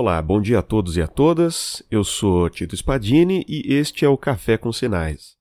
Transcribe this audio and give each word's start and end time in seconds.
Olá, 0.00 0.22
bom 0.22 0.40
dia 0.40 0.60
a 0.60 0.62
todos 0.62 0.96
e 0.96 1.02
a 1.02 1.08
todas. 1.08 1.82
Eu 1.90 2.04
sou 2.04 2.48
Tito 2.48 2.76
Spadini 2.76 3.44
e 3.48 3.74
este 3.74 4.04
é 4.04 4.08
o 4.08 4.16
Café 4.16 4.56
com 4.56 4.72
Sinais. 4.72 5.37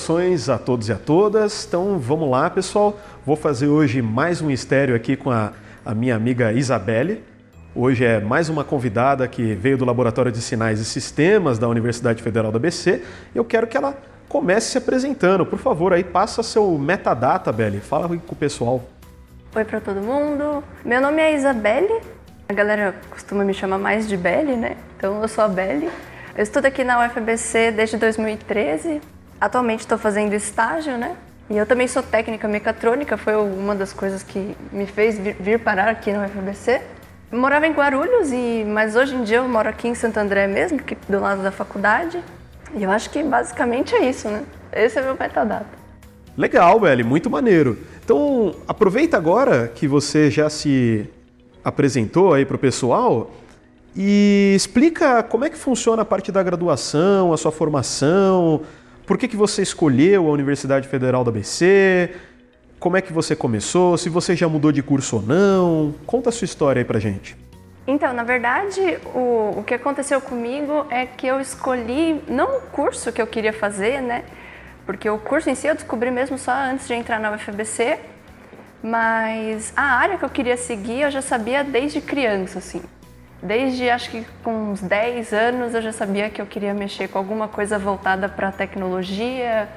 Saudações 0.00 0.48
a 0.48 0.56
todos 0.56 0.88
e 0.88 0.92
a 0.92 0.96
todas. 0.96 1.66
Então 1.66 1.98
vamos 1.98 2.28
lá, 2.30 2.48
pessoal. 2.48 2.98
Vou 3.24 3.36
fazer 3.36 3.66
hoje 3.66 4.00
mais 4.00 4.40
um 4.40 4.46
mistério 4.46 4.94
aqui 4.94 5.14
com 5.14 5.30
a, 5.30 5.52
a 5.84 5.94
minha 5.94 6.16
amiga 6.16 6.52
Isabelle. 6.52 7.22
Hoje 7.74 8.04
é 8.04 8.18
mais 8.18 8.48
uma 8.48 8.64
convidada 8.64 9.28
que 9.28 9.54
veio 9.54 9.76
do 9.76 9.84
Laboratório 9.84 10.32
de 10.32 10.40
Sinais 10.40 10.80
e 10.80 10.86
Sistemas 10.86 11.58
da 11.58 11.68
Universidade 11.68 12.22
Federal 12.22 12.50
da 12.50 12.58
BC. 12.58 13.02
Eu 13.34 13.44
quero 13.44 13.66
que 13.66 13.76
ela 13.76 13.94
comece 14.26 14.70
se 14.70 14.78
apresentando. 14.78 15.44
Por 15.44 15.58
favor, 15.58 15.92
aí 15.92 16.02
passa 16.02 16.42
seu 16.42 16.78
metadata, 16.78 17.52
Belle. 17.52 17.80
Fala 17.80 18.08
com 18.08 18.32
o 18.32 18.36
pessoal. 18.36 18.82
Oi 19.54 19.64
para 19.66 19.80
todo 19.80 20.00
mundo. 20.00 20.64
Meu 20.82 21.00
nome 21.02 21.20
é 21.20 21.34
Isabelle. 21.34 22.00
A 22.48 22.54
galera 22.54 22.94
costuma 23.10 23.44
me 23.44 23.52
chamar 23.52 23.78
mais 23.78 24.08
de 24.08 24.16
Belle, 24.16 24.56
né? 24.56 24.76
Então 24.96 25.20
eu 25.20 25.28
sou 25.28 25.44
a 25.44 25.48
Belle. 25.48 25.90
Eu 26.34 26.42
estudo 26.42 26.64
aqui 26.64 26.84
na 26.84 27.06
UFBC 27.06 27.72
desde 27.72 27.98
2013. 27.98 29.02
Atualmente 29.40 29.80
estou 29.80 29.96
fazendo 29.96 30.34
estágio, 30.34 30.98
né? 30.98 31.16
E 31.48 31.56
eu 31.56 31.66
também 31.66 31.88
sou 31.88 32.02
técnica 32.02 32.46
mecatrônica, 32.46 33.16
foi 33.16 33.34
uma 33.34 33.74
das 33.74 33.92
coisas 33.92 34.22
que 34.22 34.54
me 34.70 34.86
fez 34.86 35.18
vir, 35.18 35.58
parar 35.58 35.88
aqui 35.88 36.12
na 36.12 36.26
UFBC. 36.26 36.80
Eu 37.32 37.38
morava 37.38 37.66
em 37.66 37.72
Guarulhos, 37.72 38.30
e, 38.30 38.64
mas 38.68 38.94
hoje 38.94 39.14
em 39.14 39.24
dia 39.24 39.38
eu 39.38 39.48
moro 39.48 39.68
aqui 39.68 39.88
em 39.88 39.94
Santo 39.94 40.18
André 40.18 40.46
mesmo, 40.46 40.78
que 40.78 40.96
do 41.08 41.18
lado 41.18 41.42
da 41.42 41.50
faculdade. 41.50 42.22
E 42.74 42.82
eu 42.82 42.90
acho 42.90 43.10
que 43.10 43.22
basicamente 43.22 43.94
é 43.94 44.08
isso, 44.08 44.28
né? 44.28 44.44
Esse 44.72 44.98
é 44.98 45.02
meu 45.02 45.16
metadata. 45.18 45.66
Legal, 46.36 46.78
Belly, 46.78 47.02
muito 47.02 47.28
maneiro. 47.28 47.78
Então, 48.04 48.54
aproveita 48.68 49.16
agora 49.16 49.68
que 49.74 49.88
você 49.88 50.30
já 50.30 50.48
se 50.48 51.08
apresentou 51.64 52.32
aí 52.34 52.44
para 52.44 52.56
o 52.56 52.58
pessoal 52.58 53.30
e 53.96 54.52
explica 54.54 55.22
como 55.22 55.44
é 55.44 55.50
que 55.50 55.56
funciona 55.56 56.02
a 56.02 56.04
parte 56.04 56.30
da 56.30 56.42
graduação, 56.42 57.32
a 57.32 57.36
sua 57.36 57.50
formação, 57.50 58.62
por 59.10 59.18
que, 59.18 59.26
que 59.26 59.36
você 59.36 59.60
escolheu 59.60 60.28
a 60.28 60.30
Universidade 60.30 60.86
Federal 60.86 61.24
da 61.24 61.32
BC? 61.32 62.14
Como 62.78 62.96
é 62.96 63.00
que 63.00 63.12
você 63.12 63.34
começou? 63.34 63.98
Se 63.98 64.08
você 64.08 64.36
já 64.36 64.48
mudou 64.48 64.70
de 64.70 64.84
curso 64.84 65.16
ou 65.16 65.22
não? 65.22 65.92
Conta 66.06 66.28
a 66.28 66.32
sua 66.32 66.44
história 66.44 66.78
aí 66.78 66.84
pra 66.84 67.00
gente. 67.00 67.36
Então, 67.88 68.12
na 68.12 68.22
verdade, 68.22 68.80
o, 69.12 69.58
o 69.58 69.64
que 69.66 69.74
aconteceu 69.74 70.20
comigo 70.20 70.86
é 70.90 71.06
que 71.06 71.26
eu 71.26 71.40
escolhi 71.40 72.22
não 72.28 72.58
o 72.58 72.60
curso 72.70 73.10
que 73.10 73.20
eu 73.20 73.26
queria 73.26 73.52
fazer, 73.52 74.00
né? 74.00 74.22
Porque 74.86 75.10
o 75.10 75.18
curso 75.18 75.50
em 75.50 75.56
si 75.56 75.66
eu 75.66 75.74
descobri 75.74 76.12
mesmo 76.12 76.38
só 76.38 76.52
antes 76.52 76.86
de 76.86 76.94
entrar 76.94 77.18
na 77.18 77.32
UFBC, 77.32 77.98
mas 78.80 79.72
a 79.74 79.82
área 79.82 80.18
que 80.18 80.24
eu 80.24 80.30
queria 80.30 80.56
seguir 80.56 81.00
eu 81.00 81.10
já 81.10 81.20
sabia 81.20 81.64
desde 81.64 82.00
criança, 82.00 82.60
assim. 82.60 82.80
Desde 83.42 83.88
acho 83.88 84.10
que 84.10 84.26
com 84.44 84.70
uns 84.70 84.80
10 84.80 85.32
anos 85.32 85.74
eu 85.74 85.80
já 85.80 85.92
sabia 85.92 86.28
que 86.28 86.42
eu 86.42 86.46
queria 86.46 86.74
mexer 86.74 87.08
com 87.08 87.18
alguma 87.18 87.48
coisa 87.48 87.78
voltada 87.78 88.28
para 88.28 88.52
tecnologia 88.52 89.68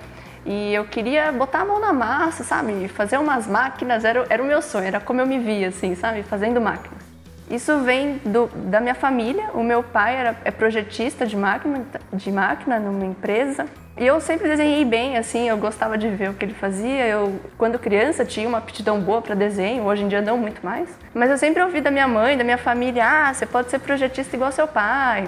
e 0.46 0.74
eu 0.74 0.84
queria 0.86 1.32
botar 1.32 1.62
a 1.62 1.66
mão 1.66 1.80
na 1.80 1.94
massa, 1.94 2.44
sabe? 2.44 2.90
Fazer 2.90 3.18
umas 3.18 3.48
máquinas, 3.48 4.04
era, 4.04 4.26
era 4.30 4.44
o 4.44 4.46
meu 4.46 4.62
sonho, 4.62 4.86
era 4.86 5.00
como 5.00 5.22
eu 5.22 5.26
me 5.26 5.40
via, 5.40 5.70
assim, 5.70 5.96
sabe? 5.96 6.24
Fazendo 6.24 6.60
máquinas. 6.60 7.02
Isso 7.50 7.80
vem 7.80 8.18
do, 8.26 8.48
da 8.48 8.82
minha 8.82 8.96
família, 8.96 9.50
o 9.54 9.64
meu 9.64 9.82
pai 9.82 10.16
era, 10.16 10.38
é 10.44 10.52
projetista 10.52 11.26
de 11.26 11.38
máquina, 11.38 11.86
de 12.12 12.32
máquina 12.32 12.80
numa 12.80 13.06
empresa 13.06 13.66
e 13.96 14.08
eu 14.08 14.20
sempre 14.20 14.48
desenhei 14.48 14.84
bem, 14.84 15.18
assim, 15.18 15.48
eu 15.48 15.58
gostava 15.58 15.98
de 15.98 16.10
ver 16.10 16.32
o 16.32 16.34
que 16.34 16.44
ele 16.44 16.54
fazia. 16.54 17.06
Eu, 17.06 17.40
quando 17.58 17.78
criança, 17.78 18.26
tinha 18.26 18.48
uma 18.48 18.58
aptidão 18.58 19.00
boa 19.00 19.22
para 19.22 19.36
desenho, 19.36 19.84
hoje 19.84 20.04
em 20.04 20.08
dia 20.08 20.22
não 20.22 20.36
muito 20.36 20.66
mais. 20.66 20.90
Mas 21.14 21.30
eu 21.30 21.38
sempre 21.38 21.62
ouvi 21.62 21.80
da 21.80 21.92
minha 21.92 22.08
mãe, 22.08 22.36
da 22.36 22.44
minha 22.44 22.58
família, 22.58 23.06
ah, 23.06 23.34
você 23.34 23.46
pode 23.46 23.70
ser 23.70 23.80
projetista 23.80 24.36
igual 24.36 24.52
seu 24.52 24.68
pai. 24.68 25.28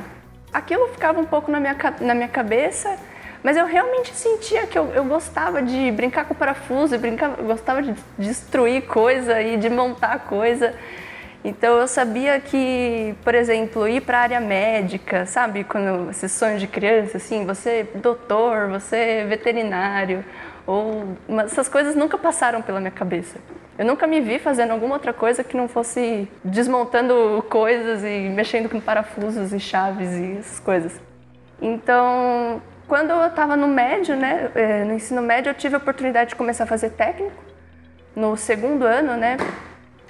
Aquilo 0.52 0.88
ficava 0.88 1.20
um 1.20 1.26
pouco 1.26 1.52
na 1.52 1.60
minha, 1.60 1.76
na 2.02 2.16
minha 2.16 2.28
cabeça, 2.28 2.98
mas 3.44 3.56
eu 3.56 3.68
realmente 3.68 4.12
sentia 4.16 4.66
que 4.66 4.80
eu, 4.80 4.92
eu 4.96 5.06
gostava 5.06 5.62
de 5.62 5.92
brincar 5.92 6.26
com 6.26 6.34
parafuso, 6.34 6.98
brincar, 6.98 7.30
gostava 7.44 7.84
de 7.84 7.94
destruir 8.18 8.88
coisa 8.88 9.40
e 9.44 9.58
de 9.58 9.70
montar 9.70 10.18
coisa. 10.22 10.74
Então 11.46 11.78
eu 11.78 11.88
sabia 11.88 12.40
que, 12.40 13.14
por 13.24 13.36
exemplo, 13.36 13.88
ir 13.88 14.02
para 14.02 14.18
a 14.18 14.22
área 14.22 14.40
médica, 14.40 15.28
sabe, 15.28 15.64
quando 15.64 16.10
esse 16.10 16.28
sonho 16.28 16.58
de 16.58 16.66
criança, 16.66 17.18
assim, 17.18 17.46
você 17.46 17.88
doutor, 17.94 18.68
você 18.68 19.24
veterinário, 19.30 20.26
ou 20.66 21.16
essas 21.44 21.70
coisas 21.70 21.96
nunca 21.96 22.18
passaram 22.18 22.64
pela 22.64 22.80
minha 22.80 22.90
cabeça. 22.90 23.38
Eu 23.78 23.86
nunca 23.86 24.08
me 24.08 24.20
vi 24.22 24.40
fazendo 24.40 24.72
alguma 24.72 24.96
outra 24.96 25.14
coisa 25.14 25.44
que 25.44 25.56
não 25.56 25.68
fosse 25.68 26.28
desmontando 26.44 27.46
coisas 27.48 28.04
e 28.04 28.28
mexendo 28.28 28.68
com 28.68 28.80
parafusos 28.80 29.54
e 29.54 29.60
chaves 29.60 30.14
e 30.14 30.38
essas 30.40 30.60
coisas. 30.60 31.00
Então, 31.62 32.60
quando 32.88 33.12
eu 33.12 33.28
estava 33.28 33.56
no 33.56 33.68
médio, 33.68 34.16
né, 34.16 34.50
eh, 34.56 34.84
no 34.84 34.94
ensino 34.94 35.22
médio, 35.22 35.52
eu 35.52 35.54
tive 35.54 35.76
a 35.76 35.78
oportunidade 35.78 36.32
de 36.32 36.36
começar 36.36 36.64
a 36.64 36.68
fazer 36.68 36.90
técnico. 36.92 37.44
No 38.16 38.36
segundo 38.36 38.84
ano, 38.84 39.16
né, 39.16 39.38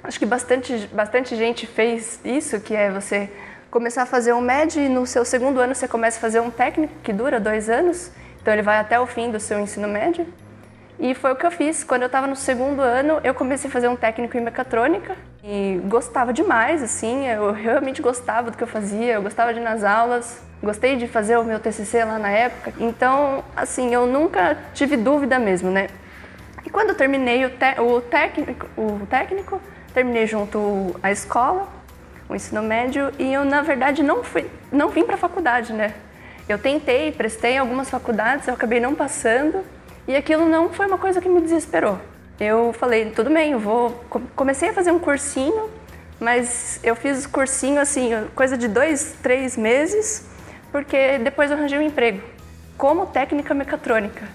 Acho 0.06 0.20
que 0.20 0.26
bastante, 0.26 0.88
bastante 0.92 1.34
gente 1.34 1.66
fez 1.66 2.20
isso, 2.24 2.60
que 2.60 2.76
é 2.76 2.92
você 2.92 3.28
começar 3.68 4.04
a 4.04 4.06
fazer 4.06 4.32
um 4.32 4.40
médio 4.40 4.80
e 4.80 4.88
no 4.88 5.04
seu 5.04 5.24
segundo 5.24 5.58
ano 5.58 5.74
você 5.74 5.88
começa 5.88 6.18
a 6.18 6.20
fazer 6.20 6.38
um 6.38 6.48
técnico 6.48 6.94
que 7.02 7.12
dura 7.12 7.40
dois 7.40 7.68
anos, 7.68 8.12
então 8.40 8.54
ele 8.54 8.62
vai 8.62 8.78
até 8.78 9.00
o 9.00 9.06
fim 9.06 9.32
do 9.32 9.40
seu 9.40 9.58
ensino 9.58 9.88
médio. 9.88 10.24
E 11.00 11.12
foi 11.12 11.32
o 11.32 11.36
que 11.36 11.44
eu 11.44 11.50
fiz. 11.50 11.82
Quando 11.82 12.02
eu 12.02 12.06
estava 12.06 12.28
no 12.28 12.36
segundo 12.36 12.80
ano, 12.80 13.20
eu 13.24 13.34
comecei 13.34 13.68
a 13.68 13.72
fazer 13.72 13.88
um 13.88 13.96
técnico 13.96 14.36
em 14.36 14.40
mecatrônica 14.40 15.16
e 15.42 15.80
gostava 15.86 16.32
demais, 16.32 16.84
assim, 16.84 17.26
eu 17.26 17.50
realmente 17.52 18.00
gostava 18.00 18.52
do 18.52 18.56
que 18.56 18.62
eu 18.62 18.68
fazia, 18.68 19.14
eu 19.14 19.22
gostava 19.22 19.52
de 19.52 19.58
ir 19.58 19.62
nas 19.64 19.82
aulas, 19.82 20.40
gostei 20.62 20.94
de 20.94 21.08
fazer 21.08 21.36
o 21.36 21.42
meu 21.42 21.58
TCC 21.58 22.04
lá 22.04 22.16
na 22.16 22.30
época. 22.30 22.72
Então, 22.78 23.42
assim, 23.56 23.92
eu 23.92 24.06
nunca 24.06 24.56
tive 24.72 24.96
dúvida 24.96 25.36
mesmo, 25.36 25.68
né? 25.68 25.88
E 26.64 26.70
quando 26.70 26.90
eu 26.90 26.94
terminei 26.94 27.44
o, 27.44 27.50
o 27.82 28.00
técnico, 28.00 28.68
o 28.76 29.04
técnico 29.06 29.60
terminei 29.96 30.26
junto 30.26 30.94
a 31.02 31.10
escola, 31.10 31.66
o 32.28 32.34
ensino 32.34 32.62
médio, 32.62 33.10
e 33.18 33.32
eu, 33.32 33.46
na 33.46 33.62
verdade, 33.62 34.02
não, 34.02 34.22
fui, 34.22 34.46
não 34.70 34.90
vim 34.90 35.04
para 35.04 35.14
a 35.14 35.18
faculdade, 35.18 35.72
né? 35.72 35.94
Eu 36.46 36.58
tentei, 36.58 37.10
prestei 37.12 37.56
algumas 37.56 37.88
faculdades, 37.88 38.46
eu 38.46 38.52
acabei 38.52 38.78
não 38.78 38.94
passando, 38.94 39.64
e 40.06 40.14
aquilo 40.14 40.46
não 40.46 40.68
foi 40.68 40.86
uma 40.86 40.98
coisa 40.98 41.18
que 41.18 41.30
me 41.30 41.40
desesperou. 41.40 41.98
Eu 42.38 42.74
falei, 42.74 43.10
tudo 43.10 43.30
bem, 43.30 43.52
eu 43.52 43.58
vou... 43.58 43.90
Comecei 44.36 44.68
a 44.68 44.74
fazer 44.74 44.90
um 44.90 44.98
cursinho, 44.98 45.70
mas 46.20 46.78
eu 46.84 46.94
fiz 46.94 47.26
cursinho, 47.26 47.80
assim, 47.80 48.10
coisa 48.34 48.58
de 48.58 48.68
dois, 48.68 49.16
três 49.22 49.56
meses, 49.56 50.28
porque 50.70 51.16
depois 51.20 51.50
eu 51.50 51.56
arranjei 51.56 51.78
um 51.78 51.82
emprego 51.82 52.20
como 52.76 53.06
técnica 53.06 53.54
mecatrônica. 53.54 54.28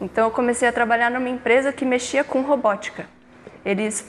Então 0.00 0.24
eu 0.24 0.30
comecei 0.30 0.66
a 0.66 0.72
trabalhar 0.72 1.10
numa 1.10 1.28
empresa 1.28 1.74
que 1.74 1.84
mexia 1.84 2.24
com 2.24 2.40
robótica 2.40 3.04
eles 3.64 4.04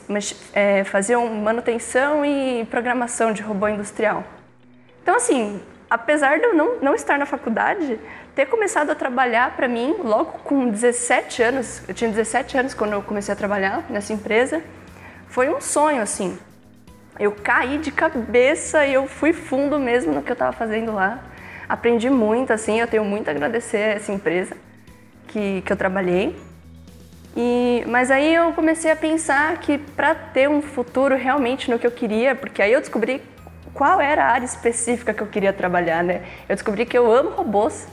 é, 0.54 0.84
faziam 0.84 1.28
manutenção 1.34 2.26
e 2.26 2.66
programação 2.66 3.32
de 3.32 3.42
robô 3.42 3.68
industrial. 3.68 4.24
Então, 5.02 5.16
assim, 5.16 5.62
apesar 5.90 6.40
de 6.40 6.46
eu 6.46 6.54
não, 6.54 6.80
não 6.82 6.96
estar 6.96 7.18
na 7.18 7.26
faculdade, 7.26 8.00
ter 8.36 8.48
começado 8.48 8.90
a 8.90 8.96
trabalhar 8.96 9.56
para 9.56 9.68
mim 9.68 9.96
logo 10.04 10.40
com 10.40 10.70
17 10.70 11.42
anos, 11.42 11.82
eu 11.88 11.94
tinha 11.94 12.10
17 12.10 12.58
anos 12.58 12.74
quando 12.74 12.94
eu 12.94 13.02
comecei 13.02 13.34
a 13.34 13.38
trabalhar 13.38 13.86
nessa 13.90 14.12
empresa, 14.12 14.62
foi 15.28 15.50
um 15.50 15.62
sonho, 15.62 16.02
assim. 16.02 16.38
Eu 17.18 17.32
caí 17.32 17.78
de 17.78 17.92
cabeça 17.92 18.86
e 18.86 18.94
eu 18.94 19.08
fui 19.08 19.32
fundo 19.32 19.80
mesmo 19.80 20.14
no 20.14 20.22
que 20.22 20.32
eu 20.32 20.34
estava 20.34 20.52
fazendo 20.52 20.94
lá. 20.94 21.24
Aprendi 21.68 22.10
muito, 22.10 22.52
assim, 22.52 22.80
eu 22.82 22.88
tenho 22.88 23.06
muito 23.06 23.30
a 23.30 23.32
agradecer 23.32 23.78
a 23.78 23.94
essa 23.94 24.12
empresa 24.12 24.56
que, 25.28 25.62
que 25.62 25.72
eu 25.72 25.78
trabalhei. 25.78 26.36
E, 27.36 27.84
mas 27.88 28.10
aí 28.10 28.34
eu 28.34 28.54
comecei 28.54 28.90
a 28.90 28.96
pensar 28.96 29.58
que 29.58 29.78
para 29.78 30.16
ter 30.16 30.48
um 30.48 30.62
futuro 30.62 31.16
realmente 31.16 31.70
no 31.70 31.78
que 31.78 31.86
eu 31.86 31.92
queria, 31.92 32.34
porque 32.34 32.62
aí 32.62 32.72
eu 32.72 32.80
descobri 32.80 33.22
qual 33.74 34.00
era 34.00 34.24
a 34.24 34.32
área 34.32 34.46
específica 34.46 35.14
que 35.14 35.22
eu 35.22 35.28
queria 35.28 35.52
trabalhar, 35.52 36.02
né? 36.02 36.22
Eu 36.48 36.56
descobri 36.56 36.86
que 36.86 36.98
eu 36.98 37.12
amo 37.12 37.32
robôs, 37.32 37.88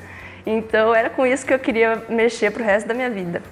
então 0.47 0.95
era 0.95 1.11
com 1.11 1.27
isso 1.27 1.45
que 1.45 1.53
eu 1.53 1.59
queria 1.59 2.05
mexer 2.09 2.53
pro 2.53 2.63
resto 2.63 2.87
da 2.87 2.95
minha 2.95 3.11
vida. 3.11 3.43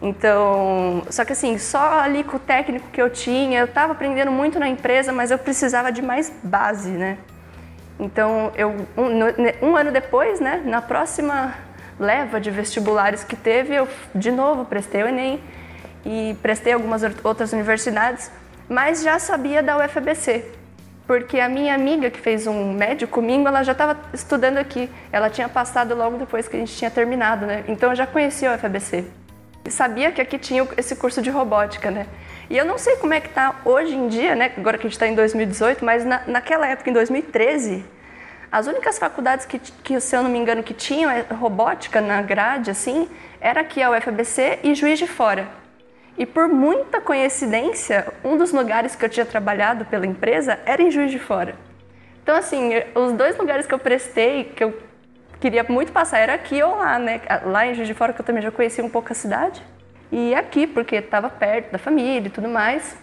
Então, 0.00 1.02
só 1.10 1.24
que 1.24 1.32
assim, 1.32 1.58
só 1.58 1.98
ali 2.00 2.22
com 2.22 2.36
o 2.36 2.40
técnico 2.40 2.88
que 2.92 3.02
eu 3.02 3.10
tinha, 3.10 3.58
eu 3.58 3.64
estava 3.64 3.92
aprendendo 3.92 4.30
muito 4.30 4.60
na 4.60 4.68
empresa, 4.68 5.12
mas 5.12 5.32
eu 5.32 5.38
precisava 5.38 5.90
de 5.90 6.02
mais 6.02 6.32
base, 6.44 6.90
né? 6.90 7.18
Então, 7.98 8.52
eu 8.54 8.74
um, 8.96 9.70
um 9.70 9.76
ano 9.76 9.90
depois, 9.90 10.38
né, 10.38 10.62
na 10.64 10.80
próxima 10.82 11.65
leva 11.98 12.40
de 12.40 12.50
vestibulares 12.50 13.24
que 13.24 13.36
teve, 13.36 13.74
eu 13.74 13.88
de 14.14 14.30
novo 14.30 14.64
prestei 14.64 15.02
o 15.02 15.08
Enem 15.08 15.40
e 16.04 16.36
prestei 16.42 16.72
algumas 16.72 17.02
outras 17.24 17.52
universidades, 17.52 18.30
mas 18.68 19.02
já 19.02 19.18
sabia 19.18 19.62
da 19.62 19.78
UFABC, 19.78 20.44
porque 21.06 21.38
a 21.38 21.48
minha 21.48 21.74
amiga 21.74 22.10
que 22.10 22.18
fez 22.18 22.46
um 22.46 22.72
médio 22.72 23.06
comigo, 23.08 23.46
ela 23.46 23.62
já 23.62 23.72
estava 23.72 23.96
estudando 24.12 24.58
aqui, 24.58 24.90
ela 25.10 25.30
tinha 25.30 25.48
passado 25.48 25.94
logo 25.94 26.16
depois 26.16 26.48
que 26.48 26.56
a 26.56 26.58
gente 26.58 26.76
tinha 26.76 26.90
terminado, 26.90 27.46
né? 27.46 27.64
Então 27.68 27.90
eu 27.90 27.96
já 27.96 28.06
conhecia 28.06 28.52
a 28.52 28.56
UFABC. 28.56 29.04
E 29.64 29.70
sabia 29.70 30.12
que 30.12 30.20
aqui 30.20 30.38
tinha 30.38 30.66
esse 30.76 30.94
curso 30.94 31.20
de 31.20 31.30
robótica, 31.30 31.90
né? 31.90 32.06
E 32.48 32.56
eu 32.56 32.64
não 32.64 32.78
sei 32.78 32.96
como 32.96 33.12
é 33.14 33.20
que 33.20 33.28
está 33.28 33.56
hoje 33.64 33.94
em 33.94 34.08
dia, 34.08 34.36
né? 34.36 34.52
Agora 34.56 34.78
que 34.78 34.86
a 34.86 34.88
gente 34.88 34.96
está 34.96 35.08
em 35.08 35.14
2018, 35.14 35.84
mas 35.84 36.04
na, 36.04 36.22
naquela 36.26 36.68
época, 36.68 36.88
em 36.90 36.92
2013, 36.92 37.84
as 38.50 38.66
únicas 38.66 38.98
faculdades 38.98 39.44
que, 39.44 39.58
que, 39.58 40.00
se 40.00 40.16
eu 40.16 40.22
não 40.22 40.30
me 40.30 40.38
engano, 40.38 40.62
que 40.62 40.74
tinham 40.74 41.10
é, 41.10 41.22
robótica 41.22 42.00
na 42.00 42.22
grade, 42.22 42.70
assim, 42.70 43.08
era 43.40 43.60
aqui 43.60 43.82
a 43.82 43.90
UFABC 43.90 44.60
e 44.62 44.74
Juiz 44.74 44.98
de 44.98 45.06
Fora. 45.06 45.48
E 46.16 46.24
por 46.24 46.48
muita 46.48 47.00
coincidência, 47.00 48.06
um 48.24 48.36
dos 48.36 48.52
lugares 48.52 48.96
que 48.96 49.04
eu 49.04 49.08
tinha 49.08 49.26
trabalhado 49.26 49.84
pela 49.84 50.06
empresa 50.06 50.58
era 50.64 50.82
em 50.82 50.90
Juiz 50.90 51.10
de 51.10 51.18
Fora. 51.18 51.54
Então, 52.22 52.34
assim, 52.34 52.70
os 52.94 53.12
dois 53.12 53.36
lugares 53.36 53.66
que 53.66 53.74
eu 53.74 53.78
prestei, 53.78 54.44
que 54.44 54.64
eu 54.64 54.76
queria 55.38 55.64
muito 55.68 55.92
passar, 55.92 56.18
era 56.18 56.34
aqui 56.34 56.62
ou 56.62 56.76
lá, 56.76 56.98
né? 56.98 57.20
Lá 57.44 57.66
em 57.66 57.74
Juiz 57.74 57.86
de 57.86 57.94
Fora, 57.94 58.12
que 58.12 58.20
eu 58.20 58.24
também 58.24 58.42
já 58.42 58.50
conhecia 58.50 58.82
um 58.82 58.88
pouco 58.88 59.12
a 59.12 59.14
cidade. 59.14 59.62
E 60.10 60.34
aqui, 60.34 60.66
porque 60.66 60.96
estava 60.96 61.28
perto 61.28 61.72
da 61.72 61.78
família 61.78 62.28
e 62.28 62.30
tudo 62.30 62.48
mais. 62.48 62.96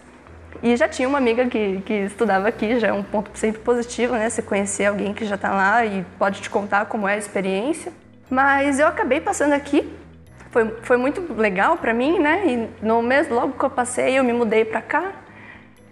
E 0.62 0.76
já 0.76 0.88
tinha 0.88 1.08
uma 1.08 1.18
amiga 1.18 1.46
que, 1.46 1.82
que 1.84 1.92
estudava 1.92 2.48
aqui, 2.48 2.78
já 2.78 2.88
é 2.88 2.92
um 2.92 3.02
ponto 3.02 3.30
sempre 3.34 3.60
positivo, 3.60 4.14
né? 4.14 4.28
Você 4.28 4.42
conhecer 4.42 4.86
alguém 4.86 5.12
que 5.12 5.24
já 5.24 5.34
está 5.34 5.50
lá 5.50 5.84
e 5.84 6.04
pode 6.18 6.40
te 6.40 6.50
contar 6.50 6.86
como 6.86 7.08
é 7.08 7.14
a 7.14 7.18
experiência. 7.18 7.92
Mas 8.30 8.78
eu 8.78 8.86
acabei 8.86 9.20
passando 9.20 9.52
aqui, 9.52 9.92
foi, 10.50 10.74
foi 10.82 10.96
muito 10.96 11.34
legal 11.34 11.76
para 11.76 11.92
mim, 11.92 12.18
né? 12.18 12.42
E 12.46 12.84
no 12.84 13.02
mês 13.02 13.28
logo 13.28 13.58
que 13.58 13.64
eu 13.64 13.70
passei, 13.70 14.18
eu 14.18 14.24
me 14.24 14.32
mudei 14.32 14.64
para 14.64 14.80
cá. 14.80 15.12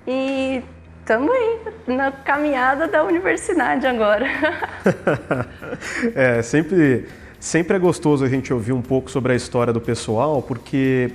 E 0.07 0.63
estamos 1.01 1.31
aí, 1.31 1.61
na 1.87 2.11
caminhada 2.11 2.89
da 2.89 3.05
universidade 3.05 3.87
agora. 3.87 4.27
é, 6.15 6.43
sempre 6.43 7.07
Sempre 7.43 7.77
é 7.77 7.81
gostoso 7.81 8.25
a 8.25 8.29
gente 8.29 8.55
ouvir 8.55 8.73
um 8.73 8.81
pouco 8.81 9.11
sobre 9.11 9.33
a 9.33 9.35
história 9.35 9.73
do 9.73 9.81
pessoal, 9.81 10.41
porque 10.41 11.11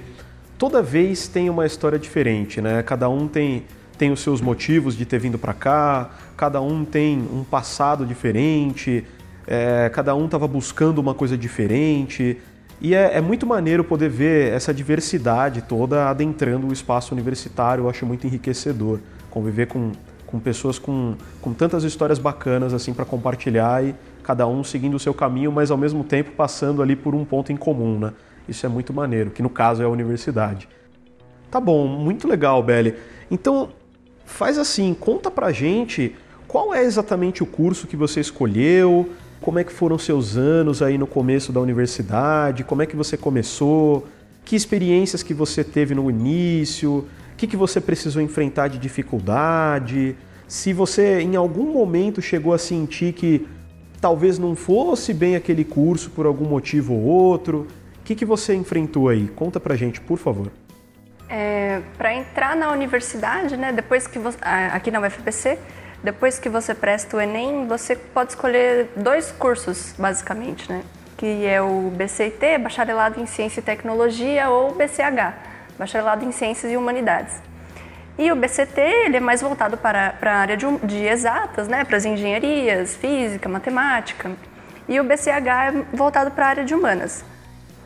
toda 0.57 0.81
vez 0.81 1.27
tem 1.27 1.49
uma 1.49 1.65
história 1.65 1.99
diferente, 1.99 2.61
né? 2.61 2.81
Cada 2.83 3.09
um 3.09 3.27
tem, 3.27 3.63
tem 3.97 4.11
os 4.11 4.19
seus 4.19 4.41
motivos 4.41 4.97
de 4.97 5.05
ter 5.05 5.19
vindo 5.19 5.37
para 5.37 5.53
cá, 5.53 6.09
cada 6.35 6.61
um 6.61 6.83
tem 6.83 7.19
um 7.19 7.43
passado 7.43 8.05
diferente, 8.05 9.05
é, 9.45 9.89
cada 9.93 10.15
um 10.15 10.25
estava 10.25 10.47
buscando 10.47 10.99
uma 10.99 11.13
coisa 11.13 11.37
diferente. 11.37 12.37
E 12.79 12.93
é, 12.93 13.17
é, 13.17 13.21
muito 13.21 13.45
maneiro 13.45 13.83
poder 13.83 14.09
ver 14.09 14.53
essa 14.53 14.73
diversidade 14.73 15.61
toda 15.63 16.09
adentrando 16.09 16.67
o 16.67 16.73
espaço 16.73 17.13
universitário, 17.13 17.85
eu 17.85 17.89
acho 17.89 18.05
muito 18.05 18.27
enriquecedor. 18.27 18.99
Conviver 19.31 19.67
com, 19.67 19.91
com 20.25 20.39
pessoas 20.39 20.77
com, 20.77 21.15
com 21.41 21.53
tantas 21.53 21.83
histórias 21.83 22.19
bacanas 22.19 22.73
assim 22.73 22.93
para 22.93 23.05
compartilhar 23.05 23.83
e 23.83 23.95
cada 24.23 24.45
um 24.45 24.63
seguindo 24.63 24.95
o 24.95 24.99
seu 24.99 25.13
caminho, 25.13 25.51
mas 25.51 25.71
ao 25.71 25.77
mesmo 25.77 26.03
tempo 26.03 26.31
passando 26.31 26.81
ali 26.81 26.95
por 26.95 27.15
um 27.15 27.23
ponto 27.23 27.51
em 27.51 27.57
comum, 27.57 27.97
né? 27.97 28.13
Isso 28.47 28.65
é 28.65 28.69
muito 28.69 28.93
maneiro, 28.93 29.31
que 29.31 29.41
no 29.41 29.49
caso 29.49 29.81
é 29.81 29.85
a 29.85 29.89
universidade. 29.89 30.67
Tá 31.51 31.59
bom, 31.59 31.87
muito 31.87 32.27
legal, 32.27 32.61
Belly. 32.61 32.95
Então, 33.29 33.69
faz 34.25 34.57
assim, 34.57 34.93
conta 34.93 35.29
pra 35.31 35.51
gente 35.51 36.15
qual 36.47 36.73
é 36.73 36.83
exatamente 36.83 37.43
o 37.43 37.45
curso 37.45 37.87
que 37.87 37.95
você 37.95 38.19
escolheu, 38.19 39.09
como 39.41 39.59
é 39.59 39.63
que 39.63 39.71
foram 39.71 39.97
seus 39.97 40.37
anos 40.37 40.81
aí 40.81 40.97
no 40.97 41.07
começo 41.07 41.51
da 41.51 41.59
universidade, 41.59 42.63
como 42.63 42.81
é 42.81 42.85
que 42.85 42.95
você 42.95 43.17
começou, 43.17 44.07
que 44.45 44.55
experiências 44.55 45.23
que 45.23 45.33
você 45.33 45.63
teve 45.63 45.93
no 45.93 46.09
início, 46.09 46.99
o 47.33 47.35
que, 47.37 47.47
que 47.47 47.57
você 47.57 47.79
precisou 47.81 48.21
enfrentar 48.21 48.69
de 48.69 48.77
dificuldade, 48.77 50.15
se 50.47 50.71
você 50.71 51.19
em 51.19 51.35
algum 51.35 51.71
momento 51.73 52.21
chegou 52.21 52.53
a 52.53 52.57
sentir 52.57 53.13
que 53.13 53.45
talvez 53.99 54.39
não 54.39 54.55
fosse 54.55 55.13
bem 55.13 55.35
aquele 55.35 55.63
curso 55.63 56.09
por 56.11 56.25
algum 56.25 56.45
motivo 56.45 56.93
ou 56.93 57.01
outro. 57.01 57.67
Que, 58.07 58.15
que 58.15 58.23
você 58.23 58.55
enfrentou 58.55 59.09
aí? 59.09 59.27
Conta 59.27 59.59
pra 59.59 59.75
gente, 59.75 59.99
por 59.99 60.17
favor. 60.17 60.49
É, 61.27 61.81
para 61.97 62.13
entrar 62.13 62.55
na 62.55 62.71
universidade, 62.71 63.57
né, 63.57 63.73
depois 63.73 64.07
que 64.07 64.17
você, 64.17 64.37
aqui 64.71 64.89
na 64.89 65.01
UFPC, 65.01 65.59
depois 66.01 66.39
que 66.39 66.47
você 66.47 66.73
presta 66.73 67.17
o 67.17 67.19
Enem, 67.19 67.67
você 67.67 67.97
pode 67.97 68.29
escolher 68.29 68.87
dois 68.95 69.29
cursos, 69.33 69.93
basicamente, 69.99 70.71
né? 70.71 70.83
Que 71.17 71.45
é 71.45 71.61
o 71.61 71.91
BCIT, 71.97 72.59
Bacharelado 72.63 73.19
em 73.19 73.25
Ciência 73.25 73.59
e 73.59 73.63
Tecnologia, 73.63 74.49
ou 74.49 74.73
BCH, 74.73 75.33
Bacharelado 75.77 76.23
em 76.23 76.31
Ciências 76.31 76.71
e 76.71 76.77
Humanidades. 76.77 77.33
E 78.17 78.31
o 78.31 78.37
BCT 78.37 78.79
ele 78.79 79.17
é 79.17 79.19
mais 79.19 79.41
voltado 79.41 79.75
para, 79.75 80.11
para 80.11 80.31
a 80.31 80.37
área 80.37 80.55
de, 80.55 80.65
de 80.77 81.05
exatas, 81.05 81.67
né, 81.67 81.83
para 81.83 81.97
as 81.97 82.05
engenharias, 82.05 82.95
física, 82.95 83.49
matemática. 83.49 84.31
E 84.87 84.97
o 84.97 85.03
BCH 85.03 85.27
é 85.27 85.71
voltado 85.91 86.31
para 86.31 86.45
a 86.45 86.49
área 86.49 86.63
de 86.63 86.73
humanas. 86.73 87.25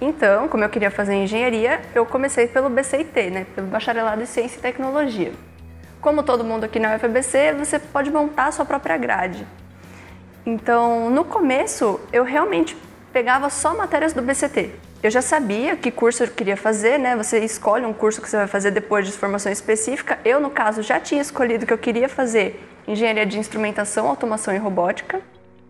Então, 0.01 0.47
como 0.47 0.63
eu 0.63 0.69
queria 0.69 0.89
fazer 0.89 1.13
engenharia, 1.13 1.79
eu 1.93 2.03
comecei 2.07 2.47
pelo 2.47 2.71
BCIT, 2.71 3.29
né, 3.29 3.45
pelo 3.53 3.67
Bacharelado 3.67 4.23
em 4.23 4.25
Ciência 4.25 4.57
e 4.57 4.61
Tecnologia. 4.61 5.31
Como 6.01 6.23
todo 6.23 6.43
mundo 6.43 6.63
aqui 6.63 6.79
na 6.79 6.95
UFBC, 6.95 7.53
você 7.53 7.77
pode 7.77 8.09
montar 8.09 8.47
a 8.47 8.51
sua 8.51 8.65
própria 8.65 8.97
grade. 8.97 9.45
Então, 10.43 11.11
no 11.11 11.23
começo, 11.23 11.99
eu 12.11 12.23
realmente 12.23 12.75
pegava 13.13 13.47
só 13.51 13.75
matérias 13.75 14.11
do 14.11 14.23
BCT. 14.23 14.71
Eu 15.03 15.11
já 15.11 15.21
sabia 15.21 15.75
que 15.75 15.91
curso 15.91 16.23
eu 16.23 16.27
queria 16.29 16.57
fazer, 16.57 16.97
né? 16.97 17.15
Você 17.15 17.37
escolhe 17.39 17.85
um 17.85 17.93
curso 17.93 18.19
que 18.19 18.27
você 18.27 18.37
vai 18.37 18.47
fazer 18.47 18.71
depois 18.71 19.05
de 19.05 19.11
formação 19.11 19.51
específica. 19.51 20.17
Eu, 20.25 20.39
no 20.39 20.49
caso, 20.49 20.81
já 20.81 20.99
tinha 20.99 21.21
escolhido 21.21 21.67
que 21.67 21.73
eu 21.73 21.77
queria 21.77 22.09
fazer 22.09 22.59
engenharia 22.87 23.25
de 23.25 23.37
instrumentação, 23.37 24.07
automação 24.07 24.51
e 24.53 24.57
robótica. 24.57 25.21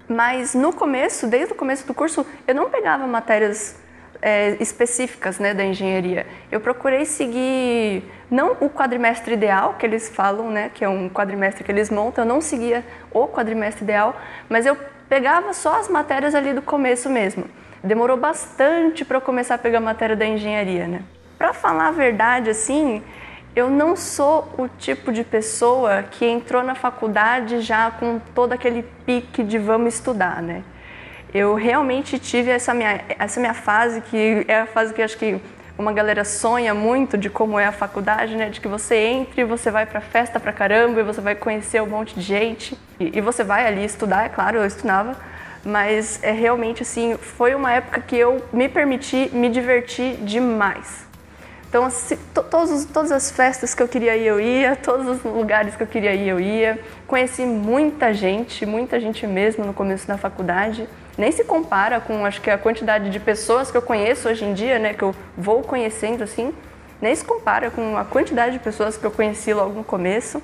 Mas 0.07 0.53
no 0.53 0.71
começo, 0.71 1.27
desde 1.27 1.51
o 1.51 1.55
começo 1.55 1.85
do 1.85 1.93
curso, 1.93 2.25
eu 2.47 2.55
não 2.55 2.69
pegava 2.69 3.05
matérias 3.07 3.75
é, 4.21 4.55
específicas 4.59 5.39
né, 5.39 5.53
da 5.53 5.63
engenharia. 5.63 6.27
Eu 6.51 6.59
procurei 6.59 7.05
seguir, 7.05 8.03
não 8.29 8.55
o 8.59 8.69
quadrimestre 8.69 9.33
ideal, 9.33 9.75
que 9.79 9.85
eles 9.85 10.09
falam, 10.09 10.51
né, 10.51 10.69
que 10.73 10.85
é 10.85 10.89
um 10.89 11.09
quadrimestre 11.09 11.63
que 11.63 11.71
eles 11.71 11.89
montam, 11.89 12.23
eu 12.23 12.27
não 12.27 12.39
seguia 12.39 12.85
o 13.11 13.27
quadrimestre 13.27 13.83
ideal, 13.83 14.15
mas 14.47 14.65
eu 14.65 14.77
pegava 15.09 15.53
só 15.53 15.79
as 15.79 15.89
matérias 15.89 16.35
ali 16.35 16.53
do 16.53 16.61
começo 16.61 17.09
mesmo. 17.09 17.45
Demorou 17.83 18.15
bastante 18.15 19.03
para 19.03 19.17
eu 19.17 19.21
começar 19.21 19.55
a 19.55 19.57
pegar 19.57 19.79
a 19.79 19.81
matéria 19.81 20.15
da 20.15 20.25
engenharia, 20.25 20.87
né? 20.87 21.01
Para 21.37 21.51
falar 21.51 21.87
a 21.87 21.91
verdade, 21.91 22.51
assim, 22.51 23.03
eu 23.55 23.69
não 23.69 23.95
sou 23.95 24.47
o 24.57 24.67
tipo 24.67 25.11
de 25.11 25.23
pessoa 25.23 26.03
que 26.03 26.25
entrou 26.25 26.63
na 26.63 26.75
faculdade 26.75 27.59
já 27.61 27.89
com 27.89 28.19
todo 28.35 28.53
aquele 28.53 28.83
pique 29.05 29.43
de 29.43 29.57
vamos 29.57 29.95
estudar, 29.95 30.41
né? 30.41 30.63
Eu 31.33 31.55
realmente 31.55 32.19
tive 32.19 32.51
essa 32.51 32.73
minha, 32.73 33.01
essa 33.17 33.39
minha 33.39 33.53
fase, 33.53 34.01
que 34.01 34.45
é 34.47 34.59
a 34.61 34.65
fase 34.65 34.93
que 34.93 35.01
acho 35.01 35.17
que 35.17 35.39
uma 35.77 35.93
galera 35.93 36.23
sonha 36.25 36.73
muito 36.73 37.17
de 37.17 37.29
como 37.29 37.57
é 37.57 37.65
a 37.65 37.71
faculdade, 37.71 38.35
né? 38.35 38.49
De 38.49 38.59
que 38.59 38.67
você 38.67 38.95
entra 38.95 39.41
e 39.41 39.43
você 39.43 39.71
vai 39.71 39.85
para 39.85 40.01
festa 40.01 40.39
pra 40.39 40.51
caramba 40.51 40.99
e 40.99 41.03
você 41.03 41.21
vai 41.21 41.35
conhecer 41.35 41.81
um 41.81 41.87
monte 41.87 42.15
de 42.15 42.21
gente. 42.21 42.77
E, 42.99 43.17
e 43.17 43.21
você 43.21 43.43
vai 43.43 43.65
ali 43.65 43.83
estudar, 43.83 44.25
é 44.25 44.29
claro, 44.29 44.57
eu 44.57 44.65
estudava 44.65 45.17
mas 45.63 46.19
é 46.23 46.31
realmente 46.31 46.81
assim, 46.81 47.15
foi 47.17 47.53
uma 47.53 47.71
época 47.71 48.01
que 48.01 48.15
eu 48.17 48.43
me 48.51 48.67
permiti 48.67 49.29
me 49.31 49.49
divertir 49.49 50.17
demais. 50.17 51.09
Então, 51.69 51.85
assim, 51.85 52.17
todos, 52.33 52.83
todas 52.85 53.13
as 53.13 53.31
festas 53.31 53.73
que 53.73 53.81
eu 53.81 53.87
queria 53.87 54.17
ir, 54.17 54.25
eu 54.25 54.41
ia, 54.41 54.75
todos 54.75 55.07
os 55.07 55.23
lugares 55.23 55.73
que 55.73 55.81
eu 55.81 55.87
queria 55.87 56.13
ir, 56.13 56.27
eu 56.27 56.37
ia. 56.37 56.77
Conheci 57.07 57.45
muita 57.45 58.13
gente, 58.13 58.65
muita 58.65 58.99
gente 58.99 59.25
mesmo 59.25 59.63
no 59.63 59.73
começo 59.73 60.05
da 60.05 60.17
faculdade. 60.17 60.85
Nem 61.17 61.31
se 61.31 61.43
compara 61.43 61.99
com, 61.99 62.25
acho 62.25 62.41
que, 62.41 62.49
a 62.49 62.57
quantidade 62.57 63.09
de 63.09 63.19
pessoas 63.19 63.69
que 63.69 63.77
eu 63.77 63.81
conheço 63.81 64.29
hoje 64.29 64.45
em 64.45 64.53
dia, 64.53 64.79
né, 64.79 64.93
que 64.93 65.03
eu 65.03 65.13
vou 65.37 65.61
conhecendo 65.61 66.23
assim, 66.23 66.53
nem 67.01 67.15
se 67.15 67.25
compara 67.25 67.69
com 67.71 67.97
a 67.97 68.05
quantidade 68.05 68.53
de 68.53 68.59
pessoas 68.59 68.95
que 68.95 69.05
eu 69.05 69.11
conheci 69.11 69.53
logo 69.53 69.73
no 69.73 69.83
começo. 69.83 70.41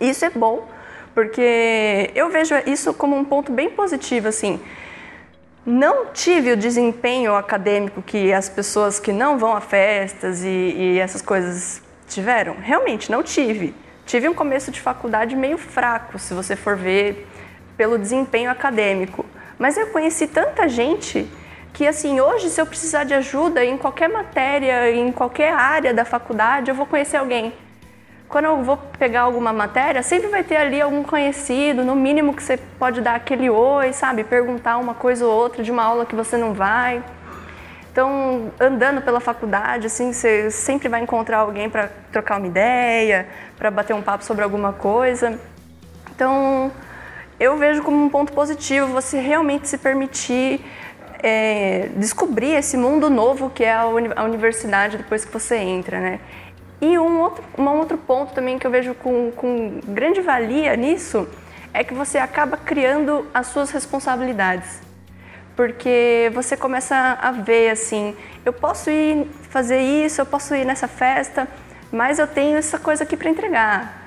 Isso 0.00 0.24
é 0.24 0.30
bom, 0.30 0.68
porque 1.14 2.10
eu 2.14 2.28
vejo 2.30 2.54
isso 2.66 2.92
como 2.92 3.16
um 3.16 3.24
ponto 3.24 3.52
bem 3.52 3.70
positivo, 3.70 4.28
assim. 4.28 4.60
Não 5.64 6.06
tive 6.06 6.52
o 6.52 6.56
desempenho 6.56 7.34
acadêmico 7.34 8.02
que 8.02 8.32
as 8.32 8.48
pessoas 8.48 8.98
que 8.98 9.12
não 9.12 9.38
vão 9.38 9.54
a 9.54 9.60
festas 9.60 10.42
e, 10.42 10.48
e 10.48 10.98
essas 10.98 11.22
coisas 11.22 11.82
tiveram. 12.08 12.56
Realmente, 12.60 13.10
não 13.10 13.22
tive. 13.22 13.74
Tive 14.06 14.28
um 14.28 14.34
começo 14.34 14.70
de 14.70 14.80
faculdade 14.80 15.36
meio 15.36 15.58
fraco, 15.58 16.18
se 16.18 16.34
você 16.34 16.56
for 16.56 16.76
ver 16.76 17.28
pelo 17.76 17.98
desempenho 17.98 18.50
acadêmico. 18.50 19.24
Mas 19.60 19.76
eu 19.76 19.86
conheci 19.88 20.26
tanta 20.26 20.68
gente 20.68 21.30
que, 21.72 21.86
assim, 21.86 22.20
hoje, 22.20 22.50
se 22.50 22.60
eu 22.60 22.66
precisar 22.66 23.04
de 23.04 23.14
ajuda 23.14 23.64
em 23.64 23.78
qualquer 23.78 24.08
matéria, 24.08 24.90
em 24.90 25.12
qualquer 25.12 25.52
área 25.52 25.94
da 25.94 26.04
faculdade, 26.04 26.68
eu 26.68 26.74
vou 26.74 26.86
conhecer 26.86 27.16
alguém 27.16 27.52
quando 28.30 28.44
eu 28.44 28.62
vou 28.62 28.76
pegar 28.76 29.22
alguma 29.22 29.52
matéria, 29.52 30.04
sempre 30.04 30.28
vai 30.28 30.44
ter 30.44 30.56
ali 30.56 30.80
algum 30.80 31.02
conhecido, 31.02 31.84
no 31.84 31.96
mínimo 31.96 32.32
que 32.32 32.40
você 32.40 32.56
pode 32.56 33.00
dar 33.00 33.16
aquele 33.16 33.50
oi, 33.50 33.92
sabe? 33.92 34.22
Perguntar 34.22 34.78
uma 34.78 34.94
coisa 34.94 35.26
ou 35.26 35.32
outra 35.32 35.64
de 35.64 35.70
uma 35.72 35.82
aula 35.82 36.06
que 36.06 36.14
você 36.14 36.36
não 36.36 36.54
vai. 36.54 37.02
Então, 37.90 38.52
andando 38.60 39.02
pela 39.02 39.18
faculdade, 39.18 39.88
assim, 39.88 40.12
você 40.12 40.48
sempre 40.48 40.88
vai 40.88 41.02
encontrar 41.02 41.38
alguém 41.38 41.68
para 41.68 41.90
trocar 42.12 42.38
uma 42.38 42.46
ideia, 42.46 43.26
para 43.58 43.68
bater 43.68 43.94
um 43.94 44.00
papo 44.00 44.24
sobre 44.24 44.44
alguma 44.44 44.72
coisa. 44.72 45.36
Então, 46.14 46.70
eu 47.40 47.56
vejo 47.56 47.82
como 47.82 47.96
um 47.96 48.10
ponto 48.10 48.34
positivo 48.34 48.88
você 48.88 49.18
realmente 49.18 49.66
se 49.66 49.78
permitir 49.78 50.60
é, 51.22 51.88
descobrir 51.96 52.54
esse 52.54 52.76
mundo 52.76 53.08
novo 53.08 53.48
que 53.48 53.64
é 53.64 53.72
a, 53.72 53.86
uni 53.86 54.10
a 54.14 54.24
universidade 54.24 54.98
depois 54.98 55.24
que 55.24 55.32
você 55.32 55.56
entra, 55.56 55.98
né? 55.98 56.20
E 56.82 56.98
um 56.98 57.20
outro, 57.20 57.44
um 57.58 57.68
outro 57.68 57.98
ponto 57.98 58.32
também 58.32 58.58
que 58.58 58.66
eu 58.66 58.70
vejo 58.70 58.94
com, 58.94 59.32
com 59.32 59.80
grande 59.88 60.20
valia 60.20 60.76
nisso 60.76 61.26
é 61.72 61.82
que 61.82 61.94
você 61.94 62.18
acaba 62.18 62.56
criando 62.56 63.26
as 63.32 63.48
suas 63.48 63.70
responsabilidades. 63.70 64.80
Porque 65.54 66.30
você 66.32 66.56
começa 66.56 67.18
a 67.20 67.32
ver 67.32 67.70
assim, 67.70 68.16
eu 68.44 68.52
posso 68.52 68.90
ir 68.90 69.26
fazer 69.50 69.80
isso, 69.80 70.20
eu 70.20 70.26
posso 70.26 70.54
ir 70.54 70.64
nessa 70.64 70.88
festa, 70.88 71.46
mas 71.92 72.18
eu 72.18 72.26
tenho 72.26 72.56
essa 72.56 72.78
coisa 72.78 73.04
aqui 73.04 73.16
para 73.16 73.28
entregar. 73.28 73.99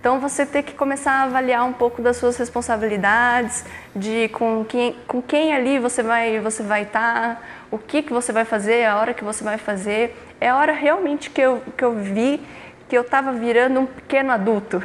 Então 0.00 0.20
você 0.20 0.46
tem 0.46 0.62
que 0.62 0.74
começar 0.74 1.12
a 1.12 1.22
avaliar 1.24 1.64
um 1.64 1.72
pouco 1.72 2.00
das 2.00 2.16
suas 2.16 2.36
responsabilidades, 2.36 3.64
de 3.94 4.28
com 4.28 4.64
quem, 4.64 4.96
com 5.08 5.20
quem 5.20 5.52
ali 5.52 5.78
você 5.78 6.02
vai 6.02 6.38
você 6.38 6.62
vai 6.62 6.82
estar, 6.82 7.36
tá, 7.36 7.42
o 7.70 7.78
que, 7.78 8.02
que 8.02 8.12
você 8.12 8.32
vai 8.32 8.44
fazer, 8.44 8.84
a 8.84 8.96
hora 8.96 9.12
que 9.12 9.24
você 9.24 9.42
vai 9.42 9.58
fazer. 9.58 10.16
É 10.40 10.50
a 10.50 10.56
hora 10.56 10.72
realmente 10.72 11.30
que 11.30 11.40
eu, 11.40 11.62
que 11.76 11.84
eu 11.84 11.94
vi 11.94 12.40
que 12.88 12.96
eu 12.96 13.02
estava 13.02 13.32
virando 13.32 13.80
um 13.80 13.86
pequeno 13.86 14.32
adulto. 14.32 14.82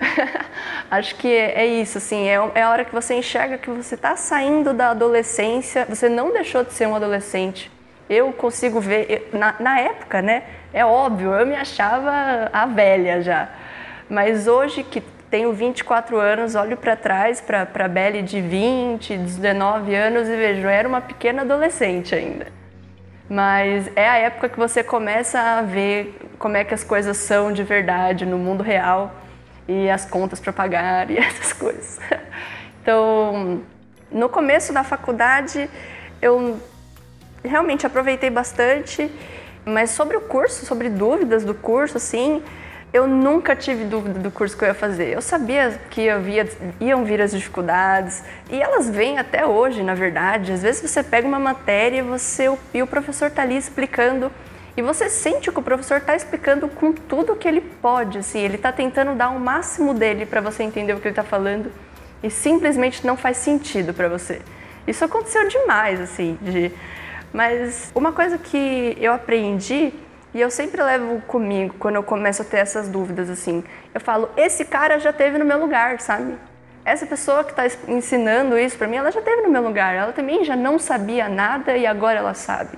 Acho 0.90 1.14
que 1.16 1.28
é, 1.28 1.62
é, 1.62 1.66
isso, 1.66 1.98
assim, 1.98 2.26
é, 2.26 2.34
é 2.54 2.62
a 2.62 2.70
hora 2.70 2.84
que 2.84 2.92
você 2.92 3.14
enxerga 3.14 3.58
que 3.58 3.70
você 3.70 3.94
está 3.94 4.16
saindo 4.16 4.72
da 4.72 4.90
adolescência, 4.90 5.86
você 5.88 6.08
não 6.08 6.32
deixou 6.32 6.64
de 6.64 6.72
ser 6.72 6.88
um 6.88 6.96
adolescente. 6.96 7.70
Eu 8.08 8.32
consigo 8.32 8.80
ver, 8.80 9.28
na, 9.32 9.54
na 9.60 9.80
época, 9.80 10.20
né? 10.20 10.42
É 10.72 10.84
óbvio, 10.84 11.32
eu 11.32 11.46
me 11.46 11.54
achava 11.54 12.50
a 12.52 12.66
velha 12.66 13.22
já. 13.22 13.48
Mas 14.14 14.46
hoje 14.46 14.84
que 14.84 15.00
tenho 15.28 15.52
24 15.52 16.20
anos, 16.20 16.54
olho 16.54 16.76
para 16.76 16.94
trás, 16.94 17.40
para 17.40 17.66
a 17.74 17.88
Belle 17.88 18.22
de 18.22 18.40
20, 18.40 19.16
19 19.16 19.92
anos 19.92 20.28
e 20.28 20.36
vejo, 20.36 20.68
era 20.68 20.86
uma 20.86 21.00
pequena 21.00 21.42
adolescente 21.42 22.14
ainda. 22.14 22.46
Mas 23.28 23.90
é 23.96 24.08
a 24.08 24.16
época 24.18 24.48
que 24.48 24.56
você 24.56 24.84
começa 24.84 25.40
a 25.40 25.62
ver 25.62 26.16
como 26.38 26.56
é 26.56 26.62
que 26.62 26.72
as 26.72 26.84
coisas 26.84 27.16
são 27.16 27.52
de 27.52 27.64
verdade 27.64 28.24
no 28.24 28.38
mundo 28.38 28.62
real 28.62 29.12
e 29.66 29.90
as 29.90 30.04
contas 30.04 30.38
para 30.38 30.52
pagar 30.52 31.10
e 31.10 31.18
essas 31.18 31.52
coisas. 31.52 31.98
Então, 32.80 33.62
no 34.12 34.28
começo 34.28 34.72
da 34.72 34.84
faculdade, 34.84 35.68
eu 36.22 36.56
realmente 37.44 37.84
aproveitei 37.84 38.30
bastante, 38.30 39.10
mas 39.64 39.90
sobre 39.90 40.16
o 40.16 40.20
curso, 40.20 40.64
sobre 40.64 40.88
dúvidas 40.88 41.44
do 41.44 41.52
curso, 41.52 41.96
assim, 41.96 42.44
eu 42.94 43.08
nunca 43.08 43.56
tive 43.56 43.84
dúvida 43.84 44.20
do 44.20 44.30
curso 44.30 44.56
que 44.56 44.62
eu 44.62 44.68
ia 44.68 44.74
fazer. 44.74 45.08
Eu 45.08 45.20
sabia 45.20 45.80
que 45.90 46.02
ia, 46.02 46.48
iam 46.80 47.04
vir 47.04 47.20
as 47.20 47.32
dificuldades 47.32 48.22
e 48.48 48.62
elas 48.62 48.88
vêm 48.88 49.18
até 49.18 49.44
hoje, 49.44 49.82
na 49.82 49.96
verdade. 49.96 50.52
Às 50.52 50.62
vezes 50.62 50.88
você 50.88 51.02
pega 51.02 51.26
uma 51.26 51.40
matéria 51.40 51.98
e, 51.98 52.02
você, 52.02 52.56
e 52.72 52.80
o 52.80 52.86
professor 52.86 53.26
está 53.26 53.42
ali 53.42 53.56
explicando 53.56 54.30
e 54.76 54.82
você 54.82 55.08
sente 55.08 55.50
que 55.50 55.58
o 55.58 55.62
professor 55.62 55.96
está 55.96 56.14
explicando 56.14 56.68
com 56.68 56.92
tudo 56.92 57.34
que 57.34 57.48
ele 57.48 57.60
pode, 57.60 58.18
assim, 58.18 58.40
ele 58.40 58.54
está 58.54 58.70
tentando 58.70 59.16
dar 59.16 59.30
o 59.30 59.40
máximo 59.40 59.92
dele 59.92 60.24
para 60.24 60.40
você 60.40 60.62
entender 60.62 60.92
o 60.92 61.00
que 61.00 61.08
ele 61.08 61.12
está 61.12 61.24
falando 61.24 61.72
e 62.22 62.30
simplesmente 62.30 63.04
não 63.04 63.16
faz 63.16 63.38
sentido 63.38 63.92
para 63.92 64.08
você. 64.08 64.40
Isso 64.86 65.04
aconteceu 65.04 65.48
demais, 65.48 66.00
assim, 66.00 66.38
de... 66.40 66.70
mas 67.32 67.90
uma 67.92 68.12
coisa 68.12 68.38
que 68.38 68.96
eu 69.00 69.12
aprendi 69.12 69.92
e 70.34 70.40
eu 70.40 70.50
sempre 70.50 70.82
levo 70.82 71.20
comigo 71.22 71.76
quando 71.78 71.94
eu 71.94 72.02
começo 72.02 72.42
a 72.42 72.44
ter 72.44 72.56
essas 72.56 72.88
dúvidas 72.88 73.30
assim. 73.30 73.62
Eu 73.94 74.00
falo, 74.00 74.28
esse 74.36 74.64
cara 74.64 74.98
já 74.98 75.12
teve 75.12 75.38
no 75.38 75.44
meu 75.44 75.60
lugar, 75.60 76.00
sabe? 76.00 76.34
Essa 76.84 77.06
pessoa 77.06 77.44
que 77.44 77.52
está 77.52 77.64
ensinando 77.86 78.58
isso 78.58 78.76
para 78.76 78.88
mim, 78.88 78.96
ela 78.96 79.12
já 79.12 79.22
teve 79.22 79.42
no 79.42 79.48
meu 79.48 79.62
lugar. 79.62 79.94
Ela 79.94 80.12
também 80.12 80.44
já 80.44 80.56
não 80.56 80.76
sabia 80.76 81.28
nada 81.28 81.76
e 81.76 81.86
agora 81.86 82.18
ela 82.18 82.34
sabe. 82.34 82.76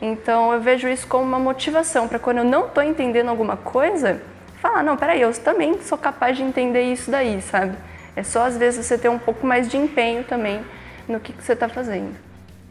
Então 0.00 0.52
eu 0.52 0.60
vejo 0.60 0.88
isso 0.88 1.08
como 1.08 1.24
uma 1.24 1.40
motivação 1.40 2.06
para 2.06 2.20
quando 2.20 2.38
eu 2.38 2.44
não 2.44 2.66
estou 2.66 2.84
entendendo 2.84 3.30
alguma 3.30 3.56
coisa, 3.56 4.22
falar, 4.62 4.84
não, 4.84 4.96
peraí, 4.96 5.20
eu 5.20 5.32
também 5.32 5.82
sou 5.82 5.98
capaz 5.98 6.36
de 6.36 6.44
entender 6.44 6.82
isso 6.82 7.10
daí, 7.10 7.42
sabe? 7.42 7.76
É 8.14 8.22
só 8.22 8.44
às 8.46 8.56
vezes 8.56 8.86
você 8.86 8.96
ter 8.96 9.08
um 9.08 9.18
pouco 9.18 9.44
mais 9.44 9.68
de 9.68 9.76
empenho 9.76 10.22
também 10.22 10.64
no 11.08 11.18
que, 11.18 11.32
que 11.32 11.42
você 11.42 11.54
está 11.54 11.68
fazendo. 11.68 12.14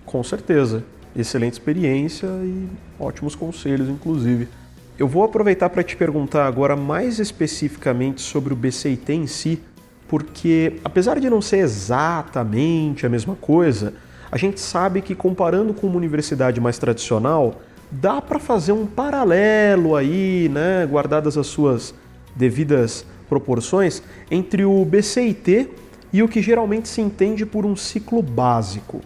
Com 0.05 0.23
certeza 0.23 0.85
excelente 1.15 1.53
experiência 1.53 2.27
e 2.27 2.67
ótimos 2.99 3.35
conselhos, 3.35 3.89
inclusive. 3.89 4.47
Eu 4.97 5.07
vou 5.07 5.23
aproveitar 5.23 5.69
para 5.69 5.83
te 5.83 5.95
perguntar 5.95 6.45
agora 6.47 6.75
mais 6.75 7.19
especificamente 7.19 8.21
sobre 8.21 8.53
o 8.53 8.55
BCIT 8.55 9.11
em 9.11 9.27
si, 9.27 9.61
porque 10.07 10.79
apesar 10.83 11.19
de 11.19 11.29
não 11.29 11.41
ser 11.41 11.57
exatamente 11.57 13.05
a 13.05 13.09
mesma 13.09 13.35
coisa, 13.35 13.93
a 14.31 14.37
gente 14.37 14.59
sabe 14.59 15.01
que 15.01 15.13
comparando 15.15 15.73
com 15.73 15.87
uma 15.87 15.97
universidade 15.97 16.61
mais 16.61 16.77
tradicional, 16.77 17.61
dá 17.91 18.21
para 18.21 18.39
fazer 18.39 18.71
um 18.71 18.85
paralelo 18.85 19.95
aí, 19.95 20.49
né, 20.51 20.85
guardadas 20.85 21.37
as 21.37 21.47
suas 21.47 21.93
devidas 22.35 23.05
proporções, 23.27 24.01
entre 24.29 24.65
o 24.65 24.83
BCIT 24.85 25.69
e 26.11 26.23
o 26.23 26.27
que 26.27 26.41
geralmente 26.41 26.87
se 26.87 27.01
entende 27.01 27.45
por 27.45 27.65
um 27.65 27.75
ciclo 27.75 28.21
básico. 28.21 29.01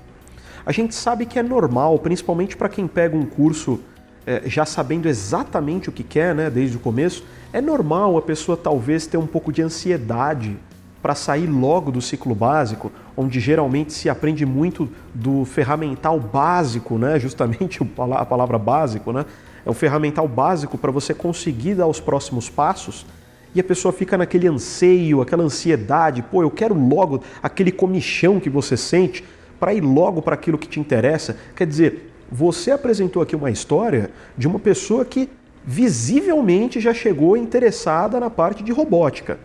A 0.69 0.71
gente 0.71 0.93
sabe 0.93 1.25
que 1.25 1.39
é 1.39 1.41
normal, 1.41 1.97
principalmente 1.97 2.55
para 2.55 2.69
quem 2.69 2.87
pega 2.87 3.17
um 3.17 3.25
curso 3.25 3.79
é, 4.23 4.43
já 4.45 4.65
sabendo 4.65 5.09
exatamente 5.09 5.89
o 5.89 5.91
que 5.91 6.03
quer, 6.03 6.35
né, 6.35 6.47
desde 6.47 6.77
o 6.77 6.79
começo, 6.79 7.25
é 7.51 7.59
normal 7.59 8.15
a 8.19 8.21
pessoa 8.21 8.55
talvez 8.55 9.07
ter 9.07 9.17
um 9.17 9.25
pouco 9.25 9.51
de 9.51 9.63
ansiedade 9.63 10.55
para 11.01 11.15
sair 11.15 11.47
logo 11.47 11.91
do 11.91 11.99
ciclo 11.99 12.35
básico, 12.35 12.91
onde 13.17 13.39
geralmente 13.39 13.93
se 13.93 14.11
aprende 14.11 14.45
muito 14.45 14.87
do 15.11 15.43
ferramental 15.43 16.19
básico, 16.19 16.99
né, 16.99 17.19
justamente 17.19 17.79
a 17.97 18.23
palavra 18.23 18.59
básico, 18.59 19.11
né, 19.11 19.25
é 19.65 19.69
o 19.71 19.73
ferramental 19.73 20.27
básico 20.27 20.77
para 20.77 20.91
você 20.91 21.15
conseguir 21.15 21.73
dar 21.73 21.87
os 21.87 21.99
próximos 21.99 22.47
passos. 22.47 23.07
E 23.55 23.59
a 23.59 23.63
pessoa 23.63 23.91
fica 23.91 24.15
naquele 24.15 24.47
anseio, 24.47 25.19
aquela 25.19 25.41
ansiedade, 25.41 26.21
pô, 26.21 26.43
eu 26.43 26.51
quero 26.51 26.75
logo 26.75 27.23
aquele 27.41 27.71
comichão 27.71 28.39
que 28.39 28.51
você 28.51 28.77
sente 28.77 29.25
para 29.59 29.73
ir 29.73 29.81
logo 29.81 30.21
para 30.21 30.35
aquilo 30.35 30.57
que 30.57 30.67
te 30.67 30.79
interessa. 30.79 31.35
Quer 31.55 31.67
dizer, 31.67 32.11
você 32.31 32.71
apresentou 32.71 33.21
aqui 33.21 33.35
uma 33.35 33.51
história 33.51 34.09
de 34.37 34.47
uma 34.47 34.59
pessoa 34.59 35.03
que 35.03 35.29
visivelmente 35.65 36.79
já 36.79 36.93
chegou 36.93 37.35
interessada 37.35 38.19
na 38.19 38.29
parte 38.29 38.63
de 38.63 38.71
robótica. 38.71 39.39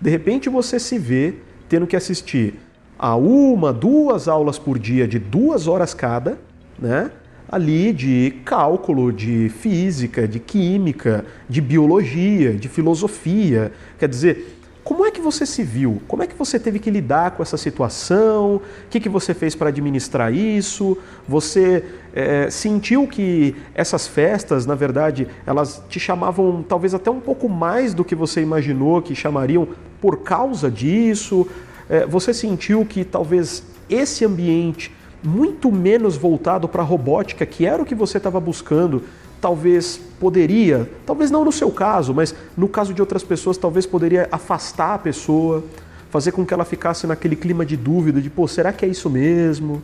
De 0.00 0.10
repente 0.10 0.48
você 0.48 0.78
se 0.78 0.98
vê 0.98 1.34
tendo 1.68 1.86
que 1.86 1.96
assistir 1.96 2.58
a 2.98 3.16
uma, 3.16 3.72
duas 3.72 4.28
aulas 4.28 4.58
por 4.58 4.78
dia 4.78 5.08
de 5.08 5.18
duas 5.18 5.66
horas 5.66 5.94
cada, 5.94 6.38
né? 6.78 7.10
Ali 7.48 7.92
de 7.92 8.34
cálculo, 8.44 9.12
de 9.12 9.48
física, 9.50 10.26
de 10.26 10.38
química, 10.38 11.24
de 11.48 11.60
biologia, 11.60 12.54
de 12.54 12.68
filosofia. 12.68 13.72
Quer 13.98 14.08
dizer, 14.08 14.61
como 14.84 15.06
é 15.06 15.10
que 15.12 15.20
você 15.20 15.46
se 15.46 15.62
viu? 15.62 16.02
Como 16.08 16.22
é 16.22 16.26
que 16.26 16.34
você 16.34 16.58
teve 16.58 16.78
que 16.80 16.90
lidar 16.90 17.32
com 17.32 17.42
essa 17.42 17.56
situação? 17.56 18.56
O 18.56 18.62
que, 18.90 18.98
que 18.98 19.08
você 19.08 19.32
fez 19.32 19.54
para 19.54 19.68
administrar 19.68 20.32
isso? 20.34 20.98
Você 21.28 21.84
é, 22.12 22.50
sentiu 22.50 23.06
que 23.06 23.54
essas 23.74 24.08
festas, 24.08 24.66
na 24.66 24.74
verdade, 24.74 25.28
elas 25.46 25.82
te 25.88 26.00
chamavam 26.00 26.64
talvez 26.68 26.94
até 26.94 27.10
um 27.10 27.20
pouco 27.20 27.48
mais 27.48 27.94
do 27.94 28.04
que 28.04 28.14
você 28.14 28.42
imaginou 28.42 29.00
que 29.00 29.14
chamariam 29.14 29.68
por 30.00 30.18
causa 30.18 30.68
disso? 30.68 31.46
É, 31.88 32.04
você 32.04 32.34
sentiu 32.34 32.84
que 32.84 33.04
talvez 33.04 33.62
esse 33.88 34.24
ambiente 34.24 34.92
muito 35.22 35.70
menos 35.70 36.16
voltado 36.16 36.68
para 36.68 36.82
a 36.82 36.84
robótica, 36.84 37.46
que 37.46 37.64
era 37.64 37.80
o 37.80 37.86
que 37.86 37.94
você 37.94 38.18
estava 38.18 38.40
buscando, 38.40 39.04
talvez 39.42 40.00
poderia, 40.20 40.88
talvez 41.04 41.28
não 41.28 41.44
no 41.44 41.50
seu 41.50 41.68
caso, 41.68 42.14
mas 42.14 42.32
no 42.56 42.68
caso 42.68 42.94
de 42.94 43.02
outras 43.02 43.24
pessoas, 43.24 43.58
talvez 43.58 43.84
poderia 43.84 44.28
afastar 44.30 44.94
a 44.94 44.98
pessoa, 44.98 45.64
fazer 46.10 46.30
com 46.30 46.46
que 46.46 46.54
ela 46.54 46.64
ficasse 46.64 47.08
naquele 47.08 47.34
clima 47.34 47.66
de 47.66 47.76
dúvida, 47.76 48.20
de 48.20 48.30
pô, 48.30 48.46
será 48.46 48.72
que 48.72 48.84
é 48.84 48.88
isso 48.88 49.10
mesmo? 49.10 49.82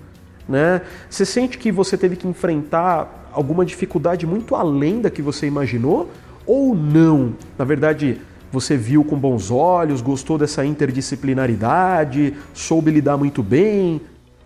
Né? 0.49 0.81
Você 1.11 1.27
sente 1.27 1.59
que 1.59 1.73
você 1.73 1.99
teve 1.99 2.15
que 2.15 2.29
enfrentar 2.29 3.31
alguma 3.33 3.67
dificuldade 3.67 4.25
muito 4.27 4.55
além 4.55 5.00
da 5.00 5.11
que 5.11 5.21
você 5.21 5.49
imaginou? 5.49 6.09
Ou 6.47 6.73
não? 6.77 7.35
Na 7.59 7.65
verdade, 7.65 8.21
você 8.53 8.77
viu 8.77 9.03
com 9.03 9.19
bons 9.19 9.50
olhos, 9.50 10.00
gostou 10.00 10.38
dessa 10.38 10.65
interdisciplinaridade, 10.65 12.33
soube 12.55 12.93
lidar 12.93 13.17
muito 13.17 13.43
bem? 13.43 14.00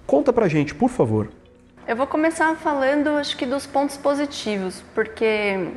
Conta 0.06 0.32
pra 0.32 0.48
gente, 0.48 0.74
por 0.74 0.88
favor. 0.88 1.28
Eu 1.84 1.96
vou 1.96 2.06
começar 2.06 2.54
falando, 2.54 3.08
acho 3.18 3.36
que 3.36 3.44
dos 3.44 3.66
pontos 3.66 3.96
positivos, 3.96 4.84
porque 4.94 5.68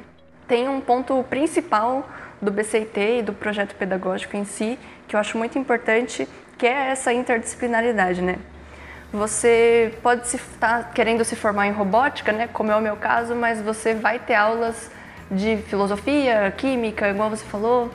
tem 0.48 0.70
um 0.70 0.80
ponto 0.80 1.24
principal 1.24 2.08
do 2.40 2.52
BCT 2.52 3.20
e 3.20 3.22
do 3.24 3.34
projeto 3.34 3.74
pedagógico 3.74 4.38
em 4.38 4.46
si, 4.46 4.78
que 5.08 5.16
eu 5.16 5.20
acho 5.20 5.36
muito 5.36 5.58
importante, 5.58 6.30
que 6.60 6.68
é 6.68 6.92
essa 6.92 7.12
interdisciplinaridade, 7.12 8.22
né? 8.22 8.36
Você 9.12 9.98
pode 10.04 10.28
estar 10.28 10.84
tá 10.84 10.90
querendo 10.94 11.26
se 11.26 11.36
formar 11.36 11.66
em 11.68 11.72
robótica, 11.72 12.32
né, 12.32 12.48
como 12.54 12.72
é 12.72 12.76
o 12.76 12.82
meu 12.82 12.98
caso, 12.98 13.34
mas 13.34 13.60
você 13.60 13.96
vai 13.96 14.20
ter 14.20 14.36
aulas 14.36 14.92
de 15.32 15.58
filosofia, 15.58 16.54
química, 16.56 17.10
igual 17.10 17.32
você 17.32 17.46
falou, 17.46 17.90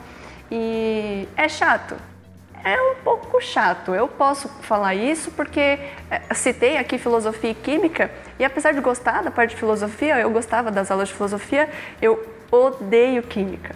e 0.51 1.29
é 1.37 1.47
chato. 1.47 1.95
É 2.63 2.79
um 2.79 2.95
pouco 3.03 3.41
chato. 3.41 3.93
Eu 3.93 4.07
posso 4.07 4.47
falar 4.61 4.93
isso 4.93 5.31
porque 5.31 5.79
é, 6.09 6.21
citei 6.33 6.77
aqui 6.77 6.97
filosofia 6.97 7.51
e 7.51 7.55
química, 7.55 8.11
e 8.37 8.45
apesar 8.45 8.71
de 8.73 8.81
gostar 8.81 9.23
da 9.23 9.31
parte 9.31 9.51
de 9.51 9.55
filosofia, 9.57 10.19
eu 10.19 10.29
gostava 10.29 10.69
das 10.69 10.91
aulas 10.91 11.09
de 11.09 11.15
filosofia, 11.15 11.69
eu 12.01 12.23
odeio 12.51 13.23
química. 13.23 13.75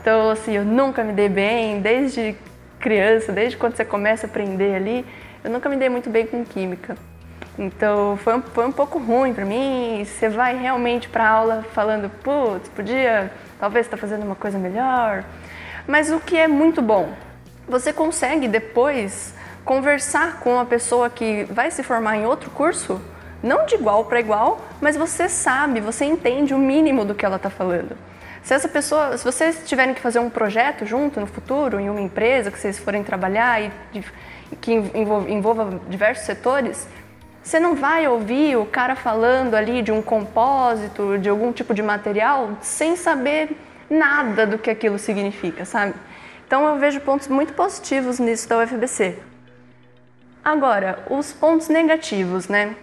Então, 0.00 0.30
assim, 0.30 0.52
eu 0.56 0.64
nunca 0.64 1.04
me 1.04 1.12
dei 1.12 1.28
bem, 1.28 1.80
desde 1.80 2.36
criança, 2.80 3.32
desde 3.32 3.56
quando 3.56 3.76
você 3.76 3.84
começa 3.84 4.26
a 4.26 4.28
aprender 4.28 4.74
ali, 4.74 5.06
eu 5.42 5.50
nunca 5.50 5.68
me 5.68 5.76
dei 5.76 5.88
muito 5.88 6.10
bem 6.10 6.26
com 6.26 6.44
química. 6.44 6.96
Então 7.58 8.16
foi 8.16 8.34
um, 8.34 8.42
foi 8.42 8.66
um 8.66 8.72
pouco 8.72 8.98
ruim 8.98 9.32
para 9.32 9.44
mim. 9.44 10.04
Você 10.04 10.28
vai 10.28 10.56
realmente 10.56 11.08
para 11.08 11.28
aula 11.28 11.64
falando, 11.72 12.10
putz, 12.22 12.68
podia, 12.70 13.30
talvez 13.60 13.86
estar 13.86 13.96
tá 13.96 14.00
fazendo 14.00 14.24
uma 14.24 14.34
coisa 14.34 14.58
melhor. 14.58 15.24
Mas 15.86 16.10
o 16.10 16.18
que 16.18 16.36
é 16.36 16.48
muito 16.48 16.82
bom, 16.82 17.12
você 17.68 17.92
consegue 17.92 18.48
depois 18.48 19.34
conversar 19.64 20.40
com 20.40 20.54
uma 20.54 20.66
pessoa 20.66 21.08
que 21.08 21.44
vai 21.44 21.70
se 21.70 21.82
formar 21.82 22.16
em 22.16 22.26
outro 22.26 22.50
curso, 22.50 23.00
não 23.42 23.66
de 23.66 23.74
igual 23.74 24.04
para 24.04 24.20
igual, 24.20 24.60
mas 24.80 24.96
você 24.96 25.28
sabe, 25.28 25.80
você 25.80 26.04
entende 26.04 26.54
o 26.54 26.58
mínimo 26.58 27.04
do 27.04 27.14
que 27.14 27.24
ela 27.24 27.36
está 27.36 27.50
falando. 27.50 27.96
Se 28.42 28.52
essa 28.52 28.68
pessoa, 28.68 29.16
se 29.16 29.24
vocês 29.24 29.62
tiverem 29.64 29.94
que 29.94 30.00
fazer 30.00 30.18
um 30.18 30.28
projeto 30.28 30.84
junto 30.84 31.18
no 31.18 31.26
futuro, 31.26 31.80
em 31.80 31.88
uma 31.88 32.00
empresa 32.00 32.50
que 32.50 32.58
vocês 32.58 32.78
forem 32.78 33.02
trabalhar 33.02 33.62
e 33.62 33.72
que 34.60 34.72
envolva 34.74 35.80
diversos 35.88 36.26
setores, 36.26 36.86
você 37.42 37.58
não 37.58 37.74
vai 37.74 38.06
ouvir 38.06 38.56
o 38.56 38.66
cara 38.66 38.96
falando 38.96 39.54
ali 39.54 39.80
de 39.82 39.90
um 39.92 40.02
compósito, 40.02 41.18
de 41.18 41.28
algum 41.28 41.52
tipo 41.52 41.72
de 41.72 41.82
material, 41.82 42.50
sem 42.60 42.96
saber 42.96 43.56
nada 43.88 44.46
do 44.46 44.58
que 44.58 44.70
aquilo 44.70 44.98
significa, 44.98 45.64
sabe? 45.64 45.94
Então 46.54 46.68
eu 46.68 46.78
vejo 46.78 47.00
pontos 47.00 47.26
muito 47.26 47.52
positivos 47.52 48.20
nisso 48.20 48.48
da 48.48 48.60
UFBC. 48.60 49.18
Agora, 50.44 51.04
os 51.10 51.32
pontos 51.32 51.68
negativos, 51.68 52.46
né? 52.46 52.76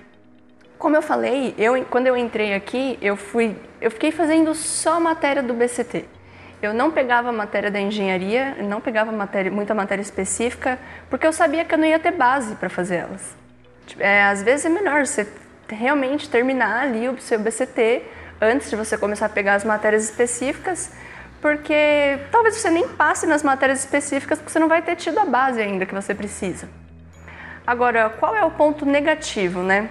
Como 0.78 0.94
eu 0.94 1.01
falei, 1.01 1.56
eu, 1.58 1.82
quando 1.86 2.06
eu 2.06 2.18
entrei 2.18 2.54
aqui, 2.54 3.00
eu, 3.01 3.16
fui, 3.16 3.56
eu 3.80 3.90
fiquei 3.90 4.12
fazendo 4.12 4.54
só 4.54 5.00
matéria 5.00 5.42
do 5.42 5.54
BCT. 5.54 6.04
Eu 6.62 6.74
não 6.74 6.92
pegava 6.92 7.32
matéria 7.32 7.72
da 7.72 7.80
engenharia, 7.80 8.58
não 8.62 8.82
pegava 8.82 9.10
matéria, 9.10 9.50
muita 9.50 9.74
matéria 9.74 10.01
específica, 10.01 10.78
porque 11.10 11.25
eu 11.25 11.32
sabia 11.32 11.63
que 11.63 11.74
eu 11.74 11.80
não 11.80 11.86
ia 11.86 11.98
ter 11.98 12.12
base 12.12 12.56
para 12.56 12.68
fazer 12.68 12.96
elas. 12.96 13.38
Tipo, 13.88 14.04
é, 14.04 14.24
às 14.24 14.44
vezes 14.44 14.66
é 14.66 14.70
melhor 14.70 15.08
você 15.08 15.25
realmente 15.70 16.30
terminar 16.30 16.82
ali 16.84 17.08
o 17.08 17.18
seu 17.22 17.40
BCT 17.40 18.04
antes 18.42 18.70
de 18.70 18.75
você 18.75 18.98
começar 18.98 19.28
a 19.28 19.30
pegar 19.30 19.54
as 19.54 19.63
matérias 19.63 20.04
específicas, 20.04 20.92
porque 21.41 22.19
talvez 22.31 22.55
você 22.55 22.69
nem 22.69 22.88
passe 22.88 23.25
nas 23.25 23.41
matérias 23.41 23.79
específicas 23.79 24.38
porque 24.38 24.51
você 24.51 24.60
não 24.60 24.67
vai 24.67 24.81
ter 24.81 24.95
tido 24.95 25.19
a 25.19 25.25
base 25.25 25.60
ainda 25.60 25.86
que 25.86 25.93
você 25.93 26.13
precisa. 26.13 26.69
Agora, 27.65 28.10
qual 28.10 28.36
é 28.36 28.43
o 28.43 28.51
ponto 28.51 28.86
negativo, 28.86 29.62
né? 29.62 29.89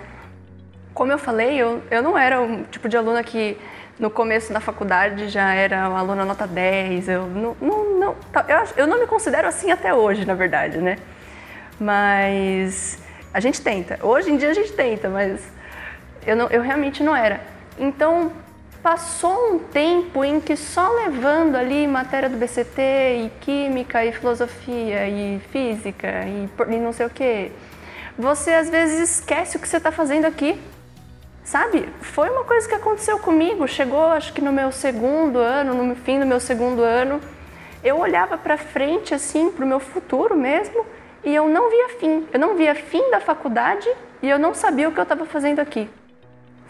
Como 0.95 1.11
eu 1.11 1.19
falei, 1.19 1.57
eu, 1.57 1.83
eu 1.91 2.03
não 2.03 2.17
era 2.17 2.41
o 2.41 2.65
tipo 2.65 2.89
de 2.89 2.97
aluna 2.97 3.23
que 3.23 3.59
no 3.99 4.11
começo 4.11 4.53
da 4.53 4.61
faculdade 4.61 5.29
já 5.29 5.53
era 5.55 5.89
uma 5.89 5.99
aluna 5.99 6.25
nota 6.25 6.47
10. 6.47 7.09
Eu 7.09 7.27
não, 7.27 7.57
não, 7.61 7.99
não 7.99 8.17
eu, 8.49 8.59
eu 8.77 8.87
não 8.87 8.99
me 9.01 9.07
considero 9.07 9.47
assim 9.47 9.71
até 9.71 9.93
hoje, 9.93 10.25
na 10.25 10.35
verdade, 10.35 10.79
né? 10.79 10.97
Mas 11.79 12.99
a 13.33 13.41
gente 13.41 13.61
tenta. 13.61 13.99
Hoje 14.03 14.31
em 14.31 14.37
dia 14.37 14.51
a 14.51 14.55
gente 14.55 14.73
tenta, 14.73 15.09
mas 15.09 15.41
eu, 16.27 16.37
não, 16.37 16.49
eu 16.49 16.63
realmente 16.63 17.03
não 17.03 17.15
era. 17.15 17.41
Então 17.79 18.33
passou 18.83 19.55
um 19.55 19.59
tempo 19.59 20.25
em 20.25 20.41
que 20.41 20.57
só 20.57 20.91
levando 20.93 21.57
ali 21.57 21.87
matéria 21.87 22.29
do 22.29 22.37
BCT 22.37 22.81
e 22.81 23.33
química 23.41 24.05
e 24.05 24.13
filosofia 24.13 25.09
e 25.09 25.41
física 25.51 26.25
e, 26.27 26.49
e 26.75 26.77
não 26.79 26.93
sei 26.93 27.07
o 27.07 27.11
que, 27.11 27.53
você 28.19 28.53
às 28.53 28.71
vezes 28.71 29.11
esquece 29.11 29.57
o 29.57 29.61
que 29.61 29.69
você 29.69 29.77
está 29.77 29.93
fazendo 29.93 30.25
aqui. 30.25 30.61
Sabe? 31.43 31.89
Foi 32.01 32.29
uma 32.31 32.45
coisa 32.45 32.69
que 32.69 32.75
aconteceu 32.75 33.19
comigo. 33.19 33.67
Chegou, 33.67 34.07
acho 34.07 34.33
que 34.33 34.41
no 34.41 34.53
meu 34.53 34.71
segundo 34.71 35.39
ano, 35.39 35.75
no 35.75 35.97
fim 35.97 36.21
do 36.21 36.27
meu 36.27 36.39
segundo 36.39 36.83
ano, 36.83 37.21
eu 37.83 37.99
olhava 37.99 38.39
para 38.39 38.57
frente 38.57 39.15
assim, 39.15 39.51
para 39.51 39.65
o 39.65 39.69
meu 39.69 39.81
futuro 39.81 40.37
mesmo, 40.37 40.87
e 41.25 41.35
eu 41.35 41.49
não 41.49 41.71
via 41.71 41.89
fim. 41.99 42.27
Eu 42.33 42.39
não 42.39 42.55
via 42.55 42.75
fim 42.75 43.11
da 43.11 43.21
faculdade 43.21 43.89
e 44.23 44.29
eu 44.29 44.39
não 44.39 44.55
sabia 44.55 44.89
o 44.89 44.93
que 44.93 45.01
eu 45.01 45.03
estava 45.03 45.25
fazendo 45.25 45.59
aqui. 45.59 45.91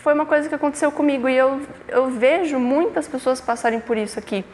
Foi 0.02 0.14
uma 0.14 0.24
coisa 0.24 0.48
que 0.48 0.54
aconteceu 0.54 0.90
comigo 0.90 1.28
e 1.28 1.36
eu, 1.36 1.60
eu 1.88 2.08
vejo 2.10 2.58
muitas 2.58 3.06
pessoas 3.06 3.38
passarem 3.38 3.80
por 3.80 3.98
isso 3.98 4.18
aqui. 4.18 4.44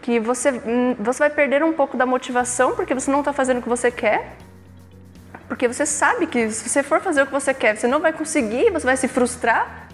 Que 0.00 0.18
você, 0.18 0.50
hum, 0.50 0.96
você 0.98 1.18
vai 1.18 1.30
perder 1.30 1.62
um 1.62 1.74
pouco 1.74 1.94
da 1.94 2.06
motivação 2.06 2.74
porque 2.74 2.94
você 2.94 3.10
não 3.10 3.18
está 3.18 3.30
fazendo 3.32 3.58
o 3.58 3.62
que 3.62 3.68
você 3.68 3.90
quer, 3.90 4.36
porque 5.46 5.68
você 5.68 5.84
sabe 5.84 6.26
que 6.26 6.50
se 6.50 6.70
você 6.70 6.82
for 6.82 7.00
fazer 7.00 7.22
o 7.22 7.26
que 7.26 7.32
você 7.32 7.52
quer, 7.52 7.76
você 7.76 7.86
não 7.86 8.00
vai 8.00 8.14
conseguir, 8.14 8.70
você 8.70 8.86
vai 8.86 8.96
se 8.96 9.08
frustrar. 9.08 9.88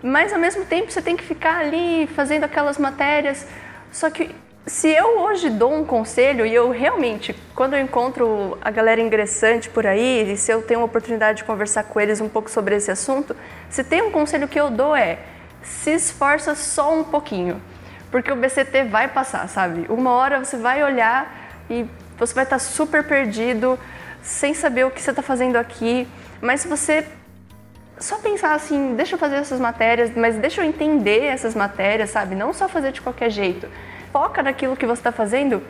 Mas 0.00 0.32
ao 0.32 0.38
mesmo 0.38 0.64
tempo 0.64 0.92
você 0.92 1.02
tem 1.02 1.16
que 1.16 1.24
ficar 1.24 1.58
ali 1.58 2.06
fazendo 2.14 2.44
aquelas 2.44 2.78
matérias. 2.78 3.46
Só 3.90 4.10
que 4.10 4.32
se 4.66 4.88
eu 4.88 5.20
hoje 5.20 5.48
dou 5.48 5.74
um 5.74 5.84
conselho 5.84 6.44
e 6.44 6.54
eu 6.54 6.70
realmente, 6.70 7.34
quando 7.54 7.74
eu 7.74 7.80
encontro 7.80 8.58
a 8.60 8.70
galera 8.70 9.00
ingressante 9.00 9.70
por 9.70 9.86
aí, 9.86 10.32
e 10.32 10.36
se 10.36 10.52
eu 10.52 10.62
tenho 10.62 10.80
uma 10.80 10.86
oportunidade 10.86 11.38
de 11.38 11.44
conversar 11.44 11.84
com 11.84 12.00
eles 12.00 12.20
um 12.20 12.28
pouco 12.28 12.50
sobre 12.50 12.76
esse 12.76 12.90
assunto, 12.90 13.34
se 13.70 13.82
tem 13.82 14.02
um 14.02 14.10
conselho 14.10 14.46
que 14.46 14.60
eu 14.60 14.70
dou 14.70 14.94
é: 14.94 15.18
se 15.62 15.90
esforça 15.92 16.54
só 16.54 16.94
um 16.94 17.02
pouquinho, 17.02 17.62
porque 18.10 18.30
o 18.30 18.36
BCT 18.36 18.84
vai 18.84 19.08
passar, 19.08 19.48
sabe? 19.48 19.86
Uma 19.88 20.12
hora 20.12 20.44
você 20.44 20.56
vai 20.56 20.82
olhar 20.82 21.64
e 21.70 21.86
você 22.18 22.34
vai 22.34 22.44
estar 22.44 22.58
super 22.58 23.04
perdido 23.04 23.78
sem 24.22 24.52
saber 24.52 24.84
o 24.84 24.90
que 24.90 25.00
você 25.00 25.10
está 25.10 25.22
fazendo 25.22 25.56
aqui, 25.56 26.06
mas 26.40 26.60
se 26.60 26.68
você 26.68 27.06
só 27.98 28.16
pensar 28.18 28.54
assim, 28.54 28.94
deixa 28.94 29.14
eu 29.14 29.18
fazer 29.18 29.36
essas 29.36 29.58
matérias, 29.58 30.12
mas 30.14 30.36
deixa 30.36 30.60
eu 30.60 30.64
entender 30.64 31.24
essas 31.24 31.54
matérias, 31.54 32.10
sabe? 32.10 32.34
Não 32.34 32.52
só 32.52 32.68
fazer 32.68 32.92
de 32.92 33.00
qualquer 33.00 33.30
jeito. 33.30 33.68
Foca 34.12 34.42
naquilo 34.42 34.76
que 34.76 34.86
você 34.86 35.00
está 35.00 35.12
fazendo, 35.12 35.62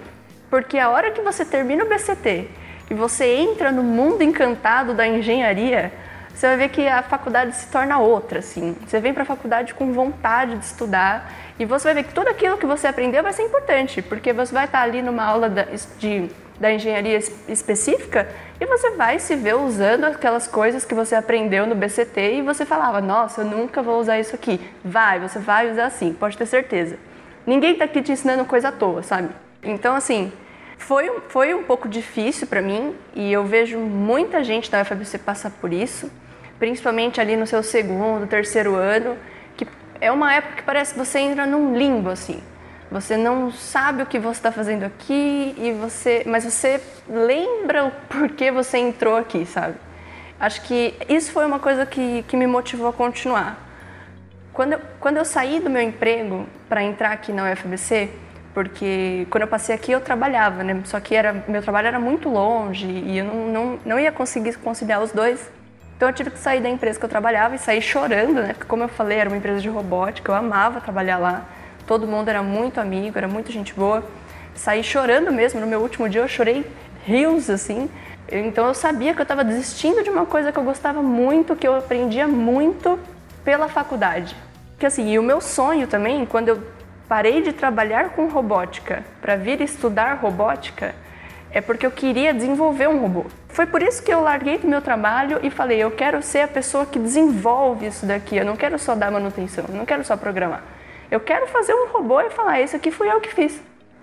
porque 0.50 0.78
a 0.78 0.90
hora 0.90 1.10
que 1.10 1.20
você 1.20 1.44
termina 1.44 1.84
o 1.84 1.88
BCT 1.88 2.48
e 2.90 2.94
você 2.94 3.26
entra 3.36 3.70
no 3.70 3.82
mundo 3.82 4.22
encantado 4.22 4.94
da 4.94 5.06
engenharia, 5.06 5.92
você 6.34 6.46
vai 6.46 6.56
ver 6.56 6.68
que 6.68 6.86
a 6.86 7.02
faculdade 7.02 7.56
se 7.56 7.66
torna 7.66 7.98
outra, 7.98 8.38
assim. 8.38 8.76
Você 8.86 9.00
vem 9.00 9.12
para 9.12 9.24
a 9.24 9.26
faculdade 9.26 9.74
com 9.74 9.92
vontade 9.92 10.56
de 10.56 10.64
estudar 10.64 11.32
e 11.58 11.64
você 11.64 11.88
vai 11.88 11.94
ver 11.94 12.04
que 12.04 12.14
tudo 12.14 12.28
aquilo 12.28 12.56
que 12.56 12.64
você 12.64 12.86
aprendeu 12.86 13.22
vai 13.22 13.32
ser 13.32 13.42
importante, 13.42 14.00
porque 14.00 14.32
você 14.32 14.54
vai 14.54 14.66
estar 14.66 14.82
ali 14.82 15.02
numa 15.02 15.24
aula 15.24 15.50
de 15.98 16.30
da 16.60 16.72
engenharia 16.72 17.18
específica 17.48 18.28
e 18.60 18.66
você 18.66 18.90
vai 18.90 19.18
se 19.18 19.36
ver 19.36 19.54
usando 19.54 20.04
aquelas 20.04 20.46
coisas 20.48 20.84
que 20.84 20.94
você 20.94 21.14
aprendeu 21.14 21.66
no 21.66 21.74
BCT 21.74 22.34
e 22.34 22.42
você 22.42 22.64
falava, 22.64 23.00
nossa, 23.00 23.42
eu 23.42 23.44
nunca 23.44 23.82
vou 23.82 24.00
usar 24.00 24.18
isso 24.18 24.34
aqui. 24.34 24.60
Vai, 24.84 25.20
você 25.20 25.38
vai 25.38 25.70
usar 25.70 25.90
sim, 25.90 26.12
pode 26.12 26.36
ter 26.36 26.46
certeza. 26.46 26.98
Ninguém 27.48 27.72
está 27.72 27.86
aqui 27.86 28.02
te 28.02 28.12
ensinando 28.12 28.44
coisa 28.44 28.68
à 28.68 28.72
toa, 28.72 29.02
sabe? 29.02 29.30
Então, 29.62 29.94
assim, 29.96 30.30
foi, 30.76 31.10
foi 31.30 31.54
um 31.54 31.62
pouco 31.62 31.88
difícil 31.88 32.46
para 32.46 32.60
mim 32.60 32.94
e 33.14 33.32
eu 33.32 33.42
vejo 33.46 33.78
muita 33.78 34.44
gente 34.44 34.70
da 34.70 34.82
UFABC 34.82 35.16
passar 35.16 35.50
por 35.52 35.72
isso, 35.72 36.12
principalmente 36.58 37.22
ali 37.22 37.36
no 37.36 37.46
seu 37.46 37.62
segundo, 37.62 38.26
terceiro 38.26 38.74
ano, 38.74 39.16
que 39.56 39.66
é 39.98 40.12
uma 40.12 40.34
época 40.34 40.56
que 40.56 40.62
parece 40.62 40.92
que 40.92 40.98
você 40.98 41.20
entra 41.20 41.46
num 41.46 41.74
limbo, 41.74 42.10
assim. 42.10 42.42
Você 42.90 43.16
não 43.16 43.50
sabe 43.50 44.02
o 44.02 44.06
que 44.06 44.18
você 44.18 44.40
está 44.40 44.52
fazendo 44.52 44.84
aqui 44.84 45.54
e 45.56 45.72
você, 45.72 46.24
mas 46.26 46.44
você 46.44 46.78
lembra 47.08 47.86
o 47.86 47.90
porquê 48.10 48.50
você 48.50 48.76
entrou 48.76 49.16
aqui, 49.16 49.46
sabe? 49.46 49.76
Acho 50.38 50.60
que 50.64 50.94
isso 51.08 51.32
foi 51.32 51.46
uma 51.46 51.58
coisa 51.58 51.86
que, 51.86 52.22
que 52.28 52.36
me 52.36 52.46
motivou 52.46 52.88
a 52.88 52.92
continuar. 52.92 53.67
Quando 54.58 54.72
eu, 54.72 54.80
quando 54.98 55.16
eu 55.18 55.24
saí 55.24 55.60
do 55.60 55.70
meu 55.70 55.80
emprego 55.80 56.44
para 56.68 56.82
entrar 56.82 57.12
aqui 57.12 57.30
na 57.32 57.48
UFBC, 57.52 58.10
porque 58.52 59.24
quando 59.30 59.42
eu 59.42 59.48
passei 59.48 59.72
aqui 59.72 59.92
eu 59.92 60.00
trabalhava, 60.00 60.64
né? 60.64 60.80
Só 60.84 60.98
que 60.98 61.14
era, 61.14 61.44
meu 61.46 61.62
trabalho 61.62 61.86
era 61.86 62.00
muito 62.00 62.28
longe 62.28 62.88
e 62.88 63.18
eu 63.18 63.24
não, 63.24 63.46
não, 63.46 63.78
não 63.86 64.00
ia 64.00 64.10
conseguir 64.10 64.58
conciliar 64.58 65.00
os 65.00 65.12
dois. 65.12 65.48
Então 65.96 66.08
eu 66.08 66.12
tive 66.12 66.32
que 66.32 66.40
sair 66.40 66.60
da 66.60 66.68
empresa 66.68 66.98
que 66.98 67.04
eu 67.04 67.08
trabalhava 67.08 67.54
e 67.54 67.58
sair 67.58 67.80
chorando, 67.80 68.42
né? 68.42 68.48
Porque 68.48 68.64
como 68.64 68.82
eu 68.82 68.88
falei, 68.88 69.18
era 69.18 69.30
uma 69.30 69.36
empresa 69.36 69.60
de 69.60 69.68
robótica, 69.68 70.32
eu 70.32 70.34
amava 70.34 70.80
trabalhar 70.80 71.18
lá 71.18 71.46
todo 71.88 72.06
mundo 72.06 72.28
era 72.28 72.42
muito 72.42 72.80
amigo, 72.80 73.16
era 73.16 73.26
muito 73.26 73.50
gente 73.50 73.72
boa. 73.72 74.04
Saí 74.54 74.82
chorando 74.84 75.32
mesmo, 75.32 75.60
no 75.60 75.68
meu 75.68 75.80
último 75.80 76.08
dia 76.08 76.20
eu 76.20 76.28
chorei 76.28 76.66
rios 77.06 77.48
assim. 77.48 77.88
Então 78.30 78.66
eu 78.66 78.74
sabia 78.74 79.14
que 79.14 79.20
eu 79.20 79.22
estava 79.22 79.42
desistindo 79.42 80.02
de 80.02 80.10
uma 80.10 80.26
coisa 80.26 80.52
que 80.52 80.58
eu 80.58 80.64
gostava 80.64 81.02
muito, 81.02 81.56
que 81.56 81.66
eu 81.66 81.74
aprendia 81.74 82.28
muito 82.28 82.98
pela 83.42 83.68
faculdade. 83.68 84.36
Que 84.78 84.86
assim, 84.86 85.10
e 85.10 85.18
o 85.18 85.22
meu 85.22 85.40
sonho 85.40 85.86
também, 85.86 86.24
quando 86.24 86.48
eu 86.48 86.62
parei 87.08 87.42
de 87.42 87.52
trabalhar 87.52 88.10
com 88.10 88.28
robótica 88.28 89.04
para 89.20 89.34
vir 89.34 89.60
estudar 89.60 90.14
robótica, 90.14 90.94
é 91.50 91.60
porque 91.60 91.86
eu 91.86 91.90
queria 91.90 92.34
desenvolver 92.34 92.88
um 92.88 93.00
robô. 93.00 93.24
Foi 93.48 93.66
por 93.66 93.82
isso 93.82 94.02
que 94.02 94.12
eu 94.12 94.20
larguei 94.20 94.58
do 94.58 94.68
meu 94.68 94.82
trabalho 94.82 95.40
e 95.42 95.50
falei, 95.50 95.82
eu 95.82 95.90
quero 95.90 96.22
ser 96.22 96.40
a 96.40 96.48
pessoa 96.48 96.84
que 96.84 96.98
desenvolve 96.98 97.86
isso 97.86 98.06
daqui, 98.06 98.36
eu 98.36 98.44
não 98.44 98.54
quero 98.54 98.78
só 98.78 98.94
dar 98.94 99.10
manutenção, 99.10 99.64
eu 99.68 99.74
não 99.74 99.86
quero 99.86 100.04
só 100.04 100.16
programar. 100.16 100.62
Eu 101.10 101.20
quero 101.20 101.46
fazer 101.46 101.72
um 101.72 101.88
robô 101.88 102.20
e 102.20 102.30
falar, 102.30 102.60
esse 102.60 102.76
aqui 102.76 102.90
fui 102.90 103.10
eu 103.10 103.20
que 103.20 103.34
fiz. 103.34 103.60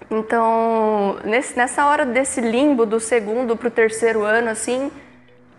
Então, 0.09 1.17
nesse, 1.23 1.55
nessa 1.55 1.85
hora 1.85 2.05
desse 2.05 2.41
limbo 2.41 2.85
do 2.85 2.99
segundo 2.99 3.55
para 3.55 3.67
o 3.67 3.71
terceiro 3.71 4.23
ano, 4.23 4.49
assim, 4.49 4.91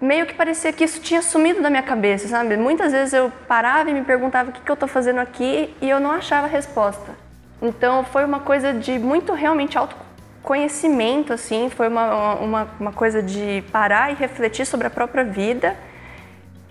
meio 0.01 0.27
que 0.27 0.35
parecia 0.35 0.73
que 0.73 0.85
isso 0.85 1.01
tinha 1.01 1.23
sumido 1.23 1.63
da 1.63 1.71
minha 1.71 1.83
cabeça, 1.83 2.29
sabe? 2.29 2.57
Muitas 2.57 2.93
vezes 2.93 3.15
eu 3.15 3.33
parava 3.49 3.91
e 3.91 3.95
me 3.95 4.03
perguntava 4.03 4.51
o 4.51 4.53
que, 4.53 4.61
que 4.61 4.71
eu 4.71 4.75
estou 4.75 4.89
fazendo 4.89 5.19
aqui 5.19 5.75
e 5.81 5.89
eu 5.89 5.99
não 5.99 6.11
achava 6.11 6.47
resposta. 6.47 7.15
Então, 7.61 8.05
foi 8.05 8.25
uma 8.25 8.41
coisa 8.41 8.75
de 8.75 8.99
muito 8.99 9.33
realmente 9.33 9.79
autoconhecimento, 9.79 11.33
assim, 11.33 11.71
foi 11.71 11.89
uma, 11.89 12.35
uma, 12.35 12.69
uma 12.79 12.93
coisa 12.93 13.23
de 13.23 13.65
parar 13.73 14.13
e 14.13 14.15
refletir 14.15 14.67
sobre 14.67 14.87
a 14.87 14.91
própria 14.91 15.25
vida 15.25 15.77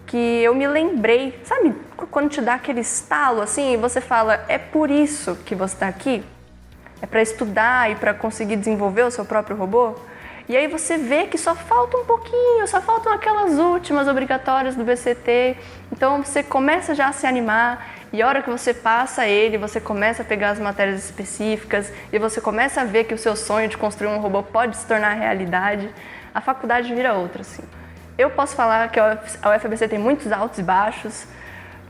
que 0.05 0.43
eu 0.43 0.53
me 0.53 0.67
lembrei, 0.67 1.39
sabe, 1.43 1.73
quando 2.11 2.29
te 2.29 2.39
dá 2.39 2.53
aquele 2.53 2.81
estalo 2.81 3.41
assim 3.41 3.73
e 3.73 3.77
você 3.77 3.99
fala, 3.99 4.45
é 4.47 4.57
por 4.57 4.91
isso 4.91 5.35
que 5.45 5.55
você 5.55 5.73
está 5.73 5.87
aqui? 5.87 6.23
É 7.01 7.05
para 7.05 7.21
estudar 7.21 7.91
e 7.91 7.95
para 7.95 8.13
conseguir 8.13 8.55
desenvolver 8.55 9.03
o 9.03 9.11
seu 9.11 9.25
próprio 9.25 9.57
robô? 9.57 9.95
E 10.47 10.55
aí 10.55 10.67
você 10.67 10.95
vê 10.97 11.25
que 11.25 11.39
só 11.39 11.55
falta 11.55 11.97
um 11.97 12.05
pouquinho, 12.05 12.67
só 12.67 12.79
faltam 12.79 13.11
aquelas 13.11 13.57
últimas 13.57 14.07
obrigatórias 14.07 14.75
do 14.75 14.83
BCT. 14.83 15.57
Então 15.91 16.23
você 16.23 16.43
começa 16.43 16.93
já 16.93 17.07
a 17.07 17.11
se 17.11 17.25
animar 17.25 17.87
e 18.13 18.21
a 18.21 18.27
hora 18.27 18.43
que 18.43 18.49
você 18.49 18.71
passa 18.71 19.27
ele, 19.27 19.57
você 19.57 19.81
começa 19.81 20.21
a 20.21 20.25
pegar 20.25 20.51
as 20.51 20.59
matérias 20.59 21.03
específicas 21.03 21.91
e 22.13 22.19
você 22.19 22.39
começa 22.39 22.81
a 22.81 22.85
ver 22.85 23.05
que 23.05 23.13
o 23.13 23.17
seu 23.17 23.35
sonho 23.35 23.67
de 23.67 23.75
construir 23.75 24.09
um 24.09 24.19
robô 24.19 24.43
pode 24.43 24.77
se 24.77 24.85
tornar 24.85 25.13
realidade, 25.13 25.89
a 26.33 26.39
faculdade 26.41 26.93
vira 26.93 27.13
outra, 27.13 27.41
assim. 27.41 27.63
Eu 28.17 28.29
posso 28.29 28.55
falar 28.55 28.89
que 28.91 28.99
a 28.99 29.19
UFABC 29.57 29.87
tem 29.87 29.99
muitos 29.99 30.31
altos 30.31 30.59
e 30.59 30.63
baixos, 30.63 31.25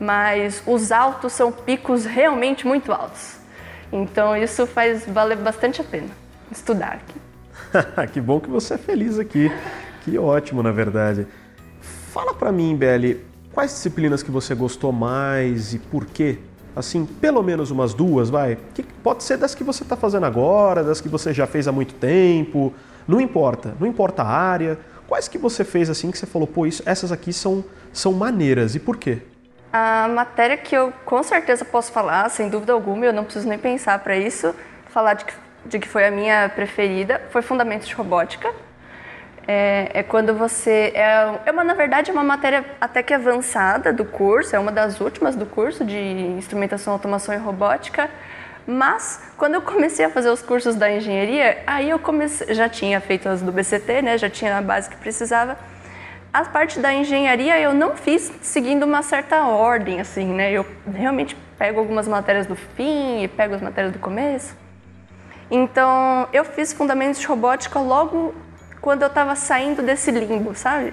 mas 0.00 0.62
os 0.66 0.90
altos 0.90 1.32
são 1.34 1.52
picos 1.52 2.06
realmente 2.06 2.66
muito 2.66 2.90
altos. 2.90 3.38
Então 3.92 4.34
isso 4.34 4.66
faz 4.66 5.06
valer 5.06 5.36
bastante 5.36 5.80
a 5.80 5.84
pena 5.84 6.08
estudar 6.50 6.94
aqui. 6.94 7.25
que 8.12 8.20
bom 8.20 8.40
que 8.40 8.48
você 8.48 8.74
é 8.74 8.78
feliz 8.78 9.18
aqui. 9.18 9.50
Que 10.02 10.18
ótimo, 10.18 10.62
na 10.62 10.70
verdade. 10.70 11.26
Fala 11.80 12.32
para 12.32 12.52
mim, 12.52 12.76
Beli, 12.76 13.24
quais 13.52 13.72
disciplinas 13.72 14.22
que 14.22 14.30
você 14.30 14.54
gostou 14.54 14.92
mais 14.92 15.74
e 15.74 15.78
por 15.78 16.06
quê? 16.06 16.38
Assim, 16.74 17.06
pelo 17.06 17.42
menos 17.42 17.70
umas 17.70 17.94
duas, 17.94 18.30
vai. 18.30 18.58
Que 18.74 18.82
pode 18.82 19.24
ser 19.24 19.36
das 19.38 19.54
que 19.54 19.64
você 19.64 19.82
está 19.82 19.96
fazendo 19.96 20.26
agora, 20.26 20.84
das 20.84 21.00
que 21.00 21.08
você 21.08 21.32
já 21.32 21.46
fez 21.46 21.66
há 21.66 21.72
muito 21.72 21.94
tempo. 21.94 22.72
Não 23.08 23.20
importa, 23.20 23.74
não 23.80 23.86
importa 23.86 24.22
a 24.22 24.26
área. 24.26 24.78
Quais 25.08 25.28
que 25.28 25.38
você 25.38 25.64
fez 25.64 25.88
assim 25.88 26.10
que 26.10 26.18
você 26.18 26.26
falou, 26.26 26.46
pô, 26.46 26.66
isso, 26.66 26.82
essas 26.84 27.12
aqui 27.12 27.32
são, 27.32 27.64
são 27.92 28.12
maneiras 28.12 28.74
e 28.74 28.80
por 28.80 28.96
quê? 28.96 29.22
A 29.72 30.08
matéria 30.08 30.56
que 30.56 30.76
eu 30.76 30.92
com 31.04 31.22
certeza 31.22 31.64
posso 31.64 31.92
falar, 31.92 32.28
sem 32.30 32.48
dúvida 32.48 32.72
alguma, 32.72 33.04
eu 33.04 33.12
não 33.12 33.24
preciso 33.24 33.48
nem 33.48 33.58
pensar 33.58 33.98
para 34.00 34.16
isso, 34.16 34.54
falar 34.88 35.14
de 35.14 35.24
que, 35.24 35.32
de 35.68 35.78
que 35.78 35.88
foi 35.88 36.06
a 36.06 36.10
minha 36.10 36.48
preferida, 36.48 37.20
foi 37.30 37.42
Fundamentos 37.42 37.88
de 37.88 37.94
Robótica. 37.94 38.52
É, 39.48 39.90
é 39.94 40.02
quando 40.02 40.34
você. 40.34 40.92
É, 40.94 41.40
é 41.46 41.52
uma, 41.52 41.62
na 41.62 41.74
verdade, 41.74 42.10
é 42.10 42.12
uma 42.12 42.24
matéria 42.24 42.64
até 42.80 43.02
que 43.02 43.14
avançada 43.14 43.92
do 43.92 44.04
curso, 44.04 44.56
é 44.56 44.58
uma 44.58 44.72
das 44.72 45.00
últimas 45.00 45.36
do 45.36 45.46
curso 45.46 45.84
de 45.84 45.98
Instrumentação, 45.98 46.92
Automação 46.92 47.34
e 47.34 47.38
Robótica 47.38 48.10
mas 48.66 49.22
quando 49.38 49.54
eu 49.54 49.62
comecei 49.62 50.04
a 50.04 50.10
fazer 50.10 50.28
os 50.28 50.42
cursos 50.42 50.74
da 50.74 50.90
engenharia, 50.90 51.62
aí 51.66 51.88
eu 51.88 51.98
comecei, 52.00 52.52
já 52.52 52.68
tinha 52.68 53.00
feito 53.00 53.28
as 53.28 53.40
do 53.40 53.52
BCT, 53.52 54.02
né? 54.02 54.18
Já 54.18 54.28
tinha 54.28 54.58
a 54.58 54.62
base 54.62 54.90
que 54.90 54.96
precisava. 54.96 55.56
A 56.32 56.44
parte 56.44 56.80
da 56.80 56.92
engenharia 56.92 57.58
eu 57.60 57.72
não 57.72 57.96
fiz 57.96 58.32
seguindo 58.42 58.82
uma 58.82 59.02
certa 59.02 59.46
ordem, 59.46 60.00
assim, 60.00 60.26
né? 60.26 60.50
Eu 60.50 60.66
realmente 60.92 61.36
pego 61.56 61.78
algumas 61.78 62.08
matérias 62.08 62.46
do 62.46 62.56
fim 62.56 63.22
e 63.22 63.28
pego 63.28 63.54
as 63.54 63.62
matérias 63.62 63.92
do 63.92 64.00
começo. 64.00 64.56
Então, 65.50 66.28
eu 66.32 66.44
fiz 66.44 66.72
fundamentos 66.72 67.20
de 67.20 67.26
robótica 67.26 67.78
logo 67.78 68.34
quando 68.80 69.02
eu 69.02 69.08
estava 69.08 69.34
saindo 69.36 69.82
desse 69.82 70.10
limbo, 70.10 70.54
sabe? 70.54 70.92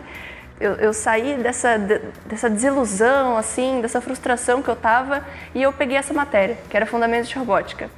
eu, 0.63 0.73
eu 0.75 0.93
saí 0.93 1.35
dessa, 1.35 1.77
dessa 2.25 2.49
desilusão, 2.49 3.37
assim, 3.37 3.81
dessa 3.81 3.99
frustração 3.99 4.61
que 4.61 4.69
eu 4.69 4.75
tava 4.75 5.25
e 5.53 5.61
eu 5.61 5.73
peguei 5.73 5.97
essa 5.97 6.13
matéria, 6.13 6.57
que 6.69 6.77
era 6.77 6.85
Fundamentos 6.85 7.29
de 7.29 7.37
Robótica. 7.37 7.89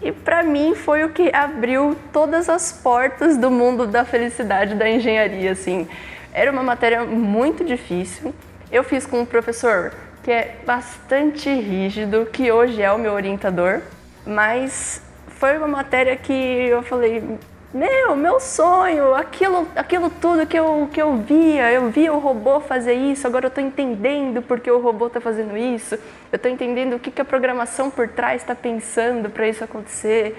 E 0.00 0.12
para 0.12 0.42
mim 0.42 0.74
foi 0.74 1.04
o 1.04 1.10
que 1.10 1.34
abriu 1.34 1.96
todas 2.12 2.48
as 2.48 2.72
portas 2.72 3.36
do 3.36 3.50
mundo 3.50 3.86
da 3.86 4.04
felicidade 4.04 4.74
da 4.74 4.88
engenharia, 4.88 5.50
assim. 5.50 5.88
Era 6.32 6.50
uma 6.50 6.62
matéria 6.62 7.04
muito 7.04 7.64
difícil. 7.64 8.32
Eu 8.70 8.84
fiz 8.84 9.04
com 9.04 9.20
um 9.20 9.26
professor 9.26 9.92
que 10.22 10.30
é 10.30 10.58
bastante 10.64 11.50
rígido, 11.50 12.26
que 12.32 12.52
hoje 12.52 12.80
é 12.80 12.92
o 12.92 12.98
meu 12.98 13.12
orientador, 13.12 13.80
mas 14.24 15.02
foi 15.40 15.56
uma 15.56 15.66
matéria 15.66 16.14
que 16.18 16.34
eu 16.34 16.82
falei, 16.82 17.24
meu, 17.72 18.14
meu 18.14 18.38
sonho, 18.38 19.14
aquilo, 19.14 19.66
aquilo 19.74 20.10
tudo 20.10 20.46
que 20.46 20.58
eu, 20.58 20.86
que 20.92 21.00
eu 21.00 21.16
via, 21.16 21.72
eu 21.72 21.88
via 21.88 22.12
o 22.12 22.18
robô 22.18 22.60
fazer 22.60 22.92
isso, 22.92 23.26
agora 23.26 23.46
eu 23.46 23.48
estou 23.48 23.64
entendendo 23.64 24.42
porque 24.42 24.70
o 24.70 24.78
robô 24.78 25.06
está 25.06 25.18
fazendo 25.18 25.56
isso, 25.56 25.94
eu 26.30 26.36
estou 26.36 26.52
entendendo 26.52 26.94
o 26.96 26.98
que, 26.98 27.10
que 27.10 27.22
a 27.22 27.24
programação 27.24 27.90
por 27.90 28.06
trás 28.06 28.42
está 28.42 28.54
pensando 28.54 29.30
para 29.30 29.48
isso 29.48 29.64
acontecer. 29.64 30.36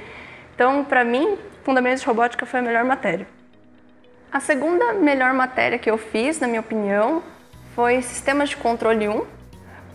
Então, 0.53 0.83
para 0.85 1.03
mim, 1.03 1.35
Fundamentos 1.63 2.01
de 2.01 2.05
Robótica 2.05 2.45
foi 2.45 2.59
a 2.59 2.63
melhor 2.63 2.83
matéria. 2.83 3.25
A 4.31 4.39
segunda 4.39 4.93
melhor 4.93 5.33
matéria 5.33 5.79
que 5.79 5.89
eu 5.89 5.97
fiz, 5.97 6.39
na 6.39 6.47
minha 6.47 6.61
opinião, 6.61 7.23
foi 7.73 8.03
Sistemas 8.03 8.49
de 8.49 8.57
Controle 8.57 9.09
1, 9.09 9.25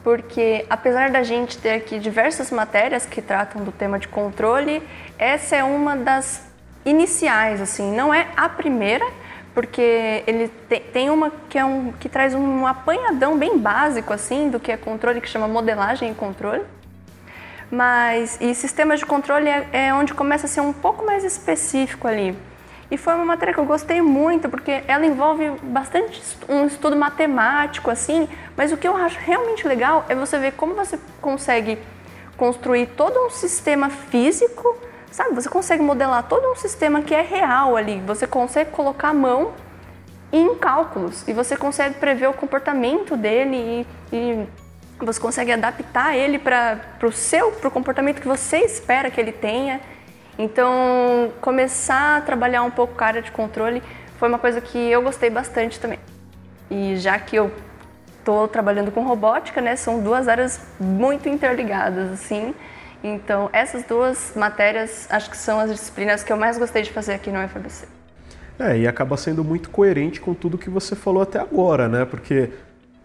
porque 0.06 0.64
apesar 0.70 1.10
da 1.10 1.24
gente 1.24 1.58
ter 1.58 1.72
aqui 1.72 1.98
diversas 1.98 2.52
matérias 2.52 3.04
que 3.04 3.20
tratam 3.20 3.64
do 3.64 3.72
tema 3.72 3.98
de 3.98 4.06
controle, 4.06 4.80
essa 5.18 5.56
é 5.56 5.64
uma 5.64 5.96
das 5.96 6.46
iniciais, 6.84 7.60
assim, 7.60 7.92
não 7.92 8.14
é 8.14 8.28
a 8.36 8.48
primeira, 8.48 9.04
porque 9.52 10.22
ele 10.24 10.46
tem, 10.92 11.10
uma 11.10 11.32
que, 11.48 11.58
é 11.58 11.64
um, 11.64 11.90
que 11.90 12.08
traz 12.08 12.34
um 12.34 12.64
apanhadão 12.68 13.36
bem 13.36 13.58
básico, 13.58 14.12
assim, 14.12 14.48
do 14.48 14.60
que 14.60 14.70
é 14.70 14.76
controle, 14.76 15.20
que 15.20 15.28
chama 15.28 15.48
modelagem 15.48 16.12
e 16.12 16.14
controle. 16.14 16.62
Mas, 17.68 18.38
e 18.40 18.54
sistemas 18.54 19.00
de 19.00 19.06
controle 19.06 19.48
é, 19.48 19.68
é 19.72 19.92
onde 19.92 20.14
começa 20.14 20.46
a 20.46 20.48
ser 20.48 20.60
um 20.60 20.72
pouco 20.72 21.04
mais 21.04 21.24
específico 21.24 22.06
ali. 22.06 22.38
E 22.90 22.96
foi 22.96 23.14
uma 23.14 23.24
matéria 23.24 23.52
que 23.52 23.60
eu 23.60 23.64
gostei 23.64 24.00
muito, 24.00 24.48
porque 24.48 24.84
ela 24.86 25.04
envolve 25.04 25.50
bastante 25.62 26.22
um 26.48 26.66
estudo 26.66 26.96
matemático, 26.96 27.90
assim, 27.90 28.28
mas 28.56 28.70
o 28.70 28.76
que 28.76 28.86
eu 28.86 28.96
acho 28.96 29.18
realmente 29.18 29.66
legal 29.66 30.04
é 30.08 30.14
você 30.14 30.38
ver 30.38 30.52
como 30.52 30.74
você 30.74 30.98
consegue 31.20 31.78
construir 32.36 32.86
todo 32.88 33.18
um 33.26 33.30
sistema 33.30 33.90
físico 33.90 34.76
Sabe, 35.16 35.34
você 35.34 35.48
consegue 35.48 35.82
modelar 35.82 36.24
todo 36.24 36.46
um 36.46 36.56
sistema 36.56 37.00
que 37.00 37.14
é 37.14 37.22
real 37.22 37.74
ali, 37.74 38.02
você 38.06 38.26
consegue 38.26 38.70
colocar 38.70 39.08
a 39.08 39.14
mão 39.14 39.54
em 40.30 40.54
cálculos 40.56 41.26
e 41.26 41.32
você 41.32 41.56
consegue 41.56 41.94
prever 41.94 42.28
o 42.28 42.34
comportamento 42.34 43.16
dele 43.16 43.86
e, 44.12 44.14
e 44.14 44.46
você 45.02 45.18
consegue 45.18 45.52
adaptar 45.52 46.14
ele 46.14 46.38
para 46.38 46.78
o 47.02 47.10
seu, 47.10 47.50
para 47.52 47.68
o 47.68 47.70
comportamento 47.70 48.20
que 48.20 48.28
você 48.28 48.58
espera 48.58 49.10
que 49.10 49.18
ele 49.18 49.32
tenha. 49.32 49.80
Então, 50.38 51.32
começar 51.40 52.18
a 52.18 52.20
trabalhar 52.20 52.62
um 52.62 52.70
pouco 52.70 52.94
com 52.94 53.04
a 53.04 53.06
área 53.06 53.22
de 53.22 53.30
controle 53.30 53.82
foi 54.18 54.28
uma 54.28 54.38
coisa 54.38 54.60
que 54.60 54.78
eu 54.78 55.02
gostei 55.02 55.30
bastante 55.30 55.80
também. 55.80 55.98
E 56.70 56.96
já 56.96 57.18
que 57.18 57.36
eu 57.36 57.50
estou 58.18 58.48
trabalhando 58.48 58.90
com 58.90 59.02
robótica, 59.02 59.60
né, 59.60 59.76
são 59.76 60.02
duas 60.02 60.28
áreas 60.28 60.60
muito 60.78 61.28
interligadas, 61.28 62.12
assim. 62.12 62.54
Então, 63.02 63.48
essas 63.52 63.84
duas 63.84 64.32
matérias 64.34 65.06
acho 65.10 65.30
que 65.30 65.36
são 65.36 65.60
as 65.60 65.70
disciplinas 65.70 66.24
que 66.24 66.32
eu 66.32 66.36
mais 66.36 66.58
gostei 66.58 66.82
de 66.82 66.90
fazer 66.90 67.14
aqui 67.14 67.30
no 67.30 67.42
UFABC. 67.42 67.86
É, 68.58 68.78
e 68.78 68.88
acaba 68.88 69.16
sendo 69.16 69.44
muito 69.44 69.70
coerente 69.70 70.20
com 70.20 70.34
tudo 70.34 70.58
que 70.58 70.70
você 70.70 70.96
falou 70.96 71.22
até 71.22 71.38
agora, 71.38 71.88
né? 71.88 72.04
Porque, 72.04 72.50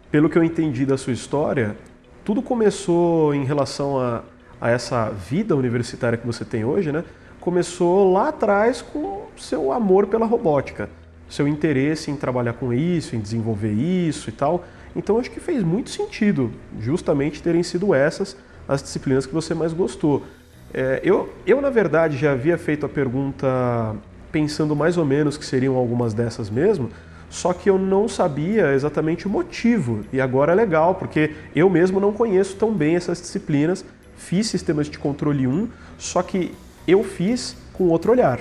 pelo 0.09 0.29
que 0.29 0.37
eu 0.37 0.43
entendi 0.43 0.85
da 0.85 0.97
sua 0.97 1.13
história, 1.13 1.75
tudo 2.23 2.41
começou 2.41 3.33
em 3.35 3.43
relação 3.43 3.99
a, 3.99 4.23
a 4.59 4.69
essa 4.69 5.09
vida 5.09 5.55
universitária 5.55 6.17
que 6.17 6.25
você 6.25 6.45
tem 6.45 6.63
hoje, 6.63 6.91
né? 6.91 7.03
Começou 7.41 8.13
lá 8.13 8.29
atrás 8.29 8.83
com 8.83 9.23
seu 9.35 9.71
amor 9.71 10.05
pela 10.05 10.27
robótica, 10.27 10.87
seu 11.27 11.47
interesse 11.47 12.11
em 12.11 12.15
trabalhar 12.15 12.53
com 12.53 12.71
isso, 12.71 13.15
em 13.15 13.19
desenvolver 13.19 13.71
isso 13.71 14.29
e 14.29 14.31
tal. 14.31 14.63
Então, 14.95 15.17
acho 15.17 15.31
que 15.31 15.39
fez 15.39 15.63
muito 15.63 15.89
sentido, 15.89 16.51
justamente 16.79 17.41
terem 17.41 17.63
sido 17.63 17.95
essas 17.95 18.37
as 18.67 18.83
disciplinas 18.83 19.25
que 19.25 19.33
você 19.33 19.55
mais 19.55 19.73
gostou. 19.73 20.23
É, 20.71 21.01
eu, 21.03 21.33
eu, 21.45 21.59
na 21.59 21.71
verdade, 21.71 22.15
já 22.15 22.33
havia 22.33 22.59
feito 22.59 22.85
a 22.85 22.89
pergunta 22.89 23.95
pensando 24.31 24.75
mais 24.75 24.95
ou 24.95 25.03
menos 25.03 25.35
que 25.35 25.43
seriam 25.45 25.75
algumas 25.75 26.13
dessas 26.13 26.47
mesmo, 26.47 26.89
só 27.27 27.53
que 27.53 27.69
eu 27.69 27.79
não 27.79 28.07
sabia 28.07 28.71
exatamente 28.73 29.25
o 29.25 29.29
motivo. 29.31 30.05
E 30.13 30.21
agora 30.21 30.51
é 30.51 30.55
legal, 30.55 30.93
porque 30.93 31.33
eu 31.55 31.69
mesmo 31.71 31.99
não 31.99 32.13
conheço 32.13 32.55
tão 32.55 32.71
bem 32.71 32.95
essas 32.95 33.19
disciplinas. 33.19 33.83
fiz 34.15 34.45
sistemas 34.45 34.87
de 34.87 34.99
controle 34.99 35.47
1, 35.47 35.67
só 35.97 36.21
que 36.21 36.53
eu 36.87 37.03
fiz 37.03 37.55
com 37.73 37.87
outro 37.89 38.11
olhar. 38.11 38.39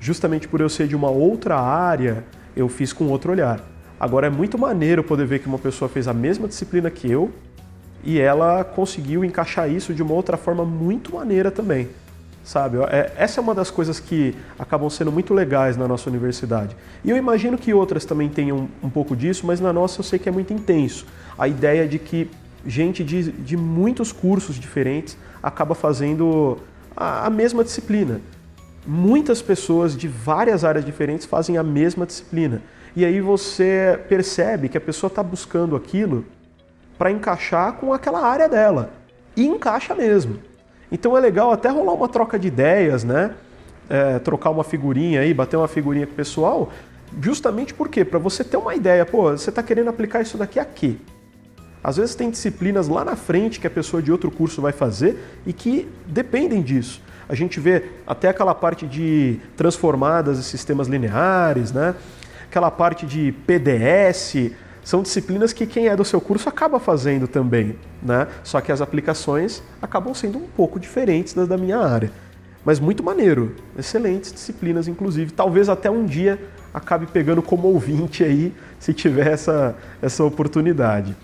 Justamente 0.00 0.46
por 0.46 0.60
eu 0.60 0.68
ser 0.68 0.86
de 0.86 0.96
uma 0.96 1.10
outra 1.10 1.58
área, 1.58 2.24
eu 2.56 2.68
fiz 2.68 2.92
com 2.92 3.06
outro 3.06 3.32
olhar. 3.32 3.60
Agora 3.98 4.26
é 4.26 4.30
muito 4.30 4.58
maneiro 4.58 5.02
poder 5.02 5.26
ver 5.26 5.38
que 5.38 5.46
uma 5.46 5.58
pessoa 5.58 5.88
fez 5.88 6.06
a 6.06 6.12
mesma 6.12 6.46
disciplina 6.46 6.90
que 6.90 7.10
eu 7.10 7.30
e 8.04 8.20
ela 8.20 8.62
conseguiu 8.62 9.24
encaixar 9.24 9.70
isso 9.70 9.94
de 9.94 10.02
uma 10.02 10.12
outra 10.12 10.36
forma 10.36 10.64
muito 10.64 11.14
maneira 11.14 11.50
também. 11.50 11.88
Sabe? 12.44 12.76
É, 12.90 13.12
essa 13.16 13.40
é 13.40 13.42
uma 13.42 13.54
das 13.54 13.70
coisas 13.70 13.98
que 13.98 14.32
acabam 14.56 14.88
sendo 14.88 15.10
muito 15.10 15.34
legais 15.34 15.76
na 15.76 15.88
nossa 15.88 16.08
universidade. 16.08 16.76
E 17.04 17.10
eu 17.10 17.16
imagino 17.16 17.58
que 17.58 17.74
outras 17.74 18.04
também 18.04 18.28
tenham 18.28 18.68
um 18.80 18.88
pouco 18.88 19.16
disso, 19.16 19.44
mas 19.44 19.60
na 19.60 19.72
nossa 19.72 19.98
eu 19.98 20.04
sei 20.04 20.18
que 20.18 20.28
é 20.28 20.32
muito 20.32 20.52
intenso. 20.52 21.06
A 21.36 21.48
ideia 21.48 21.88
de 21.88 21.98
que 21.98 22.30
gente 22.64 23.02
de, 23.02 23.32
de 23.32 23.56
muitos 23.56 24.12
cursos 24.12 24.56
diferentes 24.56 25.16
acaba 25.42 25.74
fazendo 25.74 26.58
a, 26.96 27.26
a 27.26 27.30
mesma 27.30 27.62
disciplina. 27.62 28.20
Muitas 28.86 29.42
pessoas 29.42 29.96
de 29.96 30.08
várias 30.08 30.64
áreas 30.64 30.84
diferentes 30.84 31.26
fazem 31.26 31.58
a 31.58 31.62
mesma 31.62 32.06
disciplina. 32.06 32.62
E 32.94 33.04
aí 33.04 33.20
você 33.20 34.00
percebe 34.08 34.68
que 34.68 34.78
a 34.78 34.80
pessoa 34.80 35.08
está 35.08 35.22
buscando 35.22 35.76
aquilo 35.76 36.24
para 36.96 37.10
encaixar 37.10 37.74
com 37.74 37.92
aquela 37.92 38.22
área 38.22 38.48
dela. 38.48 38.90
E 39.36 39.46
encaixa 39.46 39.94
mesmo. 39.94 40.38
Então 40.90 41.16
é 41.16 41.20
legal 41.20 41.50
até 41.50 41.68
rolar 41.68 41.92
uma 41.92 42.08
troca 42.08 42.38
de 42.38 42.48
ideias, 42.48 43.04
né? 43.04 43.34
É, 43.88 44.18
trocar 44.18 44.50
uma 44.50 44.64
figurinha 44.64 45.20
aí, 45.20 45.34
bater 45.34 45.56
uma 45.56 45.68
figurinha 45.68 46.06
com 46.06 46.12
o 46.12 46.16
pessoal, 46.16 46.72
justamente 47.20 47.72
por 47.72 47.88
quê? 47.88 48.04
Para 48.04 48.18
você 48.18 48.42
ter 48.42 48.56
uma 48.56 48.74
ideia, 48.74 49.04
pô, 49.06 49.30
você 49.30 49.50
está 49.50 49.62
querendo 49.62 49.90
aplicar 49.90 50.22
isso 50.22 50.36
daqui 50.36 50.58
aqui. 50.58 50.98
Às 51.86 51.98
vezes 51.98 52.16
tem 52.16 52.30
disciplinas 52.30 52.88
lá 52.88 53.04
na 53.04 53.14
frente 53.14 53.60
que 53.60 53.66
a 53.68 53.70
pessoa 53.70 54.02
de 54.02 54.10
outro 54.10 54.28
curso 54.28 54.60
vai 54.60 54.72
fazer 54.72 55.16
e 55.46 55.52
que 55.52 55.88
dependem 56.04 56.60
disso. 56.60 57.00
A 57.28 57.34
gente 57.36 57.60
vê 57.60 57.90
até 58.04 58.28
aquela 58.28 58.56
parte 58.56 58.88
de 58.88 59.38
transformadas 59.56 60.36
e 60.36 60.42
sistemas 60.42 60.88
lineares, 60.88 61.70
né? 61.70 61.94
aquela 62.48 62.72
parte 62.72 63.06
de 63.06 63.30
PDS, 63.46 64.50
são 64.82 65.00
disciplinas 65.00 65.52
que 65.52 65.64
quem 65.64 65.86
é 65.86 65.94
do 65.94 66.04
seu 66.04 66.20
curso 66.20 66.48
acaba 66.48 66.80
fazendo 66.80 67.28
também, 67.28 67.76
né? 68.02 68.26
Só 68.42 68.60
que 68.60 68.72
as 68.72 68.80
aplicações 68.80 69.62
acabam 69.80 70.12
sendo 70.12 70.38
um 70.38 70.48
pouco 70.48 70.80
diferentes 70.80 71.34
das 71.34 71.46
da 71.46 71.56
minha 71.56 71.78
área. 71.78 72.10
Mas 72.64 72.80
muito 72.80 73.00
maneiro, 73.04 73.54
excelentes 73.78 74.32
disciplinas, 74.32 74.88
inclusive. 74.88 75.30
Talvez 75.30 75.68
até 75.68 75.88
um 75.88 76.04
dia 76.04 76.36
acabe 76.74 77.06
pegando 77.06 77.42
como 77.42 77.68
ouvinte 77.68 78.24
aí, 78.24 78.52
se 78.80 78.92
tiver 78.92 79.28
essa, 79.28 79.76
essa 80.02 80.24
oportunidade. 80.24 81.14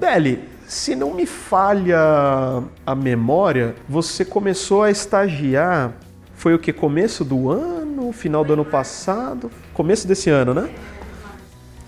Deli, 0.00 0.42
se 0.66 0.96
não 0.96 1.12
me 1.12 1.26
falha 1.26 1.98
a 2.86 2.94
memória, 2.94 3.74
você 3.86 4.24
começou 4.24 4.82
a 4.82 4.90
estagiar, 4.90 5.92
foi 6.34 6.54
o 6.54 6.58
que? 6.58 6.72
Começo 6.72 7.22
do 7.22 7.50
ano? 7.50 8.10
Final 8.10 8.42
do 8.42 8.54
ano 8.54 8.64
passado? 8.64 9.50
Começo 9.74 10.08
desse 10.08 10.30
ano, 10.30 10.54
né? 10.54 10.70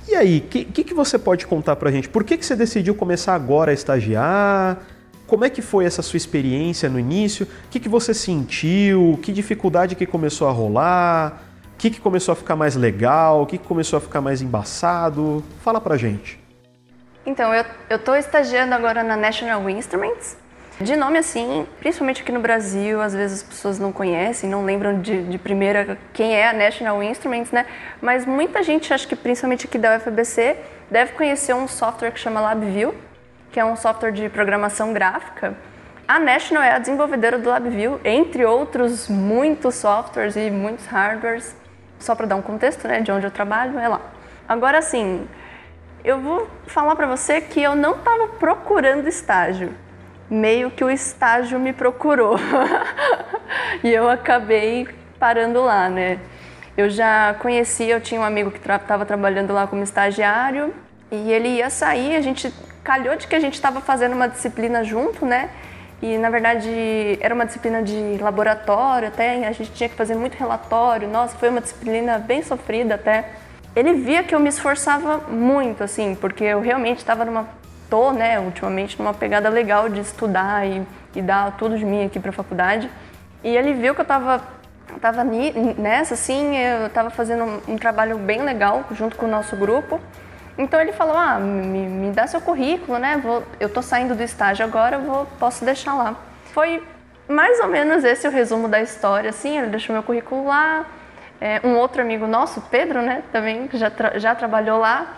E 0.06 0.14
aí, 0.14 0.38
o 0.38 0.42
que, 0.42 0.64
que, 0.66 0.84
que, 0.84 0.92
você 0.92 1.18
pode 1.18 1.46
contar 1.46 1.74
pra 1.76 1.90
gente? 1.90 2.06
Por 2.06 2.22
que, 2.22 2.36
que 2.36 2.44
você 2.44 2.54
decidiu 2.54 2.94
começar 2.94 3.34
agora 3.34 3.70
a 3.70 3.74
estagiar? 3.74 4.82
Como 5.26 5.46
é 5.46 5.48
que 5.48 5.62
foi 5.62 5.86
essa 5.86 6.02
sua 6.02 6.18
experiência 6.18 6.90
no 6.90 6.98
início? 6.98 7.46
O 7.46 7.70
que, 7.70 7.80
que 7.80 7.88
você 7.88 8.12
sentiu? 8.12 9.18
Que 9.22 9.32
dificuldade 9.32 9.94
que 9.94 10.04
começou 10.04 10.46
a 10.48 10.52
rolar? 10.52 11.42
O 11.72 11.78
que, 11.78 11.88
que 11.88 11.98
começou 11.98 12.32
a 12.32 12.36
ficar 12.36 12.56
mais 12.56 12.76
legal? 12.76 13.42
O 13.42 13.46
que, 13.46 13.56
que 13.56 13.66
começou 13.66 13.96
a 13.96 14.00
ficar 14.00 14.20
mais 14.20 14.42
embaçado? 14.42 15.42
Fala 15.62 15.80
pra 15.80 15.96
gente. 15.96 16.41
Então, 17.24 17.54
eu 17.54 17.96
estou 17.96 18.16
estagiando 18.16 18.74
agora 18.74 19.02
na 19.04 19.16
National 19.16 19.68
Instruments, 19.70 20.36
de 20.80 20.96
nome 20.96 21.18
assim, 21.18 21.66
principalmente 21.78 22.22
aqui 22.22 22.32
no 22.32 22.40
Brasil, 22.40 23.00
às 23.00 23.14
vezes 23.14 23.42
as 23.42 23.48
pessoas 23.48 23.78
não 23.78 23.92
conhecem, 23.92 24.50
não 24.50 24.64
lembram 24.64 25.00
de, 25.00 25.22
de 25.24 25.38
primeira 25.38 25.96
quem 26.12 26.34
é 26.34 26.48
a 26.48 26.52
National 26.52 27.00
Instruments, 27.02 27.52
né? 27.52 27.66
Mas 28.00 28.26
muita 28.26 28.62
gente, 28.64 28.92
acho 28.92 29.06
que 29.06 29.14
principalmente 29.14 29.66
aqui 29.66 29.78
da 29.78 29.96
UFBC, 29.96 30.56
deve 30.90 31.12
conhecer 31.12 31.54
um 31.54 31.68
software 31.68 32.10
que 32.10 32.18
chama 32.18 32.40
LabVIEW, 32.40 32.94
que 33.52 33.60
é 33.60 33.64
um 33.64 33.76
software 33.76 34.10
de 34.10 34.28
programação 34.28 34.92
gráfica. 34.92 35.54
A 36.08 36.18
National 36.18 36.64
é 36.64 36.72
a 36.72 36.78
desenvolvedora 36.78 37.38
do 37.38 37.48
LabVIEW, 37.48 38.00
entre 38.04 38.44
outros 38.44 39.08
muitos 39.08 39.76
softwares 39.76 40.34
e 40.34 40.50
muitos 40.50 40.86
hardwares. 40.86 41.54
Só 42.00 42.16
para 42.16 42.26
dar 42.26 42.34
um 42.34 42.42
contexto, 42.42 42.88
né, 42.88 43.00
de 43.00 43.12
onde 43.12 43.24
eu 43.24 43.30
trabalho, 43.30 43.78
é 43.78 43.86
lá. 43.86 44.00
Agora, 44.48 44.82
sim, 44.82 45.28
eu 46.04 46.20
vou 46.20 46.48
falar 46.66 46.96
para 46.96 47.06
você 47.06 47.40
que 47.40 47.62
eu 47.62 47.74
não 47.76 47.92
estava 47.92 48.28
procurando 48.28 49.08
estágio 49.08 49.72
meio 50.32 50.70
que 50.70 50.82
o 50.82 50.90
estágio 50.90 51.60
me 51.60 51.74
procurou. 51.74 52.36
e 53.84 53.90
eu 53.90 54.08
acabei 54.08 54.88
parando 55.18 55.62
lá, 55.62 55.90
né? 55.90 56.18
Eu 56.74 56.88
já 56.88 57.34
conhecia, 57.34 57.94
eu 57.94 58.00
tinha 58.00 58.18
um 58.18 58.24
amigo 58.24 58.50
que 58.50 58.56
estava 58.56 58.82
tra 58.86 59.04
trabalhando 59.04 59.52
lá 59.52 59.66
como 59.66 59.82
estagiário 59.82 60.74
e 61.10 61.30
ele 61.30 61.48
ia 61.48 61.68
sair, 61.68 62.16
a 62.16 62.22
gente 62.22 62.50
calhou 62.82 63.14
de 63.14 63.26
que 63.26 63.36
a 63.36 63.40
gente 63.40 63.54
estava 63.54 63.82
fazendo 63.82 64.14
uma 64.14 64.26
disciplina 64.26 64.82
junto, 64.82 65.26
né? 65.26 65.50
E 66.00 66.16
na 66.16 66.30
verdade 66.30 67.18
era 67.20 67.34
uma 67.34 67.44
disciplina 67.44 67.82
de 67.82 68.16
laboratório, 68.18 69.08
até 69.08 69.46
a 69.46 69.52
gente 69.52 69.70
tinha 69.72 69.88
que 69.88 69.94
fazer 69.94 70.14
muito 70.14 70.34
relatório. 70.34 71.06
Nossa, 71.06 71.36
foi 71.36 71.50
uma 71.50 71.60
disciplina 71.60 72.18
bem 72.18 72.42
sofrida 72.42 72.94
até. 72.94 73.28
Ele 73.74 73.94
via 73.94 74.22
que 74.22 74.34
eu 74.34 74.40
me 74.40 74.48
esforçava 74.48 75.18
muito, 75.28 75.82
assim, 75.82 76.14
porque 76.14 76.44
eu 76.44 76.60
realmente 76.60 76.98
estava 76.98 77.24
numa 77.24 77.46
tô, 77.88 78.10
né, 78.10 78.40
ultimamente 78.40 78.98
numa 78.98 79.12
pegada 79.12 79.50
legal 79.50 79.88
de 79.88 80.00
estudar 80.00 80.66
e, 80.66 80.82
e 81.14 81.20
dar 81.20 81.56
tudo 81.58 81.76
de 81.76 81.84
mim 81.84 82.04
aqui 82.04 82.18
para 82.18 82.30
a 82.30 82.32
faculdade. 82.32 82.90
E 83.44 83.54
ele 83.54 83.74
viu 83.74 83.94
que 83.94 84.00
eu 84.00 84.04
tava 84.04 84.40
tava 85.00 85.24
nessa 85.24 86.14
assim, 86.14 86.56
eu 86.56 86.88
tava 86.90 87.10
fazendo 87.10 87.44
um, 87.44 87.74
um, 87.74 87.78
trabalho 87.78 88.18
bem 88.18 88.42
legal 88.42 88.84
junto 88.92 89.16
com 89.16 89.26
o 89.26 89.28
nosso 89.28 89.56
grupo. 89.56 90.00
Então 90.56 90.80
ele 90.80 90.92
falou: 90.92 91.16
"Ah, 91.16 91.38
me, 91.38 91.86
me 91.86 92.10
dá 92.12 92.26
seu 92.26 92.40
currículo, 92.40 92.98
né? 92.98 93.18
Vou, 93.22 93.42
eu 93.58 93.68
tô 93.68 93.82
saindo 93.82 94.14
do 94.14 94.22
estágio 94.22 94.64
agora, 94.64 94.98
vou 94.98 95.26
posso 95.38 95.64
deixar 95.64 95.94
lá". 95.94 96.14
Foi 96.52 96.82
mais 97.28 97.60
ou 97.60 97.68
menos 97.68 98.04
esse 98.04 98.26
o 98.26 98.30
resumo 98.30 98.68
da 98.68 98.80
história, 98.80 99.30
assim, 99.30 99.58
ele 99.58 99.68
deixou 99.68 99.94
meu 99.94 100.02
currículo 100.02 100.46
lá. 100.46 100.86
É, 101.44 101.60
um 101.64 101.76
outro 101.76 102.00
amigo 102.00 102.24
nosso, 102.24 102.60
Pedro, 102.70 103.02
né, 103.02 103.24
também 103.32 103.68
já, 103.72 103.90
tra 103.90 104.16
já 104.16 104.32
trabalhou 104.32 104.78
lá, 104.78 105.16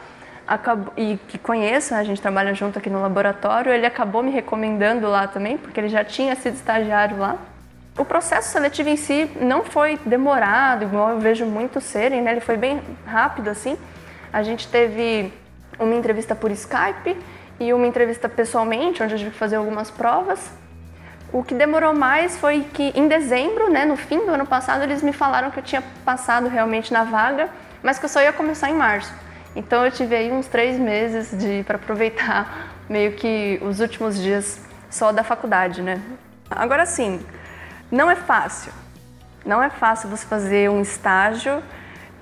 acabou, 0.49 0.91
e 0.97 1.19
que 1.29 1.37
conheço, 1.37 1.95
a 1.95 2.03
gente 2.03 2.19
trabalha 2.23 2.55
junto 2.55 2.79
aqui 2.79 2.89
no 2.89 3.03
laboratório, 3.03 3.71
ele 3.71 3.85
acabou 3.85 4.23
me 4.23 4.31
recomendando 4.31 5.07
lá 5.07 5.27
também, 5.27 5.59
porque 5.59 5.79
ele 5.79 5.91
já 5.91 6.03
tinha 6.03 6.35
sido 6.35 6.55
estagiário 6.55 7.19
lá. 7.19 7.37
O 7.99 8.07
processo 8.07 8.49
seletivo 8.49 8.89
em 8.89 8.97
si 8.97 9.31
não 9.39 9.65
foi 9.65 9.99
demorado, 10.07 10.85
igual 10.85 11.11
eu 11.11 11.19
vejo 11.21 11.45
muitos 11.45 11.85
serem, 11.85 12.23
né? 12.23 12.31
ele 12.31 12.41
foi 12.41 12.57
bem 12.57 12.81
rápido 13.05 13.51
assim. 13.51 13.77
A 14.33 14.43
gente 14.43 14.67
teve 14.67 15.31
uma 15.79 15.95
entrevista 15.95 16.35
por 16.35 16.51
Skype 16.51 17.19
e 17.61 17.71
uma 17.75 17.87
entrevista 17.87 18.31
pessoalmente, 18.31 19.03
onde 19.03 19.13
a 19.13 19.19
gente 19.19 19.37
fazer 19.37 19.57
algumas 19.57 19.91
provas. 19.91 20.51
O 21.35 21.43
que 21.43 21.53
demorou 21.53 21.93
mais 21.93 22.39
foi 22.39 22.61
que 22.73 22.93
em 22.95 23.09
dezembro, 23.09 23.69
né, 23.69 23.85
no 23.85 23.97
fim 23.97 24.25
do 24.25 24.31
ano 24.31 24.47
passado, 24.47 24.85
eles 24.85 25.03
me 25.03 25.13
falaram 25.13 25.51
que 25.51 25.59
eu 25.59 25.65
tinha 25.65 25.83
passado 26.05 26.47
realmente 26.47 26.93
na 26.93 27.03
vaga, 27.03 27.49
mas 27.83 27.99
que 27.99 28.05
eu 28.05 28.09
só 28.09 28.23
ia 28.23 28.33
começar 28.33 28.71
em 28.71 28.75
março. 28.75 29.13
Então 29.57 29.85
eu 29.85 29.91
tive 29.91 30.15
aí 30.15 30.31
uns 30.31 30.47
três 30.47 30.79
meses 30.79 31.37
de 31.37 31.65
para 31.65 31.75
aproveitar 31.75 32.69
meio 32.89 33.15
que 33.15 33.59
os 33.65 33.81
últimos 33.81 34.17
dias 34.17 34.61
só 34.89 35.11
da 35.11 35.25
faculdade, 35.25 35.83
né? 35.83 36.01
Agora 36.49 36.87
sim, 36.87 37.21
não 37.91 38.09
é 38.09 38.15
fácil. 38.15 38.73
Não 39.45 39.61
é 39.61 39.71
fácil 39.71 40.09
você 40.09 40.25
fazer 40.25 40.71
um 40.71 40.81
estágio 40.81 41.61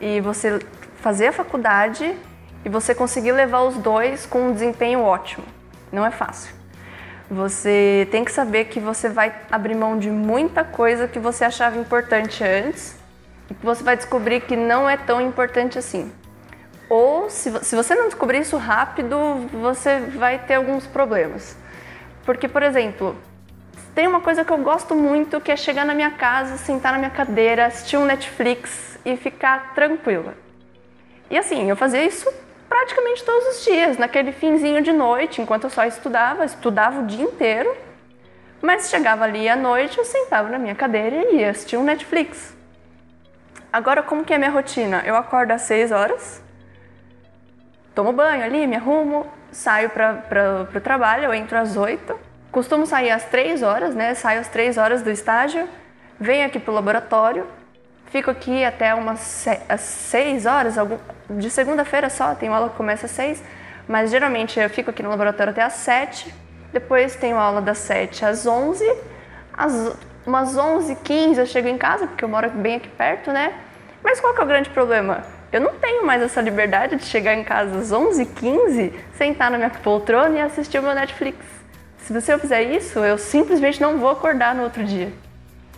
e 0.01 0.22
você 0.22 0.59
fazer 1.03 1.27
a 1.27 1.33
faculdade 1.33 2.16
e 2.64 2.68
você 2.70 2.94
conseguir 2.94 3.33
levar 3.33 3.61
os 3.61 3.77
dois 3.77 4.25
com 4.25 4.48
um 4.48 4.53
desempenho 4.55 5.03
ótimo. 5.03 5.44
Não 5.92 6.07
é 6.07 6.11
fácil. 6.11 6.62
Você 7.32 8.06
tem 8.10 8.26
que 8.26 8.30
saber 8.30 8.66
que 8.66 8.78
você 8.78 9.08
vai 9.08 9.34
abrir 9.50 9.74
mão 9.74 9.98
de 9.98 10.10
muita 10.10 10.62
coisa 10.62 11.08
que 11.08 11.18
você 11.18 11.46
achava 11.46 11.78
importante 11.78 12.44
antes 12.44 12.94
e 13.48 13.54
que 13.54 13.64
você 13.64 13.82
vai 13.82 13.96
descobrir 13.96 14.42
que 14.42 14.54
não 14.54 14.88
é 14.88 14.98
tão 14.98 15.18
importante 15.18 15.78
assim. 15.78 16.12
Ou, 16.90 17.30
se, 17.30 17.50
se 17.64 17.74
você 17.74 17.94
não 17.94 18.04
descobrir 18.04 18.40
isso 18.40 18.58
rápido, 18.58 19.16
você 19.50 19.98
vai 20.00 20.40
ter 20.40 20.56
alguns 20.56 20.86
problemas. 20.86 21.56
Porque, 22.26 22.46
por 22.46 22.62
exemplo, 22.62 23.16
tem 23.94 24.06
uma 24.06 24.20
coisa 24.20 24.44
que 24.44 24.52
eu 24.52 24.58
gosto 24.58 24.94
muito 24.94 25.40
que 25.40 25.50
é 25.50 25.56
chegar 25.56 25.86
na 25.86 25.94
minha 25.94 26.10
casa, 26.10 26.58
sentar 26.58 26.92
na 26.92 26.98
minha 26.98 27.10
cadeira, 27.10 27.64
assistir 27.64 27.96
um 27.96 28.04
Netflix 28.04 28.98
e 29.06 29.16
ficar 29.16 29.72
tranquila. 29.74 30.34
E 31.30 31.38
assim, 31.38 31.70
eu 31.70 31.76
fazia 31.76 32.04
isso 32.04 32.30
praticamente 32.72 33.22
todos 33.22 33.48
os 33.48 33.64
dias, 33.66 33.98
naquele 33.98 34.32
finzinho 34.32 34.80
de 34.80 34.92
noite, 34.92 35.42
enquanto 35.42 35.64
eu 35.64 35.70
só 35.70 35.85
estudava, 35.85 36.42
estudava 36.46 37.00
o 37.00 37.06
dia 37.06 37.22
inteiro. 37.22 37.76
Mas 38.62 38.88
chegava 38.88 39.24
ali 39.24 39.46
à 39.46 39.54
noite, 39.54 39.98
eu 39.98 40.06
sentava 40.06 40.48
na 40.48 40.58
minha 40.58 40.74
cadeira 40.74 41.16
e 41.16 41.40
ia 41.40 41.50
assistir 41.50 41.76
um 41.76 41.85
Netflix. 41.85 42.56
Agora, 43.70 44.02
como 44.02 44.24
que 44.24 44.32
é 44.32 44.38
minha 44.38 44.50
rotina? 44.50 45.02
Eu 45.04 45.16
acordo 45.16 45.50
às 45.50 45.62
6 45.62 45.92
horas, 45.92 46.42
tomo 47.94 48.11
banho 48.11 48.42
ali, 48.42 48.66
me 48.66 48.76
arrumo, 48.76 49.30
saio 49.50 49.90
para 49.90 50.66
o 50.74 50.80
trabalho, 50.80 51.24
eu 51.24 51.35
entro 51.35 51.58
às 51.58 51.76
8, 51.76 52.18
costumo 52.50 52.87
sair 52.87 53.11
às 53.11 53.24
três 53.26 53.62
horas, 53.62 53.94
né? 53.94 54.14
Saio 54.14 54.40
às 54.40 54.48
três 54.48 54.78
horas 54.78 55.02
do 55.02 55.11
estágio, 55.11 55.68
venho 56.18 56.46
aqui 56.46 56.58
pro 56.58 56.72
laboratório, 56.72 57.46
fico 58.12 58.31
aqui 58.31 58.62
até 58.62 58.94
umas 58.94 59.20
seis 59.79 60.44
horas, 60.44 60.75
de 61.31 61.48
segunda-feira 61.48 62.11
só, 62.11 62.35
tem 62.35 62.51
aula 62.51 62.68
que 62.68 62.77
começa 62.77 63.07
às 63.07 63.12
seis, 63.12 63.42
mas 63.88 64.11
geralmente 64.11 64.61
eu 64.61 64.68
fico 64.68 64.90
aqui 64.90 65.03
no 65.03 65.09
laboratório 65.09 65.51
até 65.51 65.62
às 65.62 65.72
sete, 65.72 66.33
depois 66.75 67.16
tenho 67.16 67.38
aula 67.38 67.62
das 67.62 67.79
sete 67.79 68.22
às 68.22 68.46
onze, 68.46 68.85
às 69.55 69.96
umas 70.27 70.57
onze, 70.59 70.94
quinze 70.96 71.40
eu 71.40 71.46
chego 71.46 71.68
em 71.68 71.79
casa, 71.79 72.07
porque 72.07 72.22
eu 72.22 72.29
moro 72.29 72.51
bem 72.51 72.77
aqui 72.77 72.88
perto, 72.88 73.33
né? 73.33 73.55
Mas 74.05 74.20
qual 74.20 74.35
que 74.35 74.40
é 74.42 74.44
o 74.44 74.46
grande 74.46 74.68
problema? 74.68 75.25
Eu 75.51 75.62
não 75.62 75.72
tenho 75.75 76.05
mais 76.05 76.20
essa 76.20 76.40
liberdade 76.40 76.96
de 76.96 77.05
chegar 77.05 77.35
em 77.35 77.42
casa 77.42 77.79
às 77.79 77.90
11h15, 77.92 78.92
sentar 79.14 79.51
na 79.51 79.57
minha 79.57 79.70
poltrona 79.70 80.38
e 80.38 80.40
assistir 80.40 80.79
o 80.79 80.83
meu 80.83 80.94
Netflix. 80.94 81.38
Se 81.98 82.12
você 82.12 82.38
fizer 82.38 82.62
isso, 82.62 82.98
eu 82.98 83.16
simplesmente 83.16 83.81
não 83.81 83.98
vou 83.98 84.11
acordar 84.11 84.55
no 84.55 84.64
outro 84.64 84.85
dia. 84.85 85.11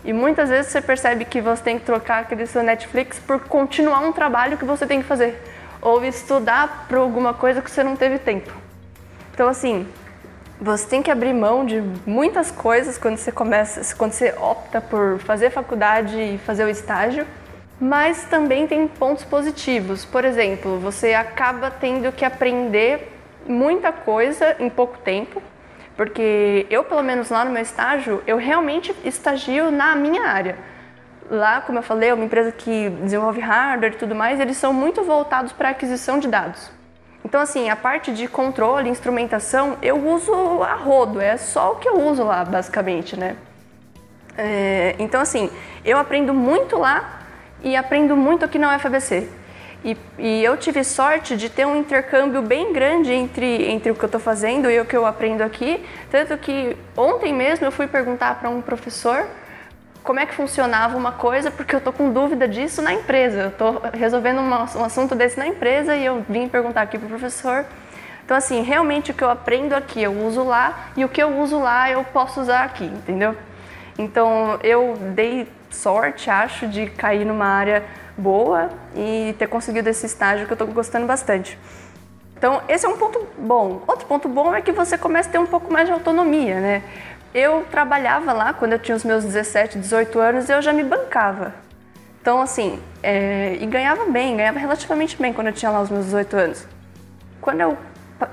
E 0.04 0.12
muitas 0.12 0.50
vezes 0.50 0.70
você 0.70 0.80
percebe 0.80 1.24
que 1.24 1.40
você 1.40 1.62
tem 1.62 1.78
que 1.78 1.84
trocar 1.84 2.20
aquele 2.20 2.46
seu 2.46 2.62
Netflix 2.62 3.18
por 3.18 3.40
continuar 3.40 4.00
um 4.00 4.12
trabalho 4.12 4.58
que 4.58 4.64
você 4.64 4.86
tem 4.86 5.00
que 5.00 5.08
fazer. 5.08 5.42
Ou 5.80 6.04
estudar 6.04 6.86
para 6.86 6.98
alguma 6.98 7.32
coisa 7.32 7.62
que 7.62 7.70
você 7.70 7.82
não 7.82 7.96
teve 7.96 8.18
tempo. 8.18 8.52
Então, 9.32 9.48
assim, 9.48 9.88
você 10.60 10.86
tem 10.86 11.02
que 11.02 11.10
abrir 11.10 11.32
mão 11.32 11.64
de 11.64 11.82
muitas 12.06 12.50
coisas 12.50 12.98
quando 12.98 13.16
você 13.16 13.32
começa, 13.32 13.94
quando 13.96 14.12
você 14.12 14.34
opta 14.38 14.80
por 14.80 15.18
fazer 15.20 15.50
faculdade 15.50 16.16
e 16.16 16.38
fazer 16.38 16.64
o 16.64 16.68
estágio 16.68 17.26
mas 17.80 18.24
também 18.24 18.66
tem 18.66 18.86
pontos 18.86 19.24
positivos. 19.24 20.04
Por 20.04 20.24
exemplo, 20.24 20.78
você 20.78 21.14
acaba 21.14 21.70
tendo 21.70 22.10
que 22.12 22.24
aprender 22.24 23.12
muita 23.46 23.92
coisa 23.92 24.56
em 24.58 24.70
pouco 24.70 24.98
tempo, 24.98 25.42
porque 25.96 26.66
eu, 26.70 26.84
pelo 26.84 27.02
menos 27.02 27.30
lá 27.30 27.44
no 27.44 27.50
meu 27.50 27.62
estágio, 27.62 28.22
eu 28.26 28.36
realmente 28.36 28.94
estagio 29.04 29.70
na 29.70 29.94
minha 29.94 30.22
área. 30.22 30.56
Lá, 31.30 31.60
como 31.60 31.78
eu 31.78 31.82
falei, 31.82 32.10
é 32.10 32.14
uma 32.14 32.24
empresa 32.24 32.52
que 32.52 32.90
desenvolve 32.90 33.40
hardware 33.40 33.92
e 33.92 33.96
tudo 33.96 34.14
mais, 34.14 34.40
eles 34.40 34.56
são 34.56 34.72
muito 34.72 35.02
voltados 35.02 35.52
para 35.52 35.70
aquisição 35.70 36.18
de 36.18 36.28
dados. 36.28 36.70
Então, 37.24 37.40
assim, 37.40 37.70
a 37.70 37.76
parte 37.76 38.12
de 38.12 38.28
controle, 38.28 38.90
instrumentação, 38.90 39.78
eu 39.80 39.96
uso 39.96 40.62
a 40.62 40.74
rodo, 40.74 41.20
é 41.20 41.36
só 41.38 41.72
o 41.72 41.76
que 41.76 41.88
eu 41.88 41.98
uso 42.02 42.22
lá, 42.22 42.44
basicamente, 42.44 43.18
né? 43.18 43.36
É, 44.36 44.94
então, 44.98 45.20
assim, 45.20 45.50
eu 45.84 45.96
aprendo 45.96 46.34
muito 46.34 46.78
lá 46.78 47.20
e 47.62 47.74
aprendo 47.74 48.14
muito 48.14 48.44
aqui 48.44 48.58
na 48.58 48.76
UFABC. 48.76 49.30
E, 49.84 49.96
e, 50.18 50.42
eu 50.42 50.56
tive 50.56 50.82
sorte 50.82 51.36
de 51.36 51.50
ter 51.50 51.66
um 51.66 51.76
intercâmbio 51.76 52.40
bem 52.40 52.72
grande 52.72 53.12
entre, 53.12 53.70
entre 53.70 53.90
o 53.90 53.94
que 53.94 54.02
eu 54.02 54.06
estou 54.06 54.20
fazendo 54.20 54.70
e 54.70 54.80
o 54.80 54.84
que 54.86 54.96
eu 54.96 55.04
aprendo 55.04 55.42
aqui. 55.42 55.84
Tanto 56.10 56.38
que 56.38 56.74
ontem 56.96 57.34
mesmo 57.34 57.66
eu 57.66 57.70
fui 57.70 57.86
perguntar 57.86 58.40
para 58.40 58.48
um 58.48 58.62
professor 58.62 59.26
como 60.02 60.20
é 60.20 60.26
que 60.26 60.34
funcionava 60.34 60.96
uma 60.96 61.12
coisa, 61.12 61.50
porque 61.50 61.74
eu 61.74 61.78
estou 61.78 61.92
com 61.92 62.10
dúvida 62.10 62.48
disso 62.48 62.80
na 62.80 62.94
empresa. 62.94 63.42
Eu 63.42 63.48
estou 63.48 63.82
resolvendo 63.92 64.38
uma, 64.38 64.66
um 64.74 64.84
assunto 64.84 65.14
desse 65.14 65.38
na 65.38 65.46
empresa 65.46 65.94
e 65.94 66.06
eu 66.06 66.24
vim 66.28 66.48
perguntar 66.48 66.80
aqui 66.80 66.98
para 66.98 67.06
o 67.06 67.08
professor. 67.10 67.66
Então, 68.24 68.34
assim, 68.34 68.62
realmente 68.62 69.10
o 69.10 69.14
que 69.14 69.22
eu 69.22 69.28
aprendo 69.28 69.74
aqui 69.74 70.02
eu 70.02 70.12
uso 70.12 70.42
lá 70.42 70.88
e 70.96 71.04
o 71.04 71.10
que 71.10 71.22
eu 71.22 71.38
uso 71.38 71.60
lá 71.60 71.90
eu 71.90 72.02
posso 72.04 72.40
usar 72.40 72.64
aqui, 72.64 72.86
entendeu? 72.86 73.36
Então, 73.98 74.58
eu 74.62 74.96
dei 75.14 75.46
sorte, 75.70 76.30
acho, 76.30 76.66
de 76.66 76.86
cair 76.86 77.26
numa 77.26 77.46
área 77.46 77.84
boa 78.16 78.70
e 78.94 79.34
ter 79.38 79.46
conseguido 79.46 79.88
esse 79.88 80.06
estágio 80.06 80.46
que 80.46 80.52
eu 80.52 80.54
estou 80.54 80.68
gostando 80.68 81.06
bastante. 81.06 81.58
Então, 82.36 82.60
esse 82.68 82.84
é 82.84 82.88
um 82.88 82.96
ponto 82.96 83.26
bom. 83.38 83.82
Outro 83.86 84.06
ponto 84.06 84.28
bom 84.28 84.54
é 84.54 84.60
que 84.60 84.72
você 84.72 84.98
começa 84.98 85.28
a 85.28 85.32
ter 85.32 85.38
um 85.38 85.46
pouco 85.46 85.72
mais 85.72 85.86
de 85.86 85.92
autonomia, 85.92 86.60
né? 86.60 86.82
Eu 87.32 87.64
trabalhava 87.70 88.32
lá 88.32 88.52
quando 88.52 88.72
eu 88.72 88.78
tinha 88.78 88.96
os 88.96 89.02
meus 89.02 89.24
17, 89.24 89.78
18 89.78 90.18
anos, 90.18 90.48
eu 90.48 90.60
já 90.60 90.72
me 90.72 90.84
bancava. 90.84 91.54
Então, 92.20 92.40
assim, 92.40 92.80
é, 93.02 93.56
e 93.60 93.66
ganhava 93.66 94.06
bem, 94.06 94.36
ganhava 94.36 94.58
relativamente 94.58 95.20
bem 95.20 95.32
quando 95.32 95.48
eu 95.48 95.52
tinha 95.52 95.70
lá 95.70 95.80
os 95.80 95.90
meus 95.90 96.06
18 96.06 96.36
anos. 96.36 96.66
Quando 97.40 97.60
eu 97.60 97.76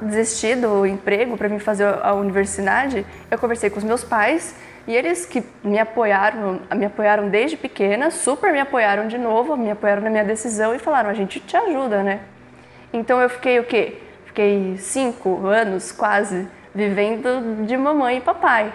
desisti 0.02 0.56
do 0.56 0.86
emprego 0.86 1.36
para 1.36 1.48
vir 1.48 1.60
fazer 1.60 1.86
a 2.02 2.13
universidade, 2.13 3.06
eu 3.30 3.38
conversei 3.38 3.70
com 3.70 3.80
os 3.80 3.84
meus 3.84 4.04
pais 4.04 4.56
e 4.88 4.96
eles 4.96 5.26
que 5.26 5.44
me 5.63 5.78
apoiaram, 5.78 6.60
me 6.76 6.86
apoiaram 6.86 7.30
desde 7.30 7.56
pequena, 7.56 8.10
super 8.10 8.52
me 8.52 8.60
apoiaram 8.60 9.08
de 9.08 9.17
novo, 9.17 9.56
me 9.56 9.70
apoiaram 9.70 10.02
na 10.02 10.10
minha 10.10 10.24
decisão 10.24 10.74
e 10.74 10.80
falaram: 10.80 11.10
a 11.10 11.13
gente 11.13 11.39
te 11.39 11.56
ajuda, 11.56 12.02
né? 12.02 12.22
Então 12.91 13.22
eu 13.22 13.30
fiquei 13.30 13.60
o 13.60 13.63
quê? 13.63 13.98
Fiquei 14.26 14.78
cinco 14.78 15.46
anos 15.46 15.91
quase 15.91 16.48
vivendo 16.74 17.65
de 17.65 17.78
mamãe 17.78 18.17
e 18.17 18.22
papai. 18.22 18.74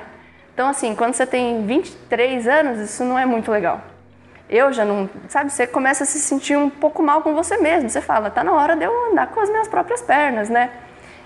Então, 0.54 0.68
assim, 0.68 0.94
quando 0.94 1.14
você 1.14 1.26
tem 1.26 1.66
23 1.66 2.46
anos, 2.48 2.78
isso 2.78 3.04
não 3.04 3.18
é 3.18 3.26
muito 3.26 3.50
legal. 3.50 3.82
Eu 4.48 4.72
já 4.72 4.84
não. 4.84 5.10
Sabe, 5.28 5.50
você 5.50 5.66
começa 5.66 6.04
a 6.04 6.06
se 6.06 6.18
sentir 6.18 6.56
um 6.56 6.70
pouco 6.70 7.02
mal 7.02 7.20
com 7.20 7.34
você 7.34 7.56
mesmo. 7.56 7.90
Você 7.90 8.00
fala: 8.00 8.30
tá 8.30 8.44
na 8.44 8.52
hora 8.52 8.76
de 8.76 8.84
eu 8.84 9.10
andar 9.10 9.26
com 9.28 9.40
as 9.40 9.50
minhas 9.50 9.66
próprias 9.66 10.00
pernas, 10.00 10.48
né? 10.48 10.70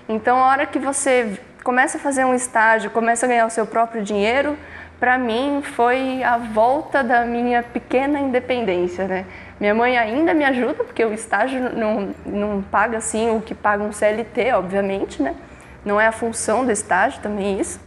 Então, 0.09 0.37
a 0.37 0.47
hora 0.47 0.65
que 0.65 0.79
você 0.79 1.39
começa 1.63 1.97
a 1.97 2.01
fazer 2.01 2.25
um 2.25 2.33
estágio, 2.33 2.91
começa 2.91 3.25
a 3.25 3.29
ganhar 3.29 3.45
o 3.45 3.49
seu 3.49 3.65
próprio 3.65 4.03
dinheiro, 4.03 4.57
para 4.99 5.17
mim 5.17 5.61
foi 5.63 6.23
a 6.23 6.37
volta 6.37 7.03
da 7.03 7.25
minha 7.25 7.63
pequena 7.63 8.19
independência, 8.19 9.07
né? 9.07 9.25
Minha 9.59 9.73
mãe 9.73 9.97
ainda 9.97 10.33
me 10.33 10.43
ajuda, 10.43 10.83
porque 10.83 11.03
o 11.03 11.13
estágio 11.13 11.75
não, 11.75 12.13
não 12.25 12.61
paga 12.61 12.97
assim 12.97 13.35
o 13.35 13.41
que 13.41 13.55
paga 13.55 13.83
um 13.83 13.91
CLT, 13.91 14.53
obviamente, 14.53 15.21
né? 15.21 15.35
Não 15.83 15.99
é 15.99 16.07
a 16.07 16.11
função 16.11 16.63
do 16.63 16.71
estágio 16.71 17.19
também 17.21 17.59
isso. 17.59 17.79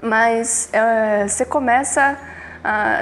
Mas 0.00 0.68
é, 0.72 1.26
você 1.26 1.44
começa 1.44 2.16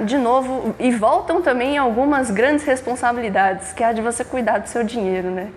de 0.05 0.19
novo 0.19 0.75
e 0.79 0.91
voltam 0.91 1.41
também 1.41 1.79
algumas 1.79 2.31
grandes 2.31 2.65
responsabilidades, 2.65 3.73
que 3.73 3.83
é 3.83 3.87
a 3.87 3.93
de 3.93 4.03
você 4.03 4.23
cuidar 4.23 4.59
do 4.59 4.69
seu 4.69 4.85
dinheiro, 4.85 5.31
né? 5.31 5.49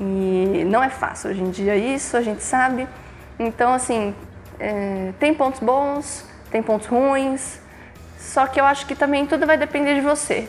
E 0.00 0.64
não 0.66 0.82
é 0.82 0.88
fácil 0.88 1.30
hoje 1.30 1.42
em 1.42 1.50
dia 1.50 1.76
isso, 1.76 2.16
a 2.16 2.22
gente 2.22 2.42
sabe. 2.42 2.88
Então, 3.38 3.72
assim, 3.72 4.14
é, 4.58 5.12
tem 5.18 5.34
pontos 5.34 5.60
bons, 5.60 6.24
tem 6.50 6.62
pontos 6.62 6.86
ruins, 6.86 7.60
só 8.18 8.46
que 8.46 8.60
eu 8.60 8.64
acho 8.64 8.86
que 8.86 8.94
também 8.94 9.26
tudo 9.26 9.46
vai 9.46 9.56
depender 9.56 9.94
de 9.94 10.00
você. 10.00 10.48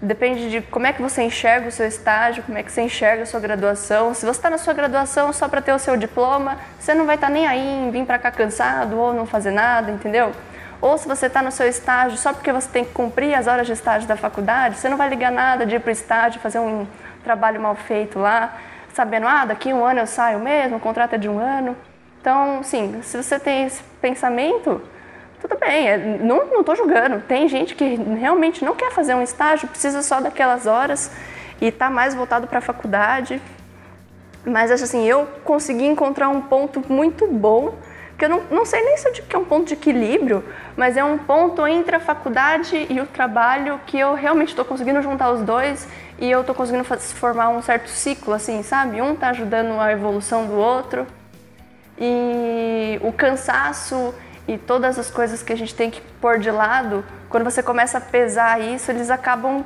Depende 0.00 0.50
de 0.50 0.60
como 0.60 0.86
é 0.86 0.92
que 0.92 1.00
você 1.00 1.22
enxerga 1.22 1.68
o 1.68 1.70
seu 1.70 1.86
estágio, 1.86 2.42
como 2.42 2.58
é 2.58 2.62
que 2.62 2.72
você 2.72 2.82
enxerga 2.82 3.22
a 3.22 3.26
sua 3.26 3.38
graduação. 3.38 4.12
Se 4.14 4.26
você 4.26 4.38
está 4.38 4.50
na 4.50 4.58
sua 4.58 4.74
graduação 4.74 5.32
só 5.32 5.48
para 5.48 5.60
ter 5.60 5.72
o 5.72 5.78
seu 5.78 5.96
diploma, 5.96 6.58
você 6.78 6.92
não 6.92 7.06
vai 7.06 7.14
estar 7.14 7.28
tá 7.28 7.32
nem 7.32 7.46
aí 7.46 7.60
em 7.60 7.90
vir 7.90 8.04
para 8.04 8.18
cá 8.18 8.30
cansado 8.30 8.98
ou 8.98 9.14
não 9.14 9.26
fazer 9.26 9.52
nada, 9.52 9.92
entendeu? 9.92 10.32
Ou 10.80 10.98
se 10.98 11.06
você 11.06 11.26
está 11.26 11.40
no 11.40 11.52
seu 11.52 11.68
estágio 11.68 12.18
só 12.18 12.32
porque 12.32 12.52
você 12.52 12.68
tem 12.68 12.84
que 12.84 12.90
cumprir 12.90 13.34
as 13.34 13.46
horas 13.46 13.64
de 13.64 13.72
estágio 13.72 14.08
da 14.08 14.16
faculdade, 14.16 14.76
você 14.76 14.88
não 14.88 14.96
vai 14.96 15.08
ligar 15.08 15.30
nada 15.30 15.64
de 15.64 15.76
ir 15.76 15.78
para 15.78 15.90
o 15.90 15.92
estágio, 15.92 16.40
fazer 16.40 16.58
um 16.58 16.84
trabalho 17.22 17.60
mal 17.60 17.76
feito 17.76 18.18
lá, 18.18 18.58
sabendo, 18.92 19.28
ah, 19.28 19.44
daqui 19.44 19.72
um 19.72 19.84
ano 19.84 20.00
eu 20.00 20.06
saio 20.08 20.40
mesmo, 20.40 20.78
o 20.78 20.80
contrato 20.80 21.14
é 21.14 21.18
de 21.18 21.28
um 21.28 21.38
ano. 21.38 21.76
Então, 22.22 22.62
sim, 22.62 23.00
se 23.02 23.20
você 23.20 23.36
tem 23.36 23.66
esse 23.66 23.82
pensamento, 24.00 24.80
tudo 25.40 25.58
bem, 25.58 25.88
é, 25.88 25.98
não 25.98 26.60
estou 26.60 26.76
julgando. 26.76 27.20
Tem 27.22 27.48
gente 27.48 27.74
que 27.74 27.96
realmente 27.96 28.64
não 28.64 28.76
quer 28.76 28.92
fazer 28.92 29.12
um 29.12 29.22
estágio, 29.22 29.66
precisa 29.66 30.02
só 30.02 30.20
daquelas 30.20 30.64
horas 30.64 31.10
e 31.60 31.66
está 31.66 31.90
mais 31.90 32.14
voltado 32.14 32.46
para 32.46 32.58
a 32.58 32.62
faculdade. 32.62 33.42
Mas 34.44 34.70
assim, 34.70 35.04
eu 35.04 35.26
consegui 35.42 35.84
encontrar 35.84 36.28
um 36.28 36.42
ponto 36.42 36.80
muito 36.88 37.26
bom, 37.26 37.74
que 38.16 38.24
eu 38.24 38.28
não, 38.28 38.44
não 38.52 38.64
sei 38.64 38.84
nem 38.84 38.96
se 38.96 39.08
eu 39.08 39.12
digo 39.12 39.26
que 39.26 39.34
é 39.34 39.38
um 39.40 39.44
ponto 39.44 39.66
de 39.66 39.74
equilíbrio, 39.74 40.44
mas 40.76 40.96
é 40.96 41.02
um 41.02 41.18
ponto 41.18 41.66
entre 41.66 41.96
a 41.96 42.00
faculdade 42.00 42.86
e 42.88 43.00
o 43.00 43.06
trabalho 43.06 43.80
que 43.84 43.98
eu 43.98 44.14
realmente 44.14 44.50
estou 44.50 44.64
conseguindo 44.64 45.02
juntar 45.02 45.32
os 45.32 45.42
dois 45.42 45.88
e 46.20 46.30
eu 46.30 46.42
estou 46.42 46.54
conseguindo 46.54 46.84
formar 46.84 47.48
um 47.48 47.60
certo 47.60 47.88
ciclo, 47.88 48.32
assim, 48.32 48.62
sabe? 48.62 49.02
Um 49.02 49.14
está 49.14 49.30
ajudando 49.30 49.80
a 49.80 49.90
evolução 49.90 50.46
do 50.46 50.54
outro. 50.54 51.04
E 51.98 52.98
o 53.02 53.12
cansaço 53.12 54.14
e 54.46 54.58
todas 54.58 54.98
as 54.98 55.10
coisas 55.10 55.42
que 55.42 55.52
a 55.52 55.56
gente 55.56 55.74
tem 55.74 55.90
que 55.90 56.00
pôr 56.20 56.38
de 56.38 56.50
lado, 56.50 57.04
quando 57.28 57.44
você 57.44 57.62
começa 57.62 57.98
a 57.98 58.00
pesar 58.00 58.60
isso, 58.60 58.90
eles 58.90 59.10
acabam 59.10 59.64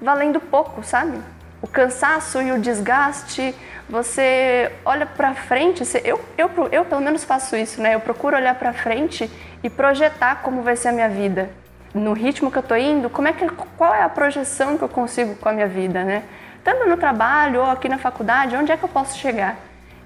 valendo 0.00 0.40
pouco, 0.40 0.82
sabe? 0.82 1.18
O 1.60 1.66
cansaço 1.66 2.40
e 2.42 2.52
o 2.52 2.58
desgaste, 2.58 3.54
você 3.88 4.70
olha 4.84 5.06
para 5.06 5.34
frente, 5.34 5.84
você, 5.84 6.00
eu, 6.04 6.20
eu, 6.36 6.50
eu 6.70 6.84
pelo 6.84 7.00
menos 7.00 7.24
faço 7.24 7.56
isso, 7.56 7.80
né? 7.80 7.94
Eu 7.94 8.00
procuro 8.00 8.36
olhar 8.36 8.54
para 8.54 8.72
frente 8.72 9.30
e 9.62 9.70
projetar 9.70 10.42
como 10.42 10.62
vai 10.62 10.76
ser 10.76 10.88
a 10.88 10.92
minha 10.92 11.08
vida. 11.08 11.50
No 11.94 12.12
ritmo 12.12 12.50
que 12.50 12.58
eu 12.58 12.62
tô 12.62 12.74
indo, 12.74 13.08
como 13.08 13.28
é 13.28 13.32
que, 13.32 13.46
qual 13.76 13.94
é 13.94 14.02
a 14.02 14.08
projeção 14.08 14.76
que 14.76 14.84
eu 14.84 14.88
consigo 14.88 15.36
com 15.36 15.48
a 15.48 15.52
minha 15.52 15.68
vida, 15.68 16.02
né? 16.02 16.24
Tanto 16.62 16.88
no 16.88 16.96
trabalho 16.96 17.60
ou 17.60 17.70
aqui 17.70 17.88
na 17.88 17.98
faculdade, 17.98 18.56
onde 18.56 18.72
é 18.72 18.76
que 18.76 18.84
eu 18.84 18.88
posso 18.88 19.18
chegar? 19.18 19.56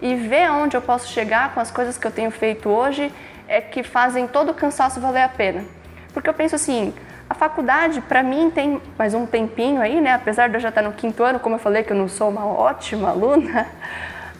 E 0.00 0.14
ver 0.14 0.44
aonde 0.44 0.76
eu 0.76 0.82
posso 0.82 1.08
chegar 1.08 1.54
com 1.54 1.60
as 1.60 1.70
coisas 1.70 1.98
que 1.98 2.06
eu 2.06 2.10
tenho 2.10 2.30
feito 2.30 2.68
hoje 2.68 3.12
é 3.48 3.60
que 3.60 3.82
fazem 3.82 4.26
todo 4.26 4.50
o 4.50 4.54
cansaço 4.54 5.00
valer 5.00 5.22
a 5.22 5.28
pena. 5.28 5.64
Porque 6.12 6.28
eu 6.28 6.34
penso 6.34 6.54
assim, 6.54 6.94
a 7.28 7.34
faculdade 7.34 8.00
para 8.00 8.22
mim 8.22 8.50
tem 8.50 8.80
mais 8.96 9.12
um 9.12 9.26
tempinho 9.26 9.80
aí, 9.80 10.00
né? 10.00 10.14
Apesar 10.14 10.48
de 10.48 10.54
eu 10.54 10.60
já 10.60 10.68
estar 10.68 10.82
no 10.82 10.92
quinto 10.92 11.22
ano, 11.22 11.40
como 11.40 11.56
eu 11.56 11.58
falei 11.58 11.82
que 11.82 11.92
eu 11.92 11.96
não 11.96 12.08
sou 12.08 12.28
uma 12.28 12.46
ótima 12.46 13.10
aluna, 13.12 13.66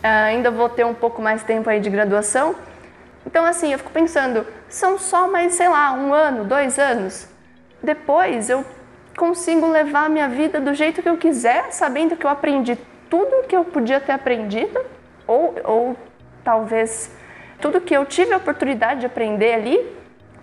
ainda 0.03 0.51
vou 0.51 0.69
ter 0.69 0.85
um 0.85 0.95
pouco 0.95 1.21
mais 1.21 1.43
tempo 1.43 1.69
aí 1.69 1.81
de 1.81 1.91
graduação. 1.91 2.55
Então, 3.27 3.45
assim, 3.45 3.73
eu 3.73 3.79
fico 3.79 3.91
pensando, 3.91 4.47
são 4.69 4.99
só 4.99 5.31
mais, 5.31 5.55
sei 5.55 5.69
lá, 5.69 5.93
um 5.93 6.15
ano, 6.15 6.45
dois 6.45 6.79
anos. 6.79 7.29
Depois 7.83 8.49
eu 8.49 8.65
consigo 9.17 9.69
levar 9.69 10.07
a 10.07 10.09
minha 10.09 10.29
vida 10.29 10.61
do 10.61 10.73
jeito 10.73 11.03
que 11.03 11.09
eu 11.09 11.17
quiser, 11.17 11.73
sabendo 11.73 12.17
que 12.17 12.25
eu 12.25 12.31
aprendi 12.31 12.79
tudo 13.11 13.47
que 13.47 13.57
eu 13.57 13.65
podia 13.65 14.01
ter 14.01 14.13
aprendido, 14.13 14.81
ou, 15.29 15.55
ou 15.63 15.97
talvez 16.43 17.15
tudo 17.61 17.81
que 17.81 17.95
eu 17.95 18.05
tive 18.07 18.33
a 18.33 18.39
oportunidade 18.39 19.01
de 19.01 19.07
aprender 19.07 19.55
ali. 19.55 19.99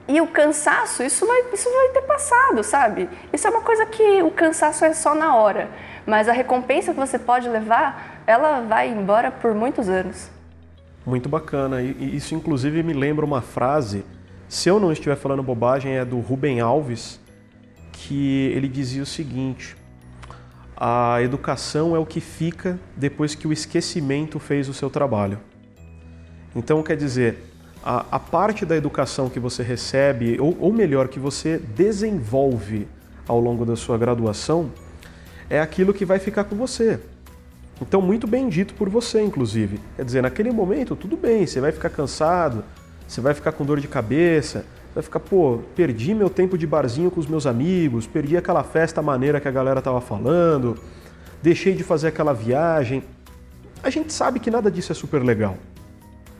E 0.07 0.21
o 0.21 0.27
cansaço, 0.27 1.01
isso 1.01 1.25
vai, 1.25 1.45
isso 1.51 1.67
vai 1.67 1.87
ter 1.89 2.03
passado, 2.03 2.63
sabe? 2.63 3.09
Isso 3.33 3.47
é 3.47 3.49
uma 3.49 3.61
coisa 3.61 3.87
que 3.87 4.21
o 4.21 4.29
cansaço 4.29 4.85
é 4.85 4.93
só 4.93 5.15
na 5.15 5.35
hora, 5.35 5.67
mas 6.05 6.29
a 6.29 6.31
recompensa 6.31 6.93
que 6.93 6.99
você 6.99 7.17
pode 7.17 7.49
levar, 7.49 8.21
ela 8.27 8.61
vai 8.61 8.87
embora 8.87 9.31
por 9.31 9.55
muitos 9.55 9.89
anos. 9.89 10.29
Muito 11.03 11.27
bacana. 11.27 11.81
E 11.81 12.15
isso, 12.15 12.35
inclusive, 12.35 12.83
me 12.83 12.93
lembra 12.93 13.25
uma 13.25 13.41
frase, 13.41 14.05
se 14.47 14.69
eu 14.69 14.79
não 14.79 14.91
estiver 14.91 15.15
falando 15.15 15.41
bobagem, 15.41 15.97
é 15.97 16.05
do 16.05 16.19
Rubem 16.19 16.59
Alves, 16.59 17.19
que 17.91 18.51
ele 18.55 18.67
dizia 18.67 19.01
o 19.01 19.07
seguinte: 19.07 19.75
a 20.77 21.21
educação 21.21 21.95
é 21.95 21.99
o 21.99 22.05
que 22.05 22.19
fica 22.19 22.77
depois 22.95 23.33
que 23.33 23.47
o 23.47 23.53
esquecimento 23.53 24.39
fez 24.39 24.67
o 24.67 24.73
seu 24.73 24.89
trabalho. 24.89 25.39
Então, 26.55 26.83
quer 26.83 26.97
dizer, 26.97 27.37
a, 27.83 28.05
a 28.11 28.19
parte 28.19 28.65
da 28.65 28.75
educação 28.75 29.29
que 29.29 29.39
você 29.39 29.63
recebe, 29.63 30.39
ou, 30.39 30.57
ou 30.59 30.73
melhor, 30.73 31.07
que 31.07 31.19
você 31.19 31.57
desenvolve 31.57 32.87
ao 33.27 33.39
longo 33.39 33.65
da 33.65 33.75
sua 33.75 33.97
graduação, 33.97 34.71
é 35.49 35.59
aquilo 35.59 35.93
que 35.93 36.05
vai 36.05 36.19
ficar 36.19 36.43
com 36.45 36.55
você. 36.55 36.99
Então, 37.81 38.01
muito 38.01 38.25
bem 38.25 38.47
dito 38.49 38.73
por 38.73 38.89
você, 38.89 39.21
inclusive. 39.21 39.79
Quer 39.95 40.05
dizer, 40.05 40.21
naquele 40.21 40.51
momento, 40.51 40.95
tudo 40.95 41.17
bem, 41.17 41.45
você 41.45 41.59
vai 41.59 41.71
ficar 41.71 41.89
cansado, 41.89 42.63
você 43.07 43.21
vai 43.21 43.33
ficar 43.33 43.51
com 43.51 43.65
dor 43.65 43.79
de 43.79 43.87
cabeça, 43.87 44.65
vai 44.95 45.03
ficar, 45.03 45.19
pô, 45.19 45.59
perdi 45.75 46.15
meu 46.15 46.29
tempo 46.29 46.57
de 46.57 46.65
barzinho 46.65 47.11
com 47.11 47.19
os 47.19 47.27
meus 47.27 47.45
amigos, 47.45 48.07
perdi 48.07 48.37
aquela 48.37 48.63
festa 48.63 49.01
maneira 49.01 49.41
que 49.41 49.47
a 49.47 49.51
galera 49.51 49.81
tava 49.81 49.99
falando, 49.99 50.77
deixei 51.43 51.75
de 51.75 51.83
fazer 51.83 52.07
aquela 52.07 52.31
viagem. 52.33 53.03
A 53.83 53.89
gente 53.89 54.13
sabe 54.13 54.39
que 54.39 54.49
nada 54.49 54.71
disso 54.71 54.93
é 54.93 54.95
super 54.95 55.21
legal. 55.21 55.57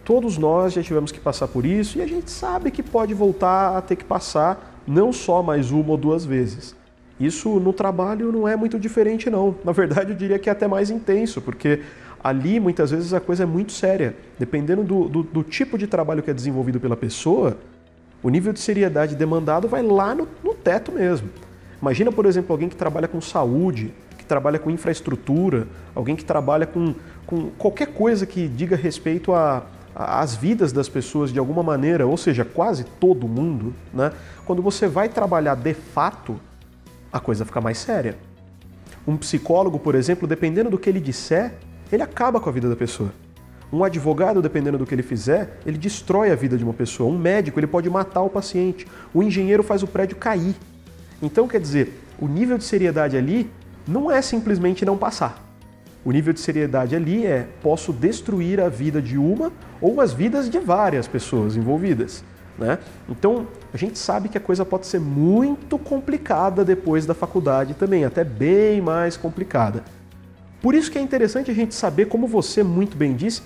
Todos 0.06 0.38
nós 0.38 0.72
já 0.72 0.82
tivemos 0.82 1.12
que 1.12 1.20
passar 1.20 1.50
por 1.50 1.66
isso 1.66 1.98
e 1.98 2.02
a 2.02 2.08
gente 2.08 2.32
sabe 2.32 2.72
que 2.72 2.82
pode 2.82 3.14
voltar 3.14 3.76
a 3.76 3.82
ter 3.82 3.98
que 3.98 4.06
passar 4.06 4.82
não 4.88 5.12
só 5.12 5.44
mais 5.44 5.72
uma 5.72 5.92
ou 5.92 5.98
duas 5.98 6.24
vezes. 6.24 6.74
Isso 7.20 7.60
no 7.60 7.74
trabalho 7.74 8.32
não 8.32 8.48
é 8.48 8.56
muito 8.56 8.80
diferente, 8.80 9.30
não. 9.30 9.56
Na 9.66 9.74
verdade, 9.74 10.12
eu 10.12 10.16
diria 10.16 10.40
que 10.40 10.48
é 10.48 10.52
até 10.52 10.68
mais 10.68 10.90
intenso, 10.90 11.42
porque 11.42 11.82
ali 12.24 12.60
muitas 12.60 12.92
vezes 12.92 13.14
a 13.14 13.20
coisa 13.20 13.44
é 13.44 13.46
muito 13.46 13.74
séria. 13.74 14.16
Dependendo 14.40 14.84
do, 14.84 15.10
do, 15.10 15.24
do 15.24 15.44
tipo 15.44 15.78
de 15.78 15.88
trabalho 15.88 16.24
que 16.24 16.32
é 16.32 16.34
desenvolvido 16.34 16.80
pela 16.80 16.96
pessoa, 16.96 17.58
o 18.26 18.30
nível 18.32 18.52
de 18.52 18.60
seriedade 18.60 19.16
demandado 19.16 19.68
vai 19.68 19.84
lá 19.84 20.16
no, 20.16 20.28
no 20.44 20.56
teto 20.56 20.92
mesmo. 20.92 21.30
Imagina, 21.80 22.12
por 22.12 22.26
exemplo, 22.26 22.52
alguém 22.52 22.68
que 22.68 22.76
trabalha 22.76 23.08
com 23.08 23.22
saúde, 23.22 23.94
que 24.18 24.26
trabalha 24.26 24.58
com 24.58 24.72
infraestrutura, 24.72 25.68
alguém 25.94 26.16
que 26.16 26.26
trabalha 26.26 26.66
com, 26.66 26.96
com 27.28 27.52
qualquer 27.52 27.94
coisa 27.94 28.26
que 28.26 28.48
diga 28.48 28.76
respeito 28.76 29.32
as 29.94 30.36
vidas 30.36 30.72
das 30.72 30.90
pessoas 30.90 31.32
de 31.32 31.38
alguma 31.38 31.62
maneira, 31.62 32.08
ou 32.08 32.18
seja, 32.18 32.44
quase 32.44 32.84
todo 33.00 33.28
mundo, 33.28 33.76
né? 33.94 34.12
Quando 34.44 34.60
você 34.60 34.88
vai 34.88 35.08
trabalhar 35.08 35.54
de 35.54 35.76
fato, 35.76 36.40
a 37.14 37.20
coisa 37.20 37.46
fica 37.46 37.62
mais 37.62 37.78
séria. 37.78 38.18
Um 39.08 39.18
psicólogo, 39.18 39.78
por 39.78 39.94
exemplo, 39.94 40.28
dependendo 40.28 40.72
do 40.72 40.80
que 40.80 40.90
ele 40.90 41.00
disser, 41.00 41.54
ele 41.92 42.02
acaba 42.02 42.40
com 42.40 42.50
a 42.50 42.52
vida 42.52 42.68
da 42.68 42.76
pessoa. 42.76 43.12
Um 43.72 43.84
advogado, 43.84 44.42
dependendo 44.42 44.78
do 44.78 44.86
que 44.86 44.94
ele 44.94 45.04
fizer, 45.04 45.60
ele 45.66 45.78
destrói 45.78 46.32
a 46.32 46.36
vida 46.36 46.58
de 46.58 46.64
uma 46.64 46.74
pessoa. 46.74 47.12
Um 47.12 47.18
médico, 47.18 47.60
ele 47.60 47.68
pode 47.68 47.90
matar 47.90 48.22
o 48.22 48.30
paciente. 48.30 48.88
O 49.14 49.24
engenheiro 49.24 49.64
faz 49.64 49.84
o 49.84 49.88
prédio 49.88 50.16
cair. 50.16 50.56
Então, 51.22 51.48
quer 51.48 51.60
dizer, 51.60 52.02
o 52.20 52.28
nível 52.28 52.58
de 52.58 52.64
seriedade 52.64 53.18
ali 53.18 53.50
não 53.88 54.10
é 54.10 54.22
simplesmente 54.22 54.86
não 54.86 54.98
passar. 54.98 55.44
O 56.04 56.12
nível 56.12 56.32
de 56.32 56.40
seriedade 56.40 56.96
ali 56.96 57.26
é 57.26 57.48
posso 57.64 57.92
destruir 57.92 58.62
a 58.62 58.70
vida 58.70 59.02
de 59.02 59.18
uma 59.18 59.52
ou 59.82 60.00
as 60.00 60.14
vidas 60.14 60.50
de 60.50 60.60
várias 60.60 61.08
pessoas 61.08 61.58
envolvidas. 61.58 62.24
Né? 62.58 62.78
Então, 63.10 63.48
a 63.74 63.78
gente 63.78 63.98
sabe 63.98 64.30
que 64.30 64.38
a 64.38 64.42
coisa 64.42 64.64
pode 64.64 64.86
ser 64.86 65.00
muito 65.00 65.78
complicada 65.78 66.64
depois 66.64 67.06
da 67.06 67.14
faculdade 67.14 67.74
também, 67.74 68.06
até 68.06 68.24
bem 68.24 68.82
mais 68.82 69.18
complicada. 69.18 69.84
Por 70.62 70.74
isso 70.74 70.90
que 70.90 70.98
é 70.98 71.02
interessante 71.02 71.52
a 71.52 71.54
gente 71.54 71.76
saber, 71.76 72.06
como 72.06 72.28
você 72.28 72.64
muito 72.64 72.96
bem 72.96 73.16
disse, 73.16 73.42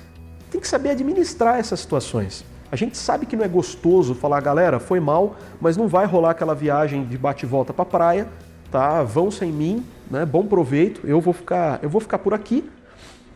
tem 0.51 0.59
que 0.59 0.67
saber 0.67 0.91
administrar 0.91 1.59
essas 1.59 1.79
situações. 1.79 2.43
A 2.71 2.75
gente 2.75 2.97
sabe 2.97 3.25
que 3.25 3.35
não 3.35 3.43
é 3.43 3.47
gostoso 3.47 4.13
falar, 4.13 4.41
galera, 4.41 4.79
foi 4.79 4.99
mal, 4.99 5.35
mas 5.59 5.75
não 5.75 5.87
vai 5.87 6.05
rolar 6.05 6.31
aquela 6.31 6.53
viagem 6.53 7.05
de 7.05 7.17
bate 7.17 7.45
e 7.45 7.49
volta 7.49 7.73
para 7.73 7.85
praia, 7.85 8.27
tá? 8.71 9.01
Vão 9.03 9.31
sem 9.31 9.51
mim, 9.51 9.83
né? 10.09 10.25
Bom 10.25 10.45
proveito. 10.45 11.05
Eu 11.07 11.19
vou 11.19 11.33
ficar, 11.33 11.79
eu 11.81 11.89
vou 11.89 11.99
ficar 11.99 12.19
por 12.19 12.33
aqui 12.33 12.69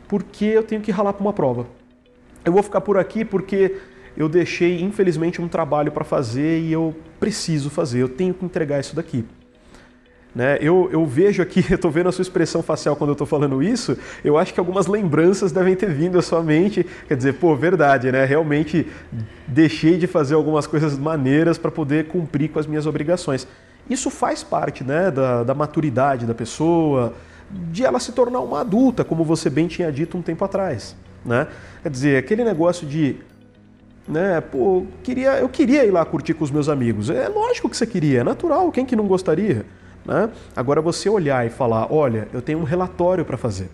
porque 0.07 0.45
eu 0.45 0.64
tenho 0.64 0.82
que 0.82 0.91
ralar 0.91 1.14
para 1.14 1.22
uma 1.22 1.34
prova. 1.34 1.66
Eu 2.45 2.51
vou 2.51 2.61
ficar 2.61 2.82
por 2.82 2.97
aqui 2.97 3.26
porque 3.26 3.80
eu 4.16 4.30
deixei, 4.30 4.82
infelizmente, 4.82 5.41
um 5.41 5.47
trabalho 5.47 5.91
para 5.91 6.03
fazer 6.03 6.59
e 6.59 6.72
eu 6.72 6.95
preciso 7.20 7.70
fazer, 7.70 7.99
eu 7.99 8.09
tenho 8.09 8.34
que 8.34 8.45
entregar 8.45 8.80
isso 8.80 8.95
daqui. 8.95 9.26
Né? 10.36 10.58
Eu, 10.60 10.90
eu 10.92 11.06
vejo 11.06 11.42
aqui, 11.42 11.64
eu 11.70 11.76
estou 11.76 11.92
vendo 11.92 12.10
a 12.10 12.12
sua 12.12 12.24
expressão 12.24 12.64
facial 12.64 12.96
quando 12.96 13.10
eu 13.10 13.14
estou 13.14 13.28
falando 13.28 13.62
isso, 13.62 13.98
eu 14.24 14.38
acho 14.38 14.54
que 14.54 14.60
algumas 14.60 14.88
lembranças 14.88 15.52
devem 15.52 15.76
ter 15.76 15.90
vindo 15.90 16.18
à 16.18 16.22
sua 16.22 16.42
mente. 16.42 16.86
Quer 17.08 17.16
dizer, 17.16 17.34
pô, 17.34 17.56
verdade, 17.56 18.12
né? 18.12 18.26
Realmente 18.26 18.88
deixei 19.48 19.98
de 19.98 20.08
fazer 20.08 20.36
algumas 20.36 20.66
coisas 20.66 20.98
maneiras 20.98 21.58
para 21.58 21.70
poder 21.70 22.08
cumprir 22.08 22.50
com 22.50 22.60
as 22.60 22.66
minhas 22.66 22.86
obrigações. 22.86 23.48
Isso 23.90 24.10
faz 24.10 24.44
parte 24.44 24.84
né, 24.84 25.12
da, 25.12 25.44
da 25.44 25.54
maturidade 25.54 26.26
da 26.26 26.34
pessoa, 26.34 27.14
de 27.52 27.84
ela 27.84 28.00
se 28.00 28.14
tornar 28.14 28.40
uma 28.40 28.62
adulta, 28.62 29.04
como 29.04 29.24
você 29.24 29.50
bem 29.50 29.68
tinha 29.68 29.92
dito 29.92 30.18
um 30.18 30.22
tempo 30.22 30.44
atrás. 30.44 30.96
Né? 31.26 31.48
Quer 31.82 31.90
dizer, 31.90 32.18
aquele 32.18 32.44
negócio 32.44 32.88
de 32.88 33.18
né? 34.06 34.42
Pô, 34.42 34.86
queria, 35.02 35.40
eu 35.40 35.48
queria 35.48 35.86
ir 35.86 35.92
lá 35.92 36.04
curtir 36.04 36.34
com 36.34 36.44
os 36.44 36.52
meus 36.52 36.68
amigos. 36.68 37.10
É 37.10 37.30
lógico 37.30 37.70
que 37.70 37.78
você 37.78 37.88
queria, 37.88 38.20
é 38.20 38.24
natural, 38.24 38.70
quem 38.70 38.86
que 38.86 38.98
não 38.98 39.08
gostaria? 39.08 39.66
Né? 40.06 40.30
Agora 40.56 40.82
você 40.82 41.10
olhar 41.10 41.45
e 41.45 41.49
falar, 41.49 41.91
olha, 41.91 42.28
eu 42.34 42.41
tenho 42.41 42.60
um 42.60 42.64
relatório 42.64 43.24
para 43.24 43.38
fazer, 43.38 43.70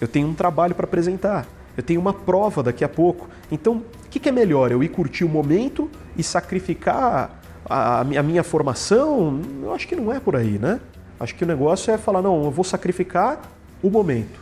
eu 0.00 0.06
tenho 0.06 0.28
um 0.28 0.34
trabalho 0.34 0.74
para 0.74 0.84
apresentar, 0.84 1.46
eu 1.76 1.82
tenho 1.82 2.00
uma 2.00 2.12
prova 2.12 2.62
daqui 2.62 2.84
a 2.84 2.88
pouco. 2.88 3.28
Então, 3.50 3.82
o 4.04 4.08
que, 4.10 4.20
que, 4.20 4.28
é 4.28 4.32
melhor? 4.32 4.70
Eu 4.70 4.82
ir 4.82 4.88
curtir 4.88 5.24
o 5.24 5.28
momento 5.28 5.90
e 6.16 6.22
sacrificar 6.22 7.40
a, 7.64 8.00
a 8.00 8.22
minha 8.22 8.42
formação? 8.42 9.40
Eu 9.62 9.72
acho 9.72 9.88
que 9.88 9.96
não 9.96 10.12
é 10.12 10.20
por 10.20 10.36
aí, 10.36 10.58
né? 10.58 10.80
Acho 11.18 11.34
que 11.34 11.44
o 11.44 11.46
negócio 11.46 11.92
é 11.92 11.96
falar, 11.96 12.20
não, 12.20 12.44
eu 12.44 12.50
vou 12.50 12.64
sacrificar 12.64 13.40
o 13.82 13.88
momento. 13.88 14.40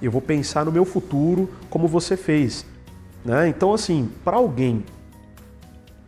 Eu 0.00 0.10
vou 0.10 0.20
pensar 0.20 0.64
no 0.64 0.72
meu 0.72 0.84
futuro, 0.84 1.48
como 1.70 1.86
você 1.86 2.16
fez. 2.16 2.66
Né? 3.24 3.48
Então, 3.48 3.72
assim, 3.72 4.10
para 4.24 4.36
alguém, 4.36 4.84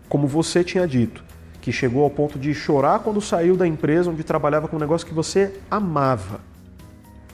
como 0.09 0.27
você 0.27 0.65
tinha 0.65 0.87
dito, 0.87 1.23
que 1.69 1.73
chegou 1.73 2.03
ao 2.03 2.09
ponto 2.09 2.39
de 2.39 2.55
chorar 2.55 3.01
quando 3.01 3.21
saiu 3.21 3.55
da 3.55 3.67
empresa 3.67 4.09
onde 4.09 4.25
trabalhava 4.25 4.67
com 4.67 4.77
um 4.77 4.79
negócio 4.79 5.07
que 5.07 5.13
você 5.13 5.53
amava, 5.71 6.41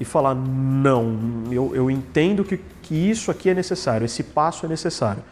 e 0.01 0.05
falar: 0.05 0.35
não, 0.35 1.45
eu, 1.53 1.73
eu 1.73 1.89
entendo 1.89 2.43
que, 2.43 2.59
que 2.83 2.97
isso 2.97 3.31
aqui 3.31 3.51
é 3.51 3.55
necessário, 3.55 4.05
esse 4.05 4.25
passo 4.25 4.67
é 4.67 4.69
necessário. 4.69 5.23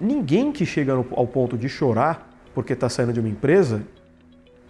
Ninguém 0.00 0.50
que 0.50 0.64
chega 0.64 0.94
ao 0.94 1.26
ponto 1.26 1.58
de 1.58 1.68
chorar 1.68 2.30
porque 2.54 2.72
está 2.72 2.88
saindo 2.88 3.12
de 3.12 3.20
uma 3.20 3.28
empresa 3.28 3.82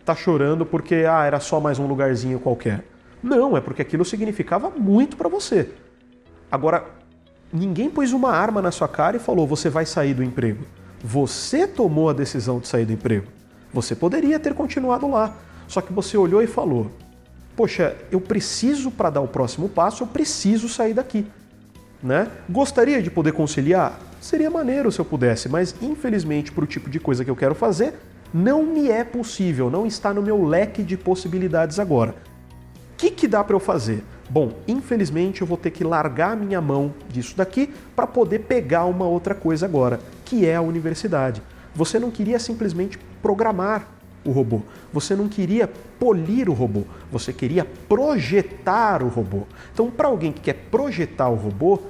está 0.01 0.17
chorando 0.17 0.67
porque 0.67 1.07
ah, 1.09 1.25
era 1.25 1.39
só 1.39 1.61
mais 1.61 1.79
um 1.79 1.87
lugarzinho 1.87 2.41
qualquer. 2.41 2.85
Não, 3.23 3.57
é 3.57 3.61
porque 3.61 3.81
aquilo 3.81 4.05
significava 4.05 4.71
muito 4.71 5.17
para 5.17 5.29
você. 5.29 5.71
Agora, 6.51 6.85
ninguém 7.53 7.89
pôs 7.89 8.12
uma 8.12 8.33
arma 8.33 8.61
na 8.61 8.73
sua 8.73 8.89
cara 8.89 9.17
e 9.17 9.21
falou: 9.21 9.47
você 9.47 9.71
vai 9.71 9.87
sair 9.87 10.15
do 10.15 10.23
emprego. 10.25 10.65
Você 11.07 11.67
tomou 11.67 12.09
a 12.09 12.15
decisão 12.15 12.59
de 12.59 12.67
sair 12.67 12.87
do 12.87 12.93
emprego. 12.95 13.27
Você 13.75 13.95
poderia 13.95 14.41
ter 14.41 14.55
continuado 14.55 15.07
lá, 15.11 15.37
só 15.69 15.83
que 15.83 15.93
você 15.93 16.17
olhou 16.17 16.43
e 16.43 16.47
falou: 16.47 16.91
Poxa, 17.55 17.95
eu 18.11 18.19
preciso 18.19 18.91
para 18.91 19.11
dar 19.11 19.21
o 19.21 19.29
próximo 19.29 19.69
passo, 19.69 20.03
eu 20.03 20.07
preciso 20.07 20.67
sair 20.67 20.95
daqui. 20.95 21.27
Né? 22.03 22.31
Gostaria 22.49 23.03
de 23.03 23.11
poder 23.11 23.33
conciliar? 23.33 24.01
Seria 24.19 24.51
maneiro 24.51 24.91
se 24.91 24.99
eu 24.99 25.05
pudesse, 25.05 25.47
mas 25.47 25.75
infelizmente, 25.83 26.51
para 26.51 26.65
o 26.65 26.67
tipo 26.67 26.89
de 26.89 26.99
coisa 26.99 27.23
que 27.23 27.31
eu 27.31 27.37
quero 27.37 27.55
fazer, 27.55 27.93
não 28.33 28.63
me 28.63 28.89
é 28.89 29.05
possível, 29.05 29.71
não 29.71 29.87
está 29.87 30.15
no 30.15 30.23
meu 30.23 30.43
leque 30.43 30.83
de 30.83 30.97
possibilidades 30.97 31.79
agora. 31.79 32.15
O 32.95 32.97
que, 32.97 33.11
que 33.11 33.29
dá 33.29 33.45
para 33.45 33.55
eu 33.55 33.61
fazer? 33.61 34.03
Bom, 34.31 34.53
infelizmente 34.67 35.43
eu 35.43 35.47
vou 35.47 35.59
ter 35.59 35.71
que 35.71 35.85
largar 35.85 36.35
minha 36.35 36.63
mão 36.63 36.95
disso 37.11 37.37
daqui 37.37 37.75
para 37.95 38.07
poder 38.07 38.41
pegar 38.41 38.87
uma 38.87 39.07
outra 39.07 39.35
coisa 39.35 39.67
agora, 39.67 40.01
que 40.35 40.45
é 40.45 40.57
a 40.57 40.61
universidade. 40.61 41.41
Você 41.76 41.97
não 41.97 42.11
queria 42.11 42.41
simplesmente 42.41 42.99
programar 43.22 43.87
o 44.24 44.32
robô, 44.32 44.62
você 44.93 45.14
não 45.14 45.28
queria 45.28 45.70
polir 45.97 46.49
o 46.49 46.53
robô, 46.53 46.82
você 47.12 47.32
queria 47.32 47.64
projetar 47.64 49.01
o 49.01 49.09
robô. 49.09 49.43
Então, 49.72 49.93
para 49.93 50.09
alguém 50.09 50.32
que 50.32 50.41
quer 50.41 50.55
projetar 50.72 51.28
o 51.28 51.37
robô, 51.37 51.80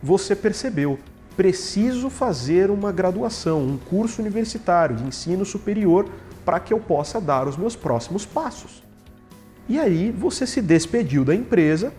você 0.00 0.36
percebeu, 0.36 1.00
preciso 1.36 2.08
fazer 2.10 2.70
uma 2.70 2.92
graduação, 2.92 3.60
um 3.60 3.76
curso 3.76 4.22
universitário 4.22 4.94
de 4.94 5.02
ensino 5.02 5.44
superior 5.44 6.08
para 6.44 6.60
que 6.60 6.72
eu 6.72 6.78
possa 6.78 7.20
dar 7.20 7.48
os 7.48 7.56
meus 7.56 7.74
próximos 7.74 8.24
passos. 8.24 8.84
E 9.68 9.80
aí 9.80 10.12
você 10.12 10.46
se 10.46 10.62
despediu 10.62 11.24
da 11.24 11.34
empresa 11.34 11.92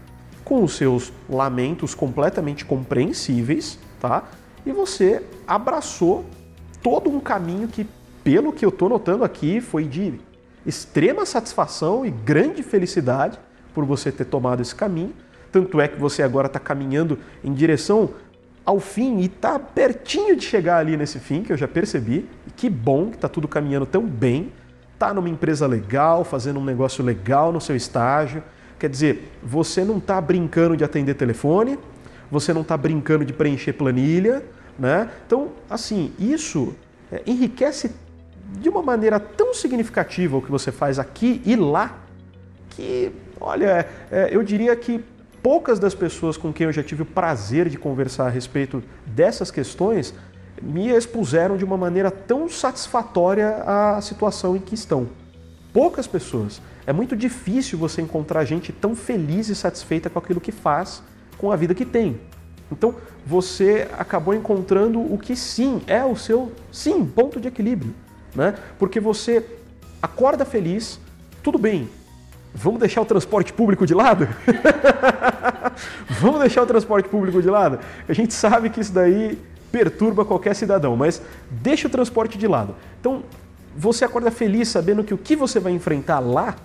com 0.45 0.63
os 0.63 0.77
seus 0.77 1.11
lamentos 1.29 1.93
completamente 1.93 2.63
compreensíveis, 2.63 3.77
tá? 3.99 4.23
E 4.65 4.71
você 4.71 5.23
abraçou 5.51 6.23
todo 6.81 7.09
um 7.09 7.19
caminho 7.19 7.67
que, 7.67 7.85
pelo 8.23 8.53
que 8.53 8.63
eu 8.63 8.69
estou 8.69 8.87
notando 8.87 9.25
aqui, 9.25 9.59
foi 9.59 9.83
de 9.83 10.13
extrema 10.65 11.25
satisfação 11.25 12.05
e 12.05 12.09
grande 12.09 12.63
felicidade 12.63 13.37
por 13.73 13.83
você 13.83 14.11
ter 14.11 14.25
tomado 14.25 14.61
esse 14.61 14.73
caminho. 14.73 15.13
Tanto 15.51 15.81
é 15.81 15.89
que 15.89 15.99
você 15.99 16.23
agora 16.23 16.47
está 16.47 16.57
caminhando 16.59 17.19
em 17.43 17.53
direção 17.53 18.11
ao 18.65 18.79
fim 18.79 19.19
e 19.19 19.25
está 19.25 19.59
pertinho 19.59 20.37
de 20.37 20.45
chegar 20.45 20.77
ali 20.77 20.95
nesse 20.95 21.19
fim, 21.19 21.43
que 21.43 21.51
eu 21.51 21.57
já 21.57 21.67
percebi. 21.67 22.29
E 22.47 22.51
que 22.51 22.69
bom 22.69 23.09
que 23.09 23.15
está 23.15 23.27
tudo 23.27 23.45
caminhando 23.45 23.85
tão 23.85 24.05
bem. 24.05 24.53
Está 24.93 25.13
numa 25.13 25.27
empresa 25.27 25.67
legal, 25.67 26.23
fazendo 26.23 26.61
um 26.61 26.63
negócio 26.63 27.03
legal 27.03 27.51
no 27.51 27.59
seu 27.59 27.75
estágio. 27.75 28.41
Quer 28.79 28.89
dizer, 28.89 29.29
você 29.43 29.83
não 29.83 29.97
está 29.97 30.21
brincando 30.21 30.77
de 30.77 30.83
atender 30.85 31.15
telefone, 31.15 31.77
você 32.31 32.53
não 32.53 32.61
está 32.61 32.77
brincando 32.77 33.25
de 33.25 33.33
preencher 33.33 33.73
planilha, 33.73 34.41
né? 34.81 35.11
Então, 35.27 35.49
assim, 35.69 36.11
isso 36.17 36.73
é, 37.11 37.21
enriquece 37.27 37.91
de 38.59 38.67
uma 38.67 38.81
maneira 38.81 39.19
tão 39.19 39.53
significativa 39.53 40.35
o 40.35 40.41
que 40.41 40.49
você 40.49 40.71
faz 40.71 40.97
aqui 40.97 41.39
e 41.45 41.55
lá, 41.55 41.99
que, 42.71 43.11
olha, 43.39 43.87
é, 44.11 44.29
eu 44.31 44.41
diria 44.41 44.75
que 44.75 44.99
poucas 45.43 45.77
das 45.77 45.93
pessoas 45.93 46.35
com 46.35 46.51
quem 46.51 46.65
eu 46.65 46.73
já 46.73 46.81
tive 46.81 47.03
o 47.03 47.05
prazer 47.05 47.69
de 47.69 47.77
conversar 47.77 48.25
a 48.25 48.29
respeito 48.29 48.83
dessas 49.05 49.51
questões 49.51 50.15
me 50.59 50.89
expuseram 50.89 51.57
de 51.57 51.63
uma 51.63 51.77
maneira 51.77 52.09
tão 52.09 52.49
satisfatória 52.49 53.63
à 53.63 54.01
situação 54.01 54.55
em 54.55 54.59
que 54.59 54.73
estão. 54.73 55.07
Poucas 55.71 56.07
pessoas. 56.07 56.59
É 56.87 56.91
muito 56.91 57.15
difícil 57.15 57.77
você 57.77 58.01
encontrar 58.01 58.45
gente 58.45 58.73
tão 58.73 58.95
feliz 58.95 59.47
e 59.47 59.55
satisfeita 59.55 60.09
com 60.09 60.17
aquilo 60.17 60.41
que 60.41 60.51
faz, 60.51 61.03
com 61.37 61.51
a 61.51 61.55
vida 61.55 61.75
que 61.75 61.85
tem. 61.85 62.19
Então, 62.71 62.95
você 63.25 63.87
acabou 63.97 64.33
encontrando 64.33 64.99
o 64.99 65.17
que 65.17 65.35
sim 65.35 65.81
é 65.87 66.03
o 66.03 66.15
seu 66.15 66.51
sim 66.71 67.05
ponto 67.05 67.39
de 67.39 67.47
equilíbrio, 67.47 67.93
né? 68.33 68.55
Porque 68.79 68.99
você 68.99 69.45
acorda 70.01 70.45
feliz, 70.45 70.99
tudo 71.43 71.57
bem, 71.57 71.89
Vamos 72.53 72.81
deixar 72.81 73.01
o 73.01 73.05
transporte 73.05 73.53
público 73.53 73.85
de 73.85 73.93
lado? 73.93 74.27
Vamos 76.19 76.41
deixar 76.41 76.61
o 76.61 76.65
transporte 76.65 77.07
público 77.07 77.41
de 77.41 77.49
lado? 77.49 77.79
A 78.07 78.13
gente 78.13 78.33
sabe 78.33 78.69
que 78.69 78.81
isso 78.81 78.91
daí 78.91 79.39
perturba 79.71 80.25
qualquer 80.25 80.53
cidadão, 80.53 80.97
mas 80.97 81.21
deixa 81.49 81.87
o 81.87 81.89
transporte 81.89 82.37
de 82.37 82.47
lado. 82.47 82.75
Então, 82.99 83.23
você 83.75 84.03
acorda 84.03 84.29
feliz 84.29 84.67
sabendo 84.67 85.03
que 85.03 85.13
o 85.13 85.17
que 85.17 85.35
você 85.35 85.59
vai 85.59 85.71
enfrentar 85.71 86.19
lá 86.19 86.55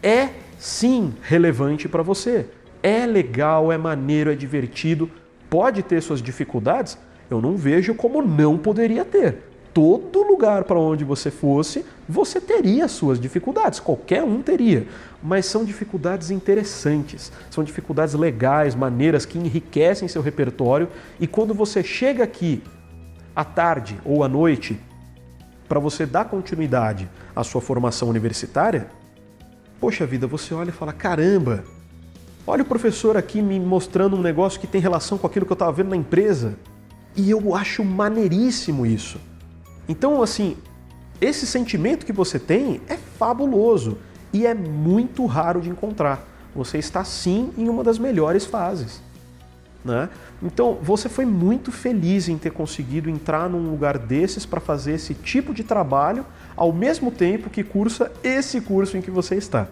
é 0.00 0.28
sim 0.56 1.12
relevante 1.20 1.88
para 1.88 2.02
você. 2.02 2.46
É 2.80 3.04
legal, 3.04 3.72
é 3.72 3.78
maneiro, 3.78 4.30
é 4.30 4.36
divertido, 4.36 5.10
pode 5.54 5.84
ter 5.84 6.02
suas 6.02 6.20
dificuldades. 6.20 6.98
Eu 7.30 7.40
não 7.40 7.56
vejo 7.56 7.94
como 7.94 8.20
não 8.20 8.58
poderia 8.58 9.04
ter 9.04 9.38
todo 9.72 10.20
lugar 10.22 10.64
para 10.64 10.78
onde 10.78 11.04
você 11.04 11.30
fosse, 11.30 11.84
você 12.08 12.40
teria 12.40 12.88
suas 12.88 13.20
dificuldades, 13.20 13.78
qualquer 13.78 14.22
um 14.24 14.40
teria, 14.40 14.86
mas 15.22 15.46
são 15.46 15.64
dificuldades 15.64 16.30
interessantes, 16.30 17.32
são 17.50 17.62
dificuldades 17.62 18.14
legais, 18.14 18.74
maneiras 18.74 19.24
que 19.24 19.38
enriquecem 19.38 20.08
seu 20.08 20.22
repertório 20.22 20.88
e 21.20 21.26
quando 21.26 21.54
você 21.54 21.82
chega 21.82 22.22
aqui 22.24 22.62
à 23.34 23.44
tarde 23.44 23.96
ou 24.04 24.24
à 24.24 24.28
noite 24.28 24.78
para 25.68 25.78
você 25.80 26.04
dar 26.04 26.24
continuidade 26.26 27.08
à 27.34 27.44
sua 27.44 27.60
formação 27.60 28.08
universitária, 28.08 28.88
poxa 29.80 30.04
vida, 30.04 30.26
você 30.26 30.52
olha 30.52 30.70
e 30.70 30.72
fala: 30.72 30.92
caramba, 30.92 31.64
olha 32.46 32.62
o 32.62 32.66
professor 32.66 33.16
aqui 33.16 33.40
me 33.42 33.58
mostrando 33.58 34.16
um 34.16 34.20
negócio 34.20 34.60
que 34.60 34.66
tem 34.66 34.80
relação 34.80 35.18
com 35.18 35.26
aquilo 35.26 35.46
que 35.46 35.52
eu 35.52 35.56
estava 35.56 35.72
vendo 35.72 35.90
na 35.90 35.96
empresa. 35.96 36.54
E 37.16 37.30
eu 37.30 37.54
acho 37.54 37.84
maneiríssimo 37.84 38.84
isso. 38.84 39.18
Então, 39.88 40.22
assim, 40.22 40.56
esse 41.20 41.46
sentimento 41.46 42.04
que 42.04 42.12
você 42.12 42.38
tem 42.38 42.80
é 42.88 42.96
fabuloso 42.96 43.98
e 44.32 44.46
é 44.46 44.54
muito 44.54 45.24
raro 45.26 45.60
de 45.60 45.70
encontrar. 45.70 46.26
Você 46.54 46.78
está 46.78 47.04
sim 47.04 47.52
em 47.56 47.68
uma 47.68 47.84
das 47.84 47.98
melhores 47.98 48.44
fases. 48.44 49.00
Né? 49.84 50.08
Então, 50.42 50.78
você 50.82 51.08
foi 51.08 51.26
muito 51.26 51.70
feliz 51.70 52.28
em 52.28 52.38
ter 52.38 52.50
conseguido 52.50 53.10
entrar 53.10 53.48
num 53.48 53.70
lugar 53.70 53.98
desses 53.98 54.46
para 54.46 54.60
fazer 54.60 54.92
esse 54.92 55.14
tipo 55.14 55.52
de 55.52 55.62
trabalho 55.62 56.24
ao 56.56 56.72
mesmo 56.72 57.10
tempo 57.10 57.50
que 57.50 57.62
cursa 57.62 58.10
esse 58.22 58.60
curso 58.60 58.96
em 58.96 59.02
que 59.02 59.10
você 59.10 59.36
está. 59.36 59.68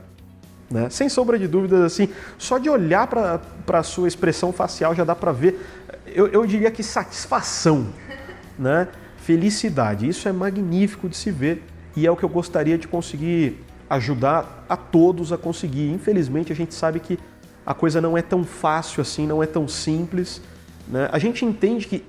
Né? 0.72 0.88
Sem 0.90 1.08
sombra 1.08 1.38
de 1.38 1.46
dúvidas, 1.46 1.80
assim, 1.82 2.08
só 2.38 2.58
de 2.58 2.68
olhar 2.68 3.06
para 3.06 3.40
a 3.78 3.82
sua 3.82 4.08
expressão 4.08 4.52
facial 4.52 4.94
já 4.94 5.04
dá 5.04 5.14
para 5.14 5.30
ver, 5.30 5.60
eu, 6.06 6.26
eu 6.28 6.46
diria 6.46 6.70
que 6.70 6.82
satisfação. 6.82 7.86
Né? 8.58 8.86
felicidade. 9.22 10.08
Isso 10.08 10.28
é 10.28 10.32
magnífico 10.32 11.08
de 11.08 11.16
se 11.16 11.30
ver 11.30 11.62
e 11.96 12.06
é 12.06 12.10
o 12.10 12.16
que 12.16 12.24
eu 12.24 12.28
gostaria 12.28 12.76
de 12.76 12.88
conseguir 12.88 13.64
ajudar 13.88 14.64
a 14.68 14.76
todos 14.76 15.32
a 15.32 15.38
conseguir. 15.38 15.90
Infelizmente, 15.90 16.52
a 16.52 16.56
gente 16.56 16.74
sabe 16.74 16.98
que 16.98 17.18
a 17.64 17.72
coisa 17.72 18.00
não 18.00 18.18
é 18.18 18.22
tão 18.22 18.42
fácil 18.44 19.00
assim, 19.00 19.26
não 19.26 19.42
é 19.42 19.46
tão 19.46 19.68
simples. 19.68 20.42
Né? 20.88 21.08
A 21.12 21.18
gente 21.18 21.44
entende 21.44 21.86
que 21.86 22.04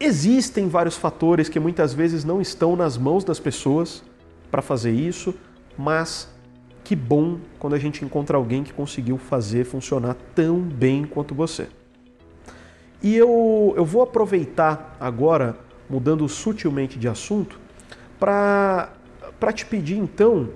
existem 0.00 0.68
vários 0.68 0.96
fatores 0.96 1.48
que 1.48 1.60
muitas 1.60 1.92
vezes 1.92 2.24
não 2.24 2.40
estão 2.40 2.74
nas 2.74 2.96
mãos 2.96 3.24
das 3.24 3.38
pessoas 3.38 4.02
para 4.50 4.62
fazer 4.62 4.92
isso, 4.92 5.34
mas 5.76 6.28
que 6.88 6.96
bom 6.96 7.38
quando 7.58 7.74
a 7.74 7.78
gente 7.78 8.02
encontra 8.02 8.38
alguém 8.38 8.64
que 8.64 8.72
conseguiu 8.72 9.18
fazer 9.18 9.66
funcionar 9.66 10.16
tão 10.34 10.58
bem 10.58 11.04
quanto 11.04 11.34
você. 11.34 11.68
E 13.02 13.14
eu, 13.14 13.74
eu 13.76 13.84
vou 13.84 14.00
aproveitar 14.00 14.96
agora 14.98 15.54
mudando 15.86 16.26
sutilmente 16.30 16.98
de 16.98 17.06
assunto, 17.06 17.60
para 18.18 18.88
te 19.54 19.66
pedir 19.66 19.98
então 19.98 20.48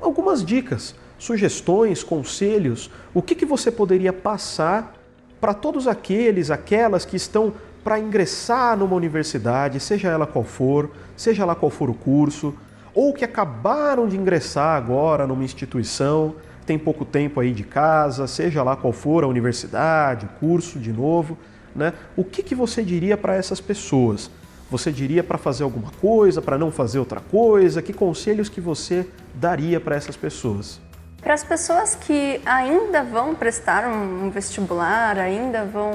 algumas 0.00 0.42
dicas, 0.42 0.94
sugestões, 1.18 2.02
conselhos, 2.02 2.90
o 3.12 3.20
que, 3.20 3.34
que 3.34 3.44
você 3.44 3.70
poderia 3.70 4.14
passar 4.14 4.94
para 5.38 5.52
todos 5.52 5.86
aqueles, 5.86 6.50
aquelas 6.50 7.04
que 7.04 7.16
estão 7.16 7.52
para 7.84 7.98
ingressar 7.98 8.78
numa 8.78 8.96
universidade, 8.96 9.78
seja 9.78 10.08
ela 10.08 10.26
qual 10.26 10.42
for, 10.42 10.90
seja 11.14 11.44
lá 11.44 11.54
qual 11.54 11.68
for 11.68 11.90
o 11.90 11.94
curso, 11.94 12.54
ou 12.94 13.12
que 13.12 13.24
acabaram 13.24 14.06
de 14.06 14.16
ingressar 14.16 14.76
agora 14.76 15.26
numa 15.26 15.44
instituição, 15.44 16.34
tem 16.66 16.78
pouco 16.78 17.04
tempo 17.04 17.40
aí 17.40 17.52
de 17.52 17.64
casa, 17.64 18.26
seja 18.26 18.62
lá 18.62 18.76
qual 18.76 18.92
for 18.92 19.24
a 19.24 19.26
universidade, 19.26 20.26
o 20.26 20.28
curso 20.38 20.78
de 20.78 20.92
novo, 20.92 21.36
né? 21.74 21.92
O 22.16 22.24
que, 22.24 22.42
que 22.42 22.54
você 22.54 22.82
diria 22.82 23.16
para 23.16 23.34
essas 23.34 23.60
pessoas? 23.60 24.30
Você 24.70 24.90
diria 24.90 25.22
para 25.22 25.36
fazer 25.36 25.64
alguma 25.64 25.90
coisa, 26.00 26.40
para 26.40 26.56
não 26.56 26.70
fazer 26.70 26.98
outra 26.98 27.20
coisa? 27.20 27.82
Que 27.82 27.92
conselhos 27.92 28.48
que 28.48 28.60
você 28.60 29.06
daria 29.34 29.80
para 29.80 29.96
essas 29.96 30.16
pessoas? 30.16 30.80
Para 31.20 31.34
as 31.34 31.44
pessoas 31.44 31.94
que 31.94 32.40
ainda 32.44 33.02
vão 33.04 33.34
prestar 33.34 33.86
um 33.86 34.28
vestibular, 34.30 35.18
ainda 35.18 35.64
vão, 35.64 35.92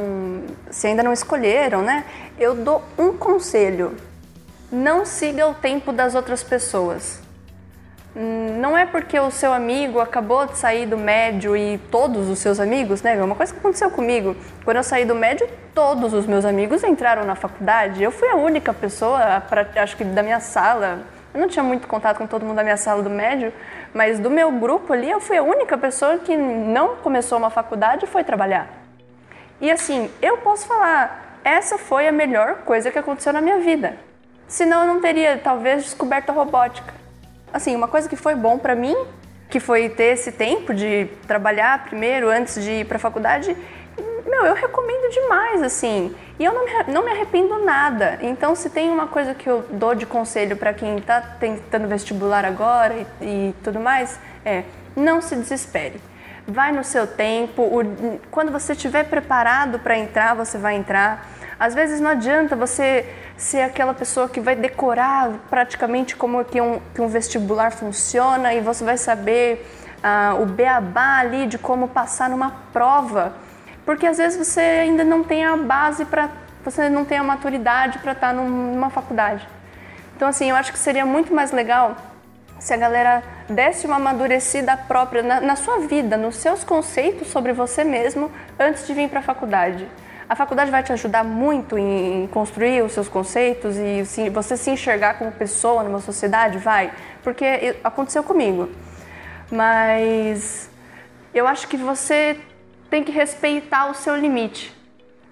se 0.69 0.87
ainda 0.87 1.03
não 1.03 1.11
escolheram, 1.11 1.81
né? 1.81 2.05
Eu 2.39 2.55
dou 2.55 2.81
um 2.97 3.13
conselho: 3.13 3.93
não 4.71 5.05
siga 5.05 5.47
o 5.47 5.53
tempo 5.53 5.91
das 5.91 6.15
outras 6.15 6.43
pessoas. 6.43 7.21
Não 8.59 8.75
é 8.75 8.83
porque 8.83 9.19
o 9.19 9.29
seu 9.29 9.53
amigo 9.53 9.99
acabou 9.99 10.47
de 10.47 10.57
sair 10.57 10.87
do 10.87 10.97
médio 10.97 11.55
e 11.55 11.77
todos 11.91 12.27
os 12.29 12.39
seus 12.39 12.59
amigos, 12.59 13.03
né? 13.03 13.15
É 13.15 13.23
uma 13.23 13.35
coisa 13.35 13.53
que 13.53 13.59
aconteceu 13.59 13.91
comigo. 13.91 14.35
Quando 14.65 14.77
eu 14.77 14.83
saí 14.83 15.05
do 15.05 15.13
médio, 15.13 15.47
todos 15.73 16.13
os 16.13 16.25
meus 16.25 16.43
amigos 16.43 16.83
entraram 16.83 17.23
na 17.23 17.35
faculdade. 17.35 18.01
Eu 18.01 18.09
fui 18.09 18.27
a 18.27 18.35
única 18.35 18.73
pessoa, 18.73 19.39
pra, 19.41 19.67
acho 19.75 19.95
que 19.95 20.03
da 20.03 20.23
minha 20.23 20.39
sala. 20.39 21.01
Eu 21.31 21.39
não 21.39 21.47
tinha 21.47 21.61
muito 21.61 21.87
contato 21.87 22.17
com 22.17 22.25
todo 22.25 22.43
mundo 22.43 22.55
da 22.55 22.63
minha 22.63 22.77
sala 22.77 23.03
do 23.03 23.09
médio, 23.09 23.53
mas 23.93 24.19
do 24.19 24.31
meu 24.31 24.51
grupo 24.51 24.93
ali, 24.93 25.11
eu 25.11 25.21
fui 25.21 25.37
a 25.37 25.43
única 25.43 25.77
pessoa 25.77 26.17
que 26.17 26.35
não 26.35 26.95
começou 26.95 27.37
uma 27.37 27.51
faculdade 27.51 28.05
e 28.05 28.07
foi 28.07 28.23
trabalhar. 28.23 28.67
E 29.61 29.69
assim, 29.69 30.09
eu 30.19 30.37
posso 30.37 30.65
falar, 30.65 31.39
essa 31.43 31.77
foi 31.77 32.07
a 32.07 32.11
melhor 32.11 32.63
coisa 32.65 32.89
que 32.89 32.97
aconteceu 32.97 33.31
na 33.31 33.41
minha 33.41 33.59
vida. 33.59 34.07
Senão 34.47 34.81
eu 34.81 34.87
não 34.87 35.01
teria, 35.01 35.37
talvez, 35.37 35.83
descoberto 35.83 36.29
a 36.29 36.33
robótica 36.33 36.97
assim, 37.51 37.75
uma 37.75 37.87
coisa 37.87 38.07
que 38.07 38.15
foi 38.15 38.35
bom 38.35 38.57
para 38.57 38.75
mim, 38.75 38.95
que 39.49 39.59
foi 39.59 39.89
ter 39.89 40.13
esse 40.13 40.31
tempo 40.31 40.73
de 40.73 41.07
trabalhar 41.25 41.85
primeiro 41.85 42.29
antes 42.29 42.61
de 42.63 42.71
ir 42.71 42.85
para 42.85 42.97
a 42.97 42.99
faculdade, 42.99 43.55
meu, 44.25 44.45
eu 44.45 44.53
recomendo 44.53 45.09
demais, 45.11 45.63
assim. 45.63 46.13
E 46.37 46.43
eu 46.43 46.53
não 46.53 46.65
me, 46.65 46.71
não 46.93 47.05
me 47.05 47.11
arrependo 47.11 47.63
nada. 47.63 48.19
Então, 48.21 48.53
se 48.55 48.69
tem 48.69 48.89
uma 48.89 49.07
coisa 49.07 49.33
que 49.33 49.49
eu 49.49 49.65
dou 49.71 49.95
de 49.95 50.05
conselho 50.05 50.57
para 50.57 50.73
quem 50.73 50.97
está 50.97 51.21
tentando 51.21 51.87
vestibular 51.87 52.43
agora 52.43 52.93
e, 52.93 53.05
e, 53.21 53.55
tudo 53.63 53.79
mais, 53.79 54.19
é 54.45 54.63
não 54.95 55.21
se 55.21 55.33
desespere. 55.35 56.01
Vai 56.45 56.73
no 56.73 56.83
seu 56.83 57.07
tempo. 57.07 57.61
O, 57.61 58.19
quando 58.29 58.51
você 58.51 58.73
estiver 58.73 59.05
preparado 59.05 59.79
para 59.79 59.97
entrar, 59.97 60.35
você 60.35 60.57
vai 60.57 60.75
entrar. 60.75 61.25
Às 61.59 61.73
vezes 61.73 61.99
não 61.99 62.11
adianta 62.11 62.55
você 62.55 63.05
ser 63.35 63.61
aquela 63.61 63.93
pessoa 63.93 64.29
que 64.29 64.39
vai 64.39 64.55
decorar 64.55 65.31
praticamente 65.49 66.15
como 66.15 66.43
que 66.45 66.61
um, 66.61 66.79
que 66.93 67.01
um 67.01 67.07
vestibular 67.07 67.71
funciona 67.71 68.53
e 68.53 68.61
você 68.61 68.83
vai 68.83 68.97
saber 68.97 69.65
ah, 70.03 70.35
o 70.39 70.45
beabá 70.45 71.17
ali 71.17 71.47
de 71.47 71.57
como 71.57 71.87
passar 71.87 72.29
numa 72.29 72.51
prova, 72.71 73.33
porque 73.85 74.05
às 74.05 74.17
vezes 74.17 74.37
você 74.37 74.59
ainda 74.59 75.03
não 75.03 75.23
tem 75.23 75.45
a 75.45 75.57
base 75.57 76.05
para, 76.05 76.29
você 76.63 76.89
não 76.89 77.03
tem 77.03 77.17
a 77.17 77.23
maturidade 77.23 77.99
para 77.99 78.11
estar 78.11 78.33
numa 78.33 78.89
faculdade. 78.89 79.47
Então 80.15 80.27
assim, 80.27 80.49
eu 80.49 80.55
acho 80.55 80.71
que 80.71 80.79
seria 80.79 81.05
muito 81.05 81.33
mais 81.33 81.51
legal 81.51 81.95
se 82.59 82.73
a 82.73 82.77
galera 82.77 83.23
desse 83.49 83.85
uma 83.85 83.97
amadurecida 83.97 84.75
própria 84.75 85.23
na, 85.23 85.41
na 85.41 85.55
sua 85.55 85.79
vida, 85.79 86.17
nos 86.17 86.35
seus 86.37 86.63
conceitos 86.63 87.27
sobre 87.27 87.53
você 87.53 87.83
mesmo 87.83 88.31
antes 88.59 88.85
de 88.85 88.93
vir 88.93 89.09
para 89.09 89.19
a 89.19 89.23
faculdade. 89.23 89.87
A 90.29 90.35
faculdade 90.35 90.69
vai 90.69 90.83
te 90.83 90.91
ajudar 90.91 91.23
muito 91.23 91.77
em 91.77 92.27
construir 92.27 92.81
os 92.83 92.91
seus 92.91 93.07
conceitos 93.07 93.77
e 93.77 94.29
você 94.29 94.57
se 94.57 94.69
enxergar 94.69 95.13
como 95.13 95.31
pessoa 95.31 95.83
numa 95.83 96.01
sociedade, 96.01 96.57
vai, 96.57 96.91
porque 97.23 97.77
aconteceu 97.81 98.21
comigo. 98.23 98.69
Mas 99.49 100.69
eu 101.33 101.47
acho 101.47 101.67
que 101.69 101.77
você 101.77 102.37
tem 102.89 103.05
que 103.05 103.11
respeitar 103.11 103.89
o 103.89 103.93
seu 103.93 104.17
limite. 104.17 104.75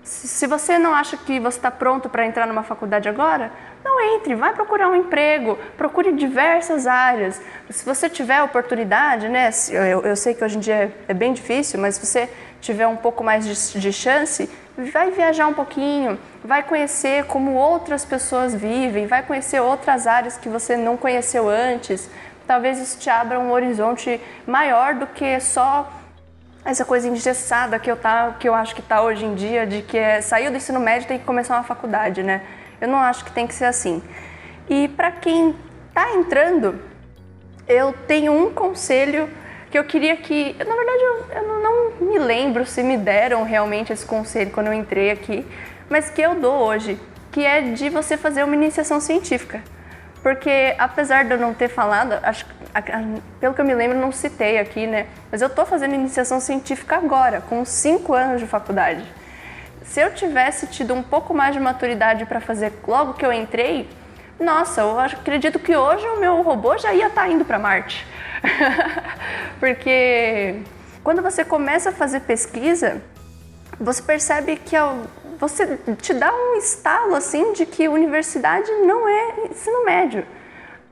Se 0.02 0.46
você 0.46 0.78
não 0.78 0.94
acha 0.94 1.18
que 1.18 1.40
você 1.40 1.58
está 1.58 1.72
pronto 1.72 2.08
para 2.08 2.26
entrar 2.26 2.46
numa 2.48 2.64
faculdade 2.64 3.10
agora, 3.10 3.52
não 3.84 4.00
entre, 4.16 4.36
vai 4.36 4.54
procurar 4.54 4.88
um 4.88 4.96
emprego, 4.96 5.58
procure 5.76 6.14
diversas 6.14 6.86
áreas. 6.86 7.42
Se 7.70 7.84
você 7.84 8.08
tiver 8.08 8.42
oportunidade, 8.44 9.28
né? 9.28 9.50
Eu, 9.72 10.04
eu 10.04 10.16
sei 10.16 10.36
que 10.36 10.44
hoje 10.44 10.58
em 10.58 10.60
dia 10.60 10.76
é, 10.76 10.92
é 11.08 11.14
bem 11.14 11.34
difícil, 11.34 11.80
mas 11.80 11.96
se 11.96 12.06
você 12.06 12.30
tiver 12.62 12.88
um 12.88 12.96
pouco 12.96 13.24
mais 13.24 13.46
de, 13.46 13.80
de 13.80 13.92
chance, 13.92 14.48
vai 14.78 15.12
viajar 15.12 15.48
um 15.48 15.54
pouquinho, 15.54 16.20
vai 16.44 16.64
conhecer 16.64 17.26
como 17.26 17.54
outras 17.54 18.04
pessoas 18.04 18.54
vivem, 18.54 19.08
vai 19.08 19.24
conhecer 19.24 19.60
outras 19.62 20.06
áreas 20.06 20.38
que 20.38 20.50
você 20.50 20.76
não 20.76 20.98
conheceu 20.98 21.48
antes. 21.50 22.10
Talvez 22.46 22.78
isso 22.80 23.00
te 23.00 23.10
abra 23.10 23.40
um 23.40 23.52
horizonte 23.52 24.20
maior 24.46 24.96
do 24.96 25.08
que 25.08 25.40
só 25.40 25.92
essa 26.64 26.84
coisa 26.84 27.08
engessada 27.08 27.80
que 27.80 27.90
eu, 27.90 27.96
tá, 27.96 28.36
que 28.40 28.50
eu 28.50 28.54
acho 28.54 28.74
que 28.74 28.82
está 28.82 29.02
hoje 29.02 29.24
em 29.24 29.36
dia, 29.36 29.66
de 29.66 29.82
que 29.82 29.98
é, 29.98 30.20
saiu 30.20 30.52
do 30.52 30.58
ensino 30.58 30.80
médio 30.80 31.08
tem 31.08 31.20
que 31.20 31.26
começar 31.26 31.56
uma 31.56 31.64
faculdade, 31.64 32.24
né? 32.24 32.42
Eu 32.82 32.88
não 32.88 33.00
acho 33.00 33.24
que 33.24 33.32
tem 33.32 33.46
que 33.46 33.54
ser 33.54 33.66
assim. 33.66 34.02
E 34.68 34.88
para 34.90 35.12
quem 35.12 35.56
está 35.88 36.12
entrando, 36.16 36.82
eu 37.68 37.94
tenho 38.08 38.34
um 38.34 38.52
conselho 38.52 39.30
que 39.76 39.80
eu 39.80 39.84
queria 39.84 40.16
que, 40.16 40.56
na 40.58 40.74
verdade, 40.74 41.04
eu, 41.04 41.26
eu 41.36 41.60
não 41.62 42.08
me 42.08 42.18
lembro 42.18 42.66
se 42.66 42.82
me 42.82 42.96
deram 42.98 43.44
realmente 43.44 43.92
esse 43.92 44.06
conselho 44.06 44.50
quando 44.52 44.68
eu 44.68 44.74
entrei 44.74 45.12
aqui, 45.12 45.46
mas 45.90 46.10
que 46.10 46.22
eu 46.22 46.36
dou 46.36 46.54
hoje, 46.54 46.98
que 47.30 47.46
é 47.46 47.60
de 47.60 47.90
você 47.90 48.16
fazer 48.16 48.46
uma 48.46 48.56
iniciação 48.56 49.02
científica. 49.02 49.62
Porque 50.24 50.74
apesar 50.80 51.26
de 51.26 51.32
eu 51.32 51.38
não 51.38 51.54
ter 51.54 51.68
falado, 51.68 52.14
acho, 52.24 52.46
pelo 53.38 53.54
que 53.54 53.60
eu 53.60 53.66
me 53.66 53.76
lembro, 53.76 53.98
não 53.98 54.14
citei 54.14 54.60
aqui, 54.60 54.88
né? 54.88 55.08
Mas 55.30 55.42
eu 55.42 55.48
estou 55.48 55.66
fazendo 55.66 55.94
iniciação 55.94 56.40
científica 56.40 56.96
agora, 56.96 57.42
com 57.42 57.66
cinco 57.66 58.14
anos 58.14 58.40
de 58.40 58.48
faculdade. 58.48 59.04
Se 59.84 60.00
eu 60.00 60.14
tivesse 60.14 60.68
tido 60.68 60.94
um 60.94 61.04
pouco 61.04 61.34
mais 61.34 61.54
de 61.54 61.60
maturidade 61.60 62.26
para 62.26 62.40
fazer 62.40 62.72
logo 62.88 63.16
que 63.16 63.26
eu 63.26 63.34
entrei, 63.34 63.90
nossa, 64.40 64.82
eu 64.82 65.00
acredito 65.00 65.60
que 65.60 65.76
hoje 65.76 66.06
o 66.08 66.20
meu 66.20 66.42
robô 66.42 66.78
já 66.78 66.94
ia 66.94 67.08
estar 67.08 67.22
tá 67.22 67.28
indo 67.28 67.46
para 67.46 67.58
Marte. 67.58 68.06
Porque 69.60 70.62
quando 71.04 71.22
você 71.22 71.46
começa 71.46 71.90
a 71.90 71.94
fazer 71.94 72.22
pesquisa, 72.22 73.02
você 73.80 74.02
percebe 74.02 74.58
que 74.58 74.76
você 75.40 75.78
te 76.02 76.14
dá 76.14 76.34
um 76.34 76.56
estalo 76.56 77.16
assim 77.16 77.54
de 77.54 77.66
que 77.66 77.88
universidade 77.88 78.70
não 78.86 79.08
é 79.08 79.48
ensino 79.50 79.86
médio. 79.86 80.26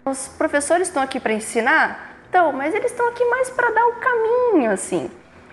Os 0.06 0.28
professores 0.28 0.88
estão 0.88 1.02
aqui 1.02 1.20
para 1.20 1.34
ensinar, 1.34 2.18
então, 2.30 2.52
mas 2.52 2.74
eles 2.74 2.92
estão 2.92 3.08
aqui 3.10 3.24
mais 3.26 3.50
para 3.50 3.72
dar 3.72 3.86
o 3.86 3.94
caminho 3.94 4.72
assim. 4.72 5.10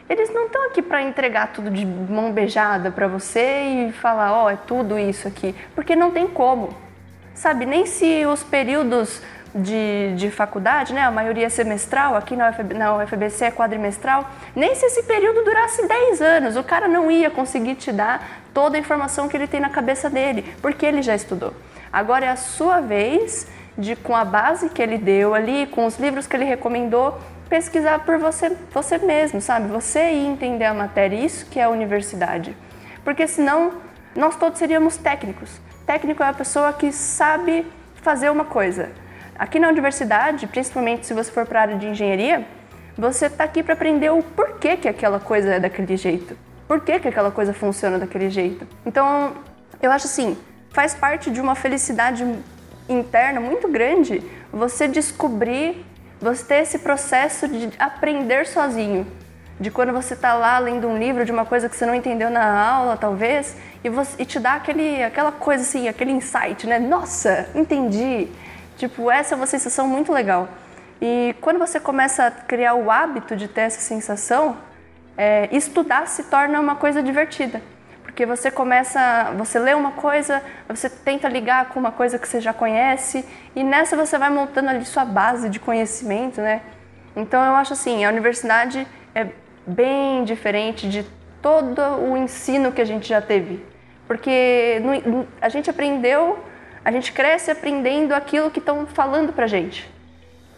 Eles 0.09 0.33
não 0.35 0.47
estão 0.47 0.67
aqui 0.67 0.83
para 0.83 1.03
entregar 1.03 1.53
tudo 1.53 1.71
de 1.71 1.87
mão 1.87 2.33
beijada 2.33 2.91
para 2.91 3.07
você 3.07 3.89
e 3.89 3.93
falar, 3.93 4.33
ó, 4.33 4.47
oh, 4.47 4.51
é 4.51 4.57
tudo 4.57 4.99
isso 4.99 5.29
aqui, 5.29 5.55
porque 5.75 5.95
não 5.95 6.11
tem 6.11 6.27
como. 6.27 6.90
Sabe, 7.35 7.65
nem 7.65 7.87
se 7.87 8.27
os 8.27 8.43
períodos 8.43 9.23
de, 9.55 10.15
de 10.17 10.31
faculdade, 10.31 10.93
né, 10.93 11.03
a 11.03 11.11
maioria 11.11 11.47
é 11.47 11.49
semestral, 11.49 12.15
aqui 12.15 12.37
na, 12.37 12.51
UFB, 12.51 12.75
na 12.75 12.97
UFBC 12.97 13.47
é 13.47 13.51
quadrimestral, 13.51 14.29
nem 14.55 14.75
se 14.75 14.87
esse 14.87 15.03
período 15.03 15.45
durasse 15.45 15.87
10 15.87 16.21
anos, 16.21 16.57
o 16.57 16.63
cara 16.63 16.87
não 16.87 17.11
ia 17.11 17.31
conseguir 17.31 17.75
te 17.75 17.91
dar 17.91 18.43
toda 18.55 18.77
a 18.77 18.81
informação 18.81 19.29
que 19.29 19.37
ele 19.37 19.47
tem 19.47 19.61
na 19.61 19.69
cabeça 19.69 20.09
dele, 20.09 20.55
porque 20.63 20.87
ele 20.87 21.03
já 21.03 21.15
estudou. 21.15 21.55
Agora 21.93 22.27
é 22.27 22.29
a 22.29 22.37
sua 22.37 22.81
vez 22.81 23.49
de, 23.77 23.97
com 23.97 24.15
a 24.15 24.25
base 24.25 24.69
que 24.69 24.81
ele 24.81 24.99
deu 24.99 25.35
ali, 25.35 25.67
com 25.67 25.87
os 25.87 25.99
livros 25.99 26.27
que 26.27 26.37
ele 26.37 26.45
recomendou, 26.45 27.19
pesquisar 27.49 28.01
por 28.01 28.19
você, 28.19 28.57
você 28.73 28.99
mesmo, 28.99 29.41
sabe? 29.41 29.69
Você 29.69 30.13
ir 30.13 30.27
entender 30.27 30.67
a 30.67 30.75
matéria, 30.75 31.17
isso 31.17 31.47
que 31.47 31.59
é 31.59 31.65
a 31.65 31.69
universidade. 31.69 32.57
Porque 33.03 33.27
senão 33.27 33.73
nós 34.15 34.37
todos 34.37 34.59
seríamos 34.59 34.97
técnicos. 34.97 35.61
Técnico 35.91 36.23
é 36.23 36.29
a 36.29 36.33
pessoa 36.33 36.73
que 36.73 36.93
sabe 36.93 37.67
fazer 37.97 38.31
uma 38.31 38.45
coisa. 38.45 38.91
Aqui 39.37 39.59
na 39.59 39.67
universidade, 39.67 40.47
principalmente 40.47 41.05
se 41.05 41.13
você 41.13 41.33
for 41.33 41.45
para 41.45 41.59
a 41.59 41.63
área 41.63 41.77
de 41.77 41.85
engenharia, 41.89 42.47
você 42.97 43.27
está 43.27 43.43
aqui 43.43 43.61
para 43.61 43.75
aprender 43.75 44.09
o 44.09 44.23
porquê 44.23 44.77
que 44.77 44.87
aquela 44.87 45.19
coisa 45.19 45.55
é 45.55 45.59
daquele 45.59 45.97
jeito. 45.97 46.39
Por 46.69 46.83
que, 46.83 47.01
que 47.01 47.09
aquela 47.09 47.33
coisa 47.33 47.53
funciona 47.53 47.99
daquele 47.99 48.31
jeito. 48.31 48.65
Então, 48.87 49.33
eu 49.83 49.91
acho 49.91 50.07
assim, 50.07 50.39
faz 50.71 50.95
parte 50.95 51.29
de 51.29 51.41
uma 51.41 51.57
felicidade 51.57 52.25
interna 52.89 53.41
muito 53.41 53.67
grande 53.67 54.23
você 54.53 54.87
descobrir, 54.87 55.85
você 56.21 56.45
ter 56.45 56.63
esse 56.63 56.79
processo 56.79 57.49
de 57.49 57.69
aprender 57.81 58.47
sozinho. 58.47 59.09
De 59.59 59.73
quando 59.73 59.93
você 59.93 60.15
está 60.15 60.35
lá 60.35 60.57
lendo 60.61 60.87
um 60.87 60.97
livro 60.97 61.25
de 61.25 61.33
uma 61.33 61.45
coisa 61.45 61.69
que 61.69 61.77
você 61.77 61.85
não 61.85 61.97
entendeu 61.97 62.31
na 62.31 62.47
aula, 62.77 62.97
talvez, 62.97 63.57
e, 63.83 63.89
você, 63.89 64.23
e 64.23 64.25
te 64.25 64.39
dá 64.39 64.55
aquele, 64.55 65.03
aquela 65.03 65.33
coisa 65.33 65.63
assim, 65.63 65.89
aquele 65.89 66.13
insight, 66.13 66.67
né? 66.67 66.79
Nossa, 66.79 67.49
entendi. 67.55 68.29
Tipo, 68.77 69.11
essa 69.11 69.35
é 69.35 69.37
uma 69.37 69.47
sensação 69.47 69.87
muito 69.87 70.13
legal. 70.13 70.49
E 71.01 71.35
quando 71.41 71.59
você 71.59 71.81
começa 71.81 72.27
a 72.27 72.31
criar 72.31 72.75
o 72.75 72.91
hábito 72.91 73.35
de 73.35 73.49
ter 73.49 73.63
essa 73.63 73.81
sensação, 73.81 74.57
é, 75.17 75.49
estudar 75.51 76.07
se 76.07 76.25
torna 76.25 76.61
uma 76.61 76.77
coisa 76.77 77.03
divertida. 77.03 77.63
Porque 78.03 78.27
você 78.27 78.51
começa, 78.51 79.33
você 79.37 79.59
lê 79.59 79.73
uma 79.73 79.93
coisa, 79.93 80.43
você 80.69 80.91
tenta 80.91 81.29
ligar 81.29 81.71
com 81.71 81.81
uma 81.81 81.93
coisa 81.93 82.19
que 82.19 82.29
você 82.29 82.41
já 82.41 82.53
conhece, 82.53 83.25
e 83.55 83.63
nessa 83.63 83.97
você 83.97 84.19
vai 84.19 84.29
montando 84.31 84.69
ali 84.69 84.85
sua 84.85 85.05
base 85.05 85.49
de 85.49 85.59
conhecimento, 85.59 86.41
né? 86.41 86.61
Então 87.17 87.43
eu 87.43 87.55
acho 87.55 87.73
assim, 87.73 88.05
a 88.05 88.09
universidade 88.09 88.87
é 89.15 89.29
bem 89.67 90.25
diferente 90.25 90.89
de 90.89 91.07
todo 91.41 91.81
o 91.81 92.17
ensino 92.17 92.73
que 92.73 92.81
a 92.81 92.85
gente 92.85 93.09
já 93.09 93.23
teve. 93.23 93.65
Porque 94.11 94.83
a 95.41 95.49
gente 95.49 95.71
aprendeu, 95.71 96.37
a 96.85 96.91
gente 96.91 97.13
cresce 97.13 97.49
aprendendo 97.49 98.13
aquilo 98.13 98.51
que 98.51 98.59
estão 98.59 98.85
falando 98.85 99.33
pra 99.33 99.47
gente. 99.47 99.89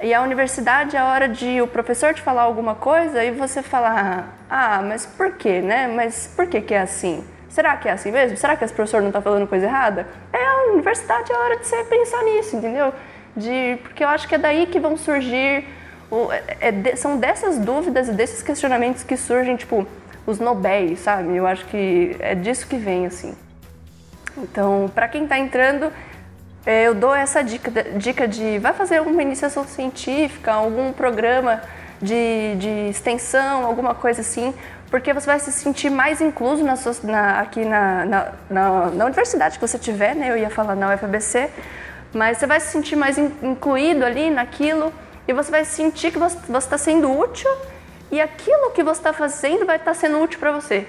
E 0.01 0.15
a 0.15 0.23
universidade 0.23 0.97
é 0.97 0.99
a 0.99 1.05
hora 1.05 1.29
de 1.29 1.61
o 1.61 1.67
professor 1.67 2.15
te 2.15 2.23
falar 2.23 2.45
alguma 2.45 2.75
coisa 2.75 3.23
e 3.23 3.31
você 3.31 3.63
falar, 3.63 4.39
ah, 4.49 4.81
mas 4.81 5.05
por 5.05 5.33
quê, 5.33 5.61
né? 5.61 5.87
Mas 5.87 6.33
por 6.35 6.47
que 6.47 6.63
que 6.63 6.73
é 6.73 6.81
assim? 6.81 7.23
Será 7.51 7.77
que 7.77 7.91
é 7.91 7.93
assim 7.93 8.11
mesmo? 8.11 8.39
Será 8.39 8.57
que 8.57 8.65
esse 8.65 8.73
professor 8.73 9.03
não 9.03 9.09
está 9.09 9.21
falando 9.21 9.47
coisa 9.47 9.67
errada? 9.67 10.07
É 10.33 10.43
a 10.43 10.73
universidade 10.73 11.31
é 11.31 11.35
a 11.35 11.39
hora 11.39 11.59
de 11.59 11.67
você 11.67 11.85
pensar 11.85 12.23
nisso, 12.23 12.57
entendeu? 12.57 12.91
De, 13.37 13.79
porque 13.83 14.03
eu 14.03 14.09
acho 14.09 14.27
que 14.27 14.35
é 14.35 14.39
daí 14.39 14.65
que 14.65 14.81
vão 14.81 14.97
surgir, 14.97 15.69
é, 16.59 16.69
é 16.91 16.97
são 16.97 17.19
dessas 17.19 17.59
dúvidas 17.59 18.09
e 18.09 18.13
desses 18.13 18.43
questionamentos 18.43 19.05
que 19.05 19.15
surgem, 19.15 19.57
tipo, 19.57 19.87
os 20.27 20.39
Nobéis, 20.39 21.01
sabe? 21.01 21.37
Eu 21.37 21.47
acho 21.47 21.67
que 21.67 22.17
é 22.19 22.35
disso 22.35 22.67
que 22.67 22.79
vem, 22.79 23.05
assim. 23.05 23.37
Então, 24.37 24.91
para 24.95 25.09
quem 25.09 25.25
está 25.25 25.39
entrando, 25.39 25.93
é, 26.65 26.85
eu 26.85 26.95
dou 26.95 27.15
essa 27.15 27.43
dica, 27.43 27.71
dica 27.97 28.27
de 28.27 28.59
vai 28.59 28.73
fazer 28.73 28.99
alguma 28.99 29.23
iniciação 29.23 29.65
científica, 29.65 30.53
algum 30.53 30.93
programa 30.93 31.61
de, 32.01 32.57
de 32.57 32.89
extensão, 32.91 33.65
alguma 33.67 33.95
coisa 33.95 34.21
assim, 34.21 34.55
porque 34.91 35.13
você 35.13 35.27
vai 35.27 35.39
se 35.39 35.51
sentir 35.53 35.91
mais 35.91 36.21
incluso 36.21 36.63
na, 36.63 36.75
na, 37.05 37.41
aqui 37.41 37.65
na, 37.65 38.05
na, 38.05 38.87
na, 38.91 39.05
universidade 39.05 39.59
que 39.59 39.67
você 39.67 39.79
tiver, 39.79 40.15
né? 40.15 40.31
Eu 40.31 40.37
ia 40.37 40.51
falar 40.51 40.77
na 40.77 40.95
UFBC, 40.95 41.51
mas 42.13 42.39
você 42.39 42.47
vai 42.47 42.61
se 42.61 42.69
sentir 42.69 42.97
mais 42.97 43.19
in, 43.19 43.33
incluído 43.43 44.05
ali 44.05 44.31
naquilo 44.31 44.93
e 45.27 45.33
você 45.33 45.51
vai 45.51 45.65
sentir 45.65 46.13
que 46.13 46.19
você 46.19 46.37
está 46.59 46.77
sendo 46.77 47.11
útil 47.11 47.51
e 48.11 48.21
aquilo 48.21 48.71
que 48.71 48.83
você 48.83 49.01
está 49.01 49.13
fazendo 49.13 49.65
vai 49.65 49.77
estar 49.77 49.93
tá 49.93 49.95
sendo 49.95 50.21
útil 50.21 50.39
para 50.39 50.53
você. 50.53 50.87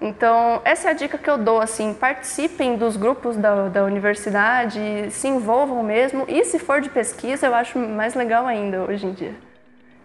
Então, 0.00 0.60
essa 0.64 0.88
é 0.88 0.90
a 0.90 0.94
dica 0.94 1.16
que 1.16 1.30
eu 1.30 1.38
dou, 1.38 1.60
assim, 1.60 1.94
participem 1.94 2.76
dos 2.76 2.96
grupos 2.96 3.36
da, 3.36 3.68
da 3.68 3.84
universidade, 3.84 4.80
se 5.10 5.28
envolvam 5.28 5.82
mesmo, 5.82 6.24
e 6.28 6.44
se 6.44 6.58
for 6.58 6.80
de 6.80 6.90
pesquisa, 6.90 7.46
eu 7.46 7.54
acho 7.54 7.78
mais 7.78 8.14
legal 8.14 8.46
ainda 8.46 8.82
hoje 8.82 9.06
em 9.06 9.12
dia. 9.12 9.34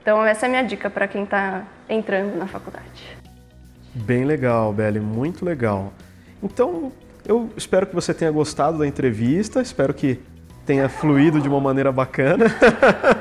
Então, 0.02 0.26
essa 0.26 0.46
é 0.46 0.48
a 0.48 0.50
minha 0.50 0.64
dica 0.64 0.90
para 0.90 1.08
quem 1.08 1.24
está 1.24 1.64
entrando 1.90 2.38
na 2.38 2.48
faculdade. 2.48 3.18
Bem 3.94 4.24
legal, 4.24 4.72
Beli, 4.72 5.00
muito 5.00 5.44
legal. 5.44 5.92
Então, 6.42 6.92
eu 7.28 7.50
espero 7.58 7.86
que 7.86 7.94
você 7.94 8.14
tenha 8.14 8.32
gostado 8.32 8.78
da 8.78 8.88
entrevista, 8.88 9.62
espero 9.62 9.94
que 9.94 10.20
tenha 10.66 10.88
fluído 10.88 11.42
de 11.42 11.50
uma 11.50 11.60
maneira 11.60 11.92
bacana. 11.92 12.46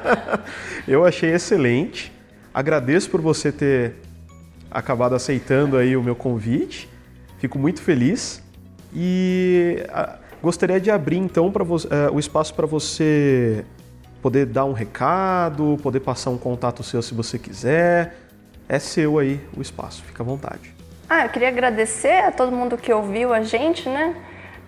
eu 0.86 1.04
achei 1.04 1.32
excelente. 1.32 2.12
Agradeço 2.52 3.10
por 3.10 3.20
você 3.20 3.50
ter 3.50 3.96
acabado 4.70 5.14
aceitando 5.14 5.76
aí 5.76 5.96
o 5.96 6.02
meu 6.02 6.14
convite. 6.14 6.88
Fico 7.38 7.58
muito 7.58 7.80
feliz 7.82 8.42
e 8.94 9.84
a, 9.90 10.16
gostaria 10.42 10.80
de 10.80 10.90
abrir 10.90 11.18
então 11.18 11.50
para 11.50 11.62
uh, 11.62 11.76
o 12.12 12.18
espaço 12.18 12.54
para 12.54 12.66
você 12.66 13.64
poder 14.22 14.46
dar 14.46 14.64
um 14.64 14.72
recado, 14.72 15.76
poder 15.82 16.00
passar 16.00 16.30
um 16.30 16.38
contato 16.38 16.82
seu 16.82 17.00
se 17.02 17.14
você 17.14 17.38
quiser. 17.38 18.16
É 18.68 18.78
seu 18.78 19.18
aí 19.18 19.40
o 19.56 19.62
espaço, 19.62 20.02
fica 20.04 20.22
à 20.22 20.26
vontade. 20.26 20.74
Ah, 21.08 21.24
eu 21.24 21.30
queria 21.30 21.48
agradecer 21.48 22.24
a 22.24 22.30
todo 22.30 22.52
mundo 22.52 22.76
que 22.76 22.92
ouviu 22.92 23.32
a 23.32 23.42
gente, 23.42 23.88
né? 23.88 24.14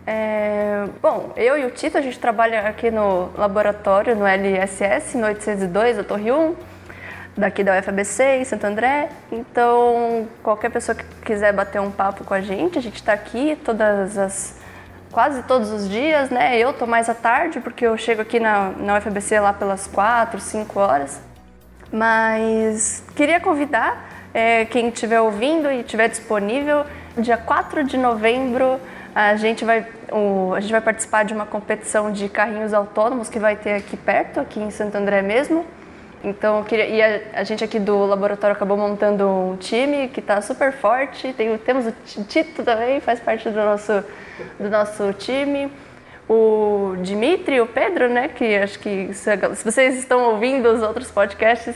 É, 0.06 0.86
bom, 1.02 1.32
eu 1.36 1.58
e 1.58 1.66
o 1.66 1.70
Tito, 1.70 1.98
a 1.98 2.00
gente 2.00 2.18
trabalha 2.18 2.62
aqui 2.62 2.90
no 2.90 3.30
laboratório, 3.36 4.16
no 4.16 4.26
LSS, 4.26 5.18
no 5.18 5.26
802, 5.26 5.98
da 5.98 6.04
Torre 6.04 6.32
1, 6.32 6.54
daqui 7.36 7.62
da 7.64 7.78
UFABC, 7.78 8.22
em 8.40 8.44
Santo 8.44 8.64
André. 8.64 9.08
Então, 9.30 10.28
qualquer 10.42 10.70
pessoa 10.70 10.94
que 10.94 11.04
quiser 11.24 11.52
bater 11.52 11.80
um 11.80 11.90
papo 11.90 12.24
com 12.24 12.34
a 12.34 12.40
gente, 12.40 12.78
a 12.78 12.82
gente 12.82 12.96
está 12.96 13.12
aqui 13.12 13.58
todas 13.64 14.18
as 14.18 14.58
quase 15.10 15.42
todos 15.42 15.70
os 15.70 15.88
dias, 15.88 16.30
né? 16.30 16.56
Eu 16.56 16.72
tô 16.72 16.86
mais 16.86 17.08
à 17.08 17.14
tarde, 17.14 17.60
porque 17.60 17.84
eu 17.84 17.96
chego 17.96 18.22
aqui 18.22 18.38
na, 18.38 18.70
na 18.70 19.00
lá 19.40 19.52
pelas 19.52 19.86
4, 19.88 20.38
5 20.38 20.78
horas. 20.78 21.20
Mas 21.92 23.02
queria 23.16 23.40
convidar 23.40 24.08
é, 24.32 24.64
quem 24.66 24.88
estiver 24.88 25.20
ouvindo 25.20 25.68
e 25.70 25.80
estiver 25.80 26.08
disponível, 26.08 26.84
dia 27.16 27.36
4 27.36 27.82
de 27.82 27.96
novembro 27.96 28.80
a 29.14 29.34
gente 29.34 29.64
vai 29.64 29.84
o, 30.12 30.54
a 30.54 30.60
gente 30.60 30.70
vai 30.70 30.80
participar 30.80 31.24
de 31.24 31.34
uma 31.34 31.46
competição 31.46 32.12
de 32.12 32.28
carrinhos 32.28 32.72
autônomos 32.72 33.28
que 33.28 33.38
vai 33.38 33.56
ter 33.56 33.74
aqui 33.74 33.96
perto, 33.96 34.40
aqui 34.40 34.60
em 34.60 34.70
Santo 34.70 34.96
André 34.96 35.22
mesmo. 35.22 35.64
Então, 36.22 36.62
queria, 36.64 36.86
e 36.86 37.02
a, 37.02 37.40
a, 37.40 37.44
gente 37.44 37.64
aqui 37.64 37.78
do 37.78 38.04
laboratório 38.04 38.54
acabou 38.54 38.76
montando 38.76 39.26
um 39.26 39.56
time 39.56 40.08
que 40.08 40.20
está 40.20 40.40
super 40.42 40.70
forte. 40.72 41.32
Tem, 41.32 41.56
temos 41.58 41.86
o 41.86 41.92
Tito 42.24 42.62
também, 42.62 43.00
faz 43.00 43.20
parte 43.20 43.48
do 43.48 43.56
nosso, 43.56 44.04
do 44.58 44.68
nosso 44.68 45.12
time. 45.14 45.72
O 46.28 46.94
Dimitri 47.00 47.60
o 47.60 47.66
Pedro, 47.66 48.08
né, 48.08 48.28
que 48.28 48.54
acho 48.56 48.78
que 48.78 49.12
se, 49.14 49.30
se 49.56 49.64
vocês 49.64 49.98
estão 49.98 50.30
ouvindo 50.30 50.68
os 50.70 50.82
outros 50.82 51.10
podcasts, 51.10 51.74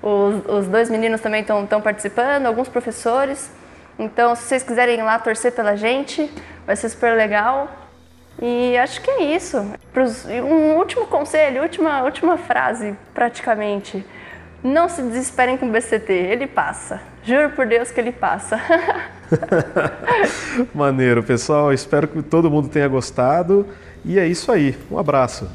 os, 0.00 0.46
os 0.46 0.68
dois 0.68 0.88
meninos 0.88 1.20
também 1.20 1.42
estão 1.42 1.80
participando, 1.82 2.46
alguns 2.46 2.68
professores. 2.68 3.50
Então, 3.98 4.34
se 4.34 4.44
vocês 4.44 4.62
quiserem 4.62 4.98
ir 4.98 5.02
lá 5.02 5.18
torcer 5.18 5.52
pela 5.52 5.76
gente, 5.76 6.30
vai 6.64 6.76
ser 6.76 6.88
super 6.88 7.14
legal. 7.16 7.68
E 8.40 8.76
acho 8.78 9.02
que 9.02 9.10
é 9.10 9.36
isso. 9.36 9.58
Um 10.42 10.76
último 10.76 11.06
conselho, 11.06 11.62
última, 11.62 12.02
última 12.02 12.38
frase, 12.38 12.96
praticamente. 13.12 14.04
Não 14.62 14.88
se 14.88 15.02
desesperem 15.02 15.56
com 15.56 15.66
o 15.66 15.70
BCT, 15.70 16.12
ele 16.12 16.46
passa. 16.46 17.00
Juro 17.22 17.50
por 17.50 17.66
Deus 17.66 17.90
que 17.90 18.00
ele 18.00 18.12
passa. 18.12 18.58
Maneiro, 20.74 21.22
pessoal. 21.22 21.72
Espero 21.72 22.08
que 22.08 22.22
todo 22.22 22.50
mundo 22.50 22.68
tenha 22.68 22.88
gostado. 22.88 23.66
E 24.04 24.18
é 24.18 24.26
isso 24.26 24.50
aí. 24.50 24.76
Um 24.90 24.98
abraço. 24.98 25.48